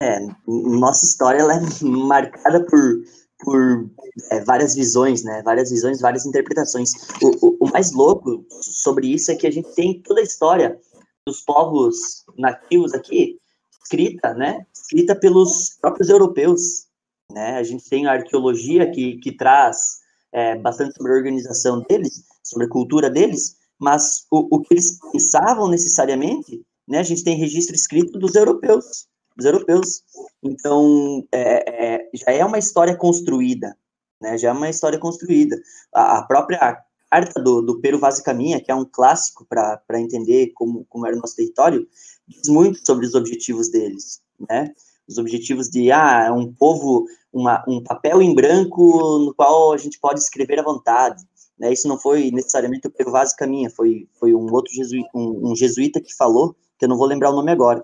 É, 0.02 0.20
nossa 0.48 1.06
história 1.06 1.40
é 1.42 1.60
marcada 1.84 2.64
por, 2.66 3.04
por 3.40 3.90
é, 4.32 4.44
várias 4.44 4.76
visões, 4.76 5.24
né? 5.24 5.42
Várias 5.44 5.70
visões, 5.70 6.02
várias 6.02 6.26
interpretações. 6.26 6.92
O, 7.22 7.48
o, 7.48 7.58
o, 7.62 7.72
mais 7.72 7.92
louco 7.92 8.46
sobre 8.62 9.08
isso 9.08 9.32
é 9.32 9.36
que 9.36 9.48
a 9.48 9.52
gente 9.52 9.74
tem 9.76 10.02
toda 10.02 10.22
a 10.22 10.24
história 10.24 10.80
dos 11.26 11.42
povos 11.42 12.26
nativos 12.38 12.94
aqui 12.94 13.38
escrita, 13.84 14.34
né? 14.34 14.66
Escrita 14.74 15.16
pelos 15.16 15.78
próprios 15.80 16.10
europeus, 16.10 16.88
né? 17.32 17.58
A 17.58 17.64
gente 17.64 17.88
tem 17.90 18.08
a 18.08 18.14
arqueologia 18.14 18.90
que, 18.90 19.18
que 19.18 19.32
traz 19.32 20.00
é, 20.32 20.56
bastante 20.56 20.96
sobre 20.96 21.12
a 21.12 21.16
organização 21.16 21.82
deles, 21.82 22.24
sobre 22.44 22.66
a 22.66 22.70
cultura 22.70 23.10
deles, 23.10 23.56
mas 23.80 24.26
o, 24.32 24.58
o 24.58 24.62
que 24.62 24.74
eles 24.74 24.98
pensavam 25.12 25.70
necessariamente, 25.70 26.62
né? 26.88 27.00
A 27.00 27.04
gente 27.04 27.24
tem 27.24 27.38
registro 27.38 27.76
escrito 27.76 28.18
dos 28.18 28.36
europeus, 28.36 29.08
dos 29.38 29.46
europeus. 29.46 30.04
Então, 30.44 31.24
é, 31.32 31.96
é, 31.96 32.10
já 32.14 32.32
é 32.32 32.44
uma 32.44 32.58
história 32.58 32.96
construída, 32.96 33.78
né? 34.20 34.38
Já 34.38 34.50
é 34.50 34.52
uma 34.52 34.70
história 34.70 34.98
construída. 34.98 35.58
A, 35.94 36.18
a 36.18 36.24
própria 36.24 36.84
carta 37.10 37.42
do, 37.42 37.62
do 37.62 37.80
Pero 37.80 38.00
Vaz 38.00 38.20
Caminha, 38.20 38.60
que 38.60 38.72
é 38.72 38.76
um 38.76 38.84
clássico 38.84 39.46
para 39.48 40.02
entender 40.02 40.52
como, 40.56 40.86
como 40.90 41.06
era 41.06 41.16
o 41.16 41.20
nosso 41.20 41.36
território, 41.36 41.88
diz 42.28 42.50
muito 42.50 42.86
sobre 42.86 43.06
os 43.06 43.14
objetivos 43.14 43.70
deles, 43.70 44.22
né? 44.50 44.74
Os 45.08 45.18
objetivos 45.18 45.70
de, 45.70 45.90
ah, 45.90 46.26
é 46.28 46.32
um 46.32 46.52
povo, 46.52 47.06
uma, 47.32 47.64
um 47.66 47.82
papel 47.82 48.22
em 48.22 48.36
branco 48.36 49.20
no 49.20 49.34
qual 49.34 49.72
a 49.72 49.78
gente 49.78 49.98
pode 50.00 50.20
escrever 50.20 50.60
à 50.60 50.64
vontade, 50.64 51.24
né? 51.58 51.72
Isso 51.72 51.88
não 51.88 51.98
foi 51.98 52.30
necessariamente 52.32 52.88
o 52.88 52.92
Pero 52.92 53.12
Vaz 53.12 53.34
Caminha, 53.34 53.70
foi, 53.70 54.10
foi 54.20 54.34
um 54.34 54.52
outro 54.52 54.74
um, 55.16 55.52
um 55.52 55.56
jesuíta 55.56 56.02
que 56.02 56.14
falou, 56.14 56.56
que 56.78 56.86
eu 56.86 56.90
não 56.90 56.98
vou 56.98 57.08
lembrar 57.08 57.32
o 57.32 57.36
nome 57.36 57.52
agora, 57.52 57.84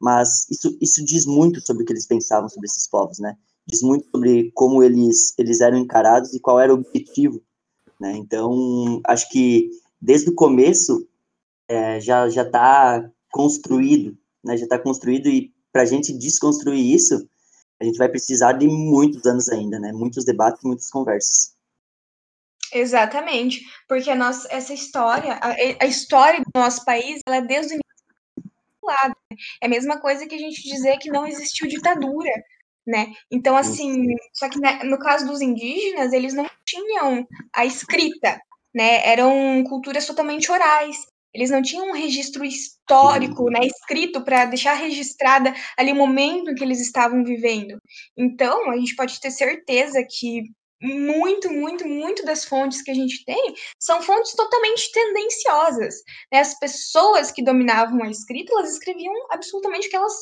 mas 0.00 0.48
isso, 0.50 0.76
isso 0.80 1.04
diz 1.04 1.26
muito 1.26 1.60
sobre 1.60 1.82
o 1.82 1.86
que 1.86 1.92
eles 1.92 2.06
pensavam 2.06 2.48
sobre 2.48 2.66
esses 2.66 2.88
povos, 2.88 3.18
né? 3.18 3.36
Diz 3.66 3.82
muito 3.82 4.08
sobre 4.10 4.50
como 4.52 4.82
eles, 4.82 5.34
eles 5.38 5.60
eram 5.60 5.78
encarados 5.78 6.32
e 6.32 6.40
qual 6.40 6.60
era 6.60 6.72
o 6.72 6.78
objetivo, 6.78 7.42
né? 8.00 8.16
Então, 8.16 9.00
acho 9.06 9.28
que 9.28 9.70
desde 10.00 10.30
o 10.30 10.34
começo 10.34 11.06
é, 11.68 12.00
já 12.00 12.28
já 12.28 12.42
está 12.42 13.10
construído, 13.30 14.16
né? 14.44 14.56
Já 14.56 14.64
está 14.64 14.78
construído 14.78 15.28
e 15.28 15.52
para 15.72 15.82
a 15.82 15.86
gente 15.86 16.12
desconstruir 16.12 16.94
isso, 16.94 17.28
a 17.80 17.84
gente 17.84 17.98
vai 17.98 18.08
precisar 18.08 18.52
de 18.52 18.66
muitos 18.66 19.24
anos 19.26 19.48
ainda, 19.48 19.78
né? 19.78 19.92
Muitos 19.92 20.24
debates, 20.24 20.62
muitas 20.64 20.90
conversas. 20.90 21.56
Exatamente, 22.72 23.62
porque 23.88 24.10
a 24.10 24.14
nossa, 24.14 24.46
essa 24.50 24.74
história, 24.74 25.34
a, 25.34 25.48
a 25.80 25.86
história 25.86 26.40
do 26.40 26.60
nosso 26.60 26.84
país, 26.84 27.20
ela 27.26 27.36
é 27.36 27.40
desde 27.40 27.76
o 27.76 27.78
lado. 28.88 29.14
Né? 29.30 29.36
É 29.62 29.66
a 29.66 29.70
mesma 29.70 30.00
coisa 30.00 30.26
que 30.26 30.34
a 30.34 30.38
gente 30.38 30.62
dizer 30.62 30.98
que 30.98 31.10
não 31.10 31.26
existiu 31.26 31.68
ditadura, 31.68 32.32
né? 32.86 33.12
Então, 33.30 33.56
assim, 33.56 34.06
só 34.32 34.48
que 34.48 34.58
né, 34.58 34.80
no 34.84 34.98
caso 34.98 35.26
dos 35.26 35.40
indígenas, 35.40 36.12
eles 36.12 36.34
não 36.34 36.48
tinham 36.66 37.26
a 37.54 37.64
escrita, 37.66 38.40
né? 38.74 39.06
Eram 39.06 39.62
culturas 39.64 40.06
totalmente 40.06 40.50
orais. 40.50 41.06
Eles 41.34 41.50
não 41.50 41.62
tinham 41.62 41.90
um 41.90 41.92
registro 41.92 42.44
histórico, 42.44 43.50
né, 43.50 43.60
escrito 43.62 44.24
para 44.24 44.46
deixar 44.46 44.72
registrada 44.74 45.54
ali 45.76 45.92
o 45.92 45.96
momento 45.96 46.50
em 46.50 46.54
que 46.54 46.64
eles 46.64 46.80
estavam 46.80 47.22
vivendo. 47.22 47.78
Então, 48.16 48.70
a 48.70 48.76
gente 48.76 48.96
pode 48.96 49.20
ter 49.20 49.30
certeza 49.30 50.02
que 50.08 50.44
muito, 50.80 51.50
muito, 51.50 51.86
muito 51.86 52.24
das 52.24 52.44
fontes 52.44 52.82
que 52.82 52.90
a 52.90 52.94
gente 52.94 53.24
tem 53.24 53.54
são 53.78 54.00
fontes 54.02 54.34
totalmente 54.34 54.90
tendenciosas. 54.92 55.94
Né? 56.32 56.40
As 56.40 56.58
pessoas 56.58 57.30
que 57.30 57.42
dominavam 57.42 58.02
a 58.02 58.10
escrita, 58.10 58.52
elas 58.52 58.72
escreviam 58.72 59.14
absolutamente 59.30 59.88
o 59.88 59.90
que 59.90 59.96
elas 59.96 60.14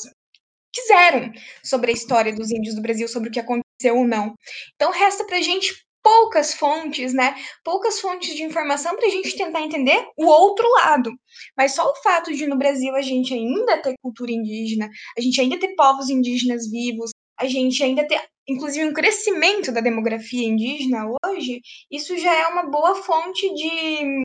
quiseram 0.72 1.32
sobre 1.64 1.90
a 1.90 1.94
história 1.94 2.34
dos 2.34 2.50
índios 2.50 2.74
do 2.74 2.82
Brasil, 2.82 3.08
sobre 3.08 3.28
o 3.28 3.32
que 3.32 3.40
aconteceu 3.40 3.96
ou 3.96 4.06
não. 4.06 4.34
Então 4.74 4.90
resta 4.90 5.24
para 5.24 5.38
a 5.38 5.42
gente 5.42 5.74
poucas 6.06 6.54
fontes, 6.54 7.12
né? 7.12 7.34
Poucas 7.64 8.00
fontes 8.00 8.32
de 8.36 8.44
informação 8.44 8.94
para 8.94 9.08
a 9.08 9.10
gente 9.10 9.36
tentar 9.36 9.60
entender 9.60 10.06
o 10.16 10.26
outro 10.26 10.68
lado. 10.70 11.10
Mas 11.56 11.74
só 11.74 11.90
o 11.90 11.96
fato 11.96 12.32
de 12.32 12.46
no 12.46 12.56
Brasil 12.56 12.94
a 12.94 13.02
gente 13.02 13.34
ainda 13.34 13.82
ter 13.82 13.94
cultura 14.00 14.30
indígena, 14.30 14.88
a 15.18 15.20
gente 15.20 15.40
ainda 15.40 15.58
ter 15.58 15.74
povos 15.74 16.08
indígenas 16.08 16.70
vivos, 16.70 17.10
a 17.38 17.46
gente 17.46 17.82
ainda 17.82 18.06
ter, 18.06 18.20
inclusive, 18.48 18.86
um 18.86 18.92
crescimento 18.92 19.72
da 19.72 19.80
demografia 19.80 20.46
indígena 20.46 21.06
hoje, 21.24 21.60
isso 21.90 22.16
já 22.18 22.34
é 22.34 22.46
uma 22.48 22.70
boa 22.70 22.94
fonte 22.96 23.52
de 23.54 24.22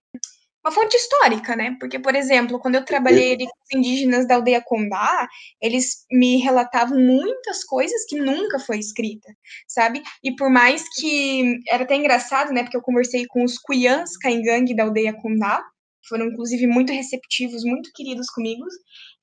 uma 0.63 0.71
fonte 0.71 0.95
histórica, 0.95 1.55
né? 1.55 1.75
Porque, 1.79 1.97
por 1.99 2.15
exemplo, 2.15 2.59
quando 2.59 2.75
eu 2.75 2.85
trabalhei 2.85 3.35
com 3.35 3.45
os 3.45 3.77
indígenas 3.77 4.27
da 4.27 4.35
aldeia 4.35 4.61
Condá, 4.63 5.27
eles 5.59 6.05
me 6.11 6.37
relatavam 6.37 6.99
muitas 6.99 7.63
coisas 7.63 8.05
que 8.07 8.15
nunca 8.19 8.59
foi 8.59 8.77
escrita, 8.77 9.27
sabe? 9.67 10.03
E 10.23 10.35
por 10.35 10.49
mais 10.51 10.83
que 10.99 11.57
era 11.67 11.83
até 11.83 11.95
engraçado, 11.95 12.53
né? 12.53 12.63
Porque 12.63 12.77
eu 12.77 12.81
conversei 12.81 13.25
com 13.27 13.43
os 13.43 13.57
Cuyãs 13.57 14.15
Caingangue 14.17 14.75
da 14.75 14.83
aldeia 14.83 15.13
Condá, 15.13 15.63
foram 16.07 16.27
inclusive 16.27 16.67
muito 16.67 16.91
receptivos, 16.93 17.63
muito 17.63 17.89
queridos 17.95 18.27
comigo. 18.27 18.65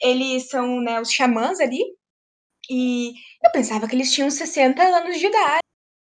Eles 0.02 0.48
são, 0.48 0.80
né, 0.80 1.00
os 1.00 1.10
xamãs 1.10 1.60
ali. 1.60 1.80
E 2.70 3.12
eu 3.44 3.50
pensava 3.52 3.88
que 3.88 3.94
eles 3.94 4.12
tinham 4.12 4.30
60 4.30 4.82
anos 4.82 5.18
de 5.18 5.26
idade. 5.26 5.60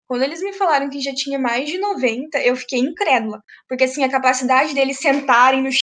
Quando 0.06 0.24
eles 0.24 0.42
me 0.42 0.52
falaram 0.52 0.90
que 0.90 1.00
já 1.00 1.14
tinha 1.14 1.38
mais 1.38 1.70
de 1.70 1.78
90, 1.78 2.38
eu 2.42 2.54
fiquei 2.54 2.78
incrédula. 2.78 3.40
Porque, 3.66 3.84
assim, 3.84 4.04
a 4.04 4.10
capacidade 4.10 4.74
deles 4.74 4.98
sentarem 4.98 5.62
no 5.62 5.72
chão 5.72 5.78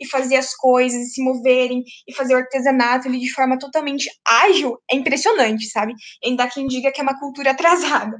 e 0.00 0.06
fazer 0.06 0.36
as 0.36 0.54
coisas, 0.54 1.00
e 1.00 1.10
se 1.10 1.22
moverem, 1.22 1.82
e 2.06 2.14
fazer 2.14 2.34
o 2.34 2.38
artesanato 2.38 3.08
ali 3.08 3.18
de 3.18 3.32
forma 3.32 3.58
totalmente 3.58 4.08
ágil, 4.26 4.78
é 4.90 4.96
impressionante, 4.96 5.66
sabe? 5.66 5.94
Ainda 6.24 6.48
quem 6.48 6.66
diga 6.66 6.92
que 6.92 7.00
é 7.00 7.02
uma 7.02 7.18
cultura 7.18 7.50
atrasada. 7.50 8.18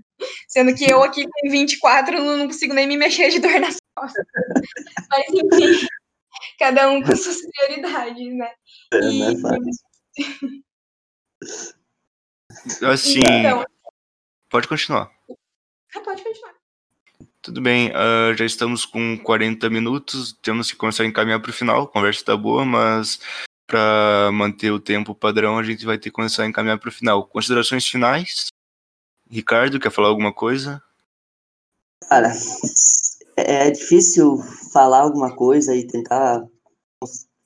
Sendo 0.48 0.74
que 0.74 0.90
eu 0.90 1.02
aqui 1.02 1.24
com 1.24 1.50
24 1.50 2.22
não 2.22 2.46
consigo 2.46 2.74
nem 2.74 2.86
me 2.86 2.96
mexer 2.96 3.30
de 3.30 3.38
dor 3.38 3.60
nas 3.60 3.76
costas. 3.96 4.24
Mas, 5.10 5.26
enfim, 5.28 5.86
cada 6.58 6.90
um 6.90 7.02
com 7.02 7.16
suas 7.16 7.38
prioridades, 7.40 8.36
né? 8.36 8.50
É, 8.92 8.98
e... 8.98 9.18
não 9.18 9.30
é 9.30 9.40
fácil. 9.40 10.71
Assim, 12.82 13.20
então, 13.20 13.64
Pode 14.52 14.68
continuar. 14.68 15.10
Ah, 15.96 16.00
pode 16.00 16.22
continuar. 16.22 16.54
Tudo 17.40 17.62
bem, 17.62 17.90
uh, 17.90 18.36
já 18.36 18.44
estamos 18.44 18.84
com 18.84 19.18
40 19.18 19.70
minutos, 19.70 20.38
temos 20.42 20.70
que 20.70 20.76
começar 20.76 21.04
a 21.04 21.06
encaminhar 21.06 21.40
para 21.40 21.50
o 21.50 21.54
final. 21.54 21.84
A 21.84 21.88
conversa 21.88 22.20
está 22.20 22.36
boa, 22.36 22.62
mas 22.62 23.18
para 23.66 24.30
manter 24.30 24.70
o 24.70 24.78
tempo 24.78 25.14
padrão, 25.14 25.58
a 25.58 25.62
gente 25.62 25.86
vai 25.86 25.96
ter 25.96 26.10
que 26.10 26.14
começar 26.14 26.42
a 26.42 26.46
encaminhar 26.46 26.78
para 26.78 26.90
o 26.90 26.92
final. 26.92 27.26
Considerações 27.26 27.86
finais? 27.86 28.48
Ricardo, 29.30 29.80
quer 29.80 29.90
falar 29.90 30.08
alguma 30.08 30.34
coisa? 30.34 30.82
Cara, 32.06 32.30
é 33.38 33.70
difícil 33.70 34.36
falar 34.70 35.00
alguma 35.00 35.34
coisa 35.34 35.74
e 35.74 35.86
tentar 35.86 36.46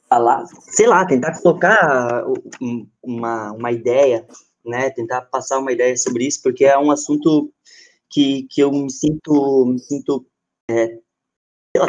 falar, 0.09 0.47
sei 0.61 0.87
lá, 0.87 1.05
tentar 1.05 1.41
colocar 1.41 2.25
uma, 3.03 3.53
uma 3.53 3.73
ideia 3.73 4.27
né, 4.67 4.91
tentar 4.91 5.23
passar 5.23 5.59
uma 5.59 5.73
ideia 5.73 5.97
sobre 5.97 6.27
isso, 6.27 6.43
porque 6.43 6.65
é 6.65 6.77
um 6.77 6.91
assunto 6.91 7.53
que, 8.11 8.43
que 8.51 8.61
eu 8.61 8.73
me 8.73 8.91
sinto, 8.91 9.65
me 9.67 9.79
sinto 9.79 10.27
é, 10.69 10.99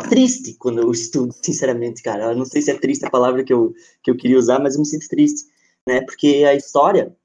triste 0.10 0.56
quando 0.60 0.82
eu 0.82 0.92
estudo, 0.94 1.34
sinceramente, 1.44 2.04
cara. 2.04 2.26
Eu 2.26 2.36
não 2.36 2.46
sei 2.46 2.62
se 2.62 2.72
é 2.72 2.78
triste 2.78 3.06
a 3.06 3.10
palavra 3.10 3.44
que 3.44 3.52
eu, 3.52 3.74
que 4.04 4.12
eu 4.12 4.16
queria 4.16 4.38
usar, 4.38 4.60
mas 4.60 4.76
eu 4.76 4.82
me 4.82 4.86
sinto 4.86 5.08
triste, 5.08 5.50
né, 5.88 6.02
porque 6.02 6.46
a 6.48 6.54
história, 6.54 7.16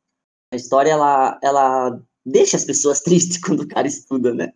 a 0.52 0.56
história, 0.56 0.90
ela, 0.90 1.38
ela 1.42 2.00
deixa 2.24 2.56
as 2.56 2.64
pessoas 2.64 3.00
tristes 3.02 3.38
quando 3.38 3.60
o 3.60 3.68
cara 3.68 3.86
estuda, 3.86 4.32
né? 4.32 4.52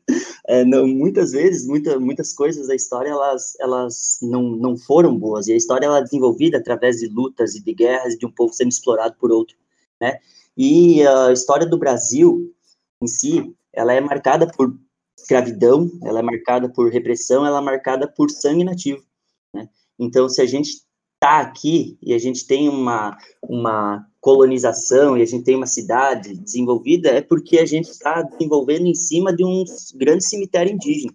É, 0.49 0.65
não, 0.65 0.87
muitas 0.87 1.33
vezes, 1.33 1.67
muita, 1.67 1.99
muitas 1.99 2.33
coisas 2.33 2.69
da 2.69 2.75
história, 2.75 3.11
elas, 3.11 3.57
elas 3.59 4.19
não, 4.23 4.43
não 4.51 4.77
foram 4.77 5.19
boas, 5.19 5.49
e 5.49 5.53
a 5.53 5.57
história 5.57 5.87
ela 5.87 5.99
é 5.99 6.03
desenvolvida 6.03 6.59
através 6.59 6.99
de 6.99 7.09
lutas 7.09 7.57
e 7.57 7.63
de 7.63 7.75
guerras 7.75 8.17
de 8.17 8.25
um 8.25 8.31
povo 8.31 8.53
sendo 8.53 8.69
explorado 8.69 9.17
por 9.19 9.33
outro, 9.33 9.57
né? 10.01 10.21
E 10.57 11.07
a 11.07 11.33
história 11.33 11.67
do 11.67 11.77
Brasil 11.77 12.55
em 13.03 13.07
si, 13.07 13.55
ela 13.73 13.93
é 13.93 14.01
marcada 14.01 14.47
por 14.47 14.75
escravidão, 15.19 15.91
ela 16.03 16.21
é 16.21 16.23
marcada 16.23 16.69
por 16.69 16.91
repressão, 16.91 17.45
ela 17.45 17.59
é 17.59 17.63
marcada 17.63 18.07
por 18.07 18.31
sangue 18.31 18.65
nativo. 18.65 19.03
Né? 19.53 19.69
Então, 19.99 20.29
se 20.29 20.41
a 20.41 20.47
gente 20.47 20.86
está 21.17 21.41
aqui 21.41 21.99
e 22.03 22.15
a 22.15 22.19
gente 22.19 22.47
tem 22.47 22.69
uma, 22.69 23.17
uma 23.43 24.07
colonização 24.21 25.17
e 25.17 25.23
a 25.23 25.25
gente 25.25 25.45
tem 25.45 25.57
uma 25.57 25.67
cidade 25.67 26.37
desenvolvida, 26.37 27.09
é 27.09 27.21
porque 27.21 27.59
a 27.59 27.67
gente 27.67 27.89
está 27.89 28.23
desenvolvendo 28.23 28.87
em 28.87 28.95
cima 28.95 29.35
de 29.35 29.45
um 29.45 29.65
grande 29.95 30.25
cemitério 30.25 30.73
indígena. 30.73 31.15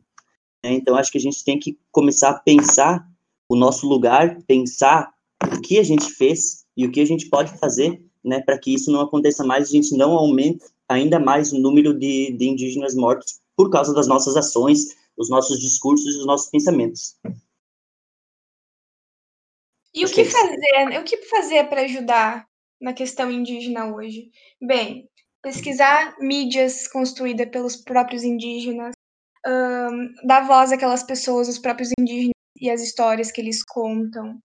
Né? 0.64 0.74
Então, 0.74 0.96
acho 0.96 1.12
que 1.12 1.18
a 1.18 1.22
gente 1.22 1.44
tem 1.44 1.60
que 1.60 1.78
começar 1.92 2.32
a 2.32 2.40
pensar 2.40 3.08
o 3.48 3.56
nosso 3.56 3.88
lugar, 3.88 4.42
pensar 4.48 5.12
o 5.44 5.62
que 5.62 5.78
a 5.78 5.84
gente 5.84 6.10
fez 6.12 6.66
e 6.76 6.86
o 6.86 6.92
que 6.92 7.02
a 7.02 7.06
gente 7.06 7.30
pode 7.30 7.58
fazer 7.58 8.04
né, 8.24 8.40
para 8.42 8.58
que 8.58 8.74
isso 8.74 8.92
não 8.92 9.02
aconteça 9.02 9.44
mais, 9.44 9.68
a 9.68 9.72
gente 9.72 9.96
não 9.96 10.14
aumente 10.14 10.64
ainda 10.88 11.20
mais 11.20 11.52
o 11.52 11.60
número 11.60 11.98
de, 11.98 12.32
de 12.38 12.48
indígenas 12.48 12.96
mortos 12.96 13.40
por 13.56 13.70
causa 13.70 13.94
das 13.94 14.08
nossas 14.08 14.36
ações, 14.36 14.96
os 15.18 15.30
nossos 15.30 15.60
discursos 15.60 16.16
e 16.16 16.20
os 16.20 16.26
nossos 16.26 16.50
pensamentos. 16.50 17.16
E 19.94 20.06
o 20.06 20.10
que 20.10 20.26
fazer? 20.26 21.00
O 21.00 21.04
que 21.04 21.18
fazer 21.24 21.64
para 21.66 21.82
ajudar 21.82 22.46
na 22.80 22.94
questão 22.94 23.30
indígena 23.30 23.94
hoje? 23.94 24.32
Bem, 24.62 25.10
pesquisar 25.42 26.16
mídias 26.20 26.88
construídas 26.88 27.50
pelos 27.50 27.76
próprios 27.76 28.24
indígenas, 28.24 28.94
um, 29.46 30.14
dar 30.26 30.46
voz 30.48 30.72
àquelas 30.72 31.04
pessoas, 31.04 31.48
os 31.48 31.60
próprios 31.60 31.90
indígenas 32.00 32.32
e 32.58 32.70
as 32.70 32.82
histórias 32.82 33.32
que 33.32 33.42
eles 33.42 33.64
contam, 33.64 34.40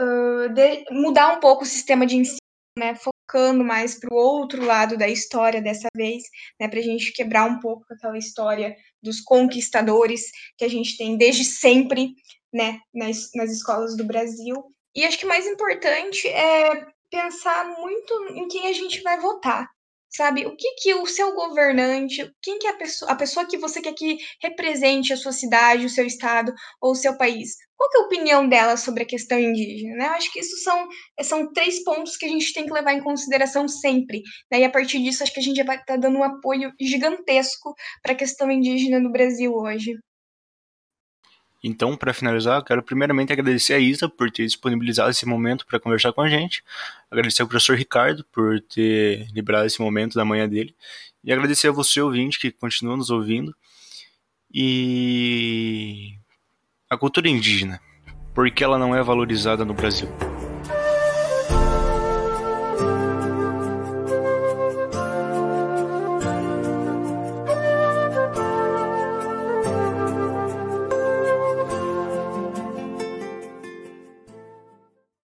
uh, 0.00 0.48
de, 0.50 0.84
mudar 0.90 1.36
um 1.36 1.40
pouco 1.40 1.64
o 1.64 1.66
sistema 1.66 2.06
de 2.06 2.16
ensino, 2.16 2.38
né, 2.78 2.94
focando 2.94 3.64
mais 3.64 3.98
para 3.98 4.14
o 4.14 4.16
outro 4.16 4.64
lado 4.64 4.96
da 4.96 5.08
história 5.08 5.60
dessa 5.60 5.88
vez, 5.94 6.22
né, 6.60 6.68
para 6.68 6.78
a 6.78 6.82
gente 6.82 7.12
quebrar 7.12 7.46
um 7.46 7.58
pouco 7.58 7.84
aquela 7.90 8.16
história 8.16 8.76
dos 9.02 9.20
conquistadores 9.20 10.22
que 10.56 10.64
a 10.64 10.68
gente 10.68 10.96
tem 10.96 11.16
desde 11.16 11.44
sempre, 11.44 12.14
né, 12.52 12.78
nas, 12.94 13.30
nas 13.34 13.50
escolas 13.50 13.96
do 13.96 14.04
Brasil. 14.04 14.54
E 14.96 15.04
acho 15.04 15.18
que 15.18 15.26
mais 15.26 15.46
importante 15.46 16.26
é 16.26 16.86
pensar 17.10 17.66
muito 17.78 18.28
em 18.30 18.48
quem 18.48 18.66
a 18.66 18.72
gente 18.72 19.02
vai 19.02 19.20
votar, 19.20 19.68
sabe? 20.08 20.46
O 20.46 20.56
que 20.56 20.74
que 20.76 20.94
o 20.94 21.04
seu 21.04 21.34
governante, 21.34 22.32
quem 22.42 22.58
que 22.58 22.66
é 22.66 22.70
a 22.70 22.76
pessoa, 22.76 23.12
a 23.12 23.14
pessoa 23.14 23.46
que 23.46 23.58
você 23.58 23.82
quer 23.82 23.92
que 23.92 24.16
represente 24.42 25.12
a 25.12 25.16
sua 25.18 25.32
cidade, 25.32 25.84
o 25.84 25.90
seu 25.90 26.06
estado 26.06 26.50
ou 26.80 26.92
o 26.92 26.96
seu 26.96 27.14
país, 27.18 27.56
qual 27.76 27.90
é 27.94 27.98
a 27.98 28.06
opinião 28.06 28.48
dela 28.48 28.78
sobre 28.78 29.02
a 29.02 29.06
questão 29.06 29.38
indígena? 29.38 29.96
Né? 29.96 30.06
Acho 30.06 30.32
que 30.32 30.40
isso 30.40 30.56
são, 30.62 30.88
são 31.20 31.52
três 31.52 31.84
pontos 31.84 32.16
que 32.16 32.24
a 32.24 32.30
gente 32.30 32.54
tem 32.54 32.64
que 32.64 32.72
levar 32.72 32.94
em 32.94 33.02
consideração 33.02 33.68
sempre. 33.68 34.22
Né? 34.50 34.60
E 34.60 34.64
a 34.64 34.70
partir 34.70 35.02
disso, 35.02 35.22
acho 35.22 35.32
que 35.34 35.40
a 35.40 35.42
gente 35.42 35.62
vai 35.62 35.76
estar 35.76 35.94
tá 35.94 35.96
dando 35.98 36.18
um 36.18 36.24
apoio 36.24 36.72
gigantesco 36.80 37.74
para 38.02 38.12
a 38.12 38.16
questão 38.16 38.50
indígena 38.50 38.98
no 38.98 39.12
Brasil 39.12 39.52
hoje. 39.52 39.92
Então, 41.62 41.96
para 41.96 42.14
finalizar, 42.14 42.62
quero 42.62 42.82
primeiramente 42.82 43.32
agradecer 43.32 43.74
a 43.74 43.78
Isa 43.78 44.08
por 44.08 44.30
ter 44.30 44.44
disponibilizado 44.44 45.10
esse 45.10 45.26
momento 45.26 45.66
para 45.66 45.80
conversar 45.80 46.12
com 46.12 46.20
a 46.20 46.28
gente, 46.28 46.62
agradecer 47.10 47.42
ao 47.42 47.48
professor 47.48 47.76
Ricardo 47.76 48.24
por 48.32 48.60
ter 48.60 49.26
liberado 49.32 49.66
esse 49.66 49.80
momento 49.80 50.14
da 50.14 50.24
manhã 50.24 50.48
dele, 50.48 50.74
e 51.24 51.32
agradecer 51.32 51.68
a 51.68 51.72
você, 51.72 52.00
ouvinte, 52.00 52.38
que 52.38 52.52
continua 52.52 52.96
nos 52.96 53.10
ouvindo. 53.10 53.54
E 54.52 56.14
a 56.88 56.96
cultura 56.96 57.28
indígena, 57.28 57.80
por 58.32 58.48
que 58.50 58.62
ela 58.62 58.78
não 58.78 58.94
é 58.94 59.02
valorizada 59.02 59.64
no 59.64 59.74
Brasil? 59.74 60.08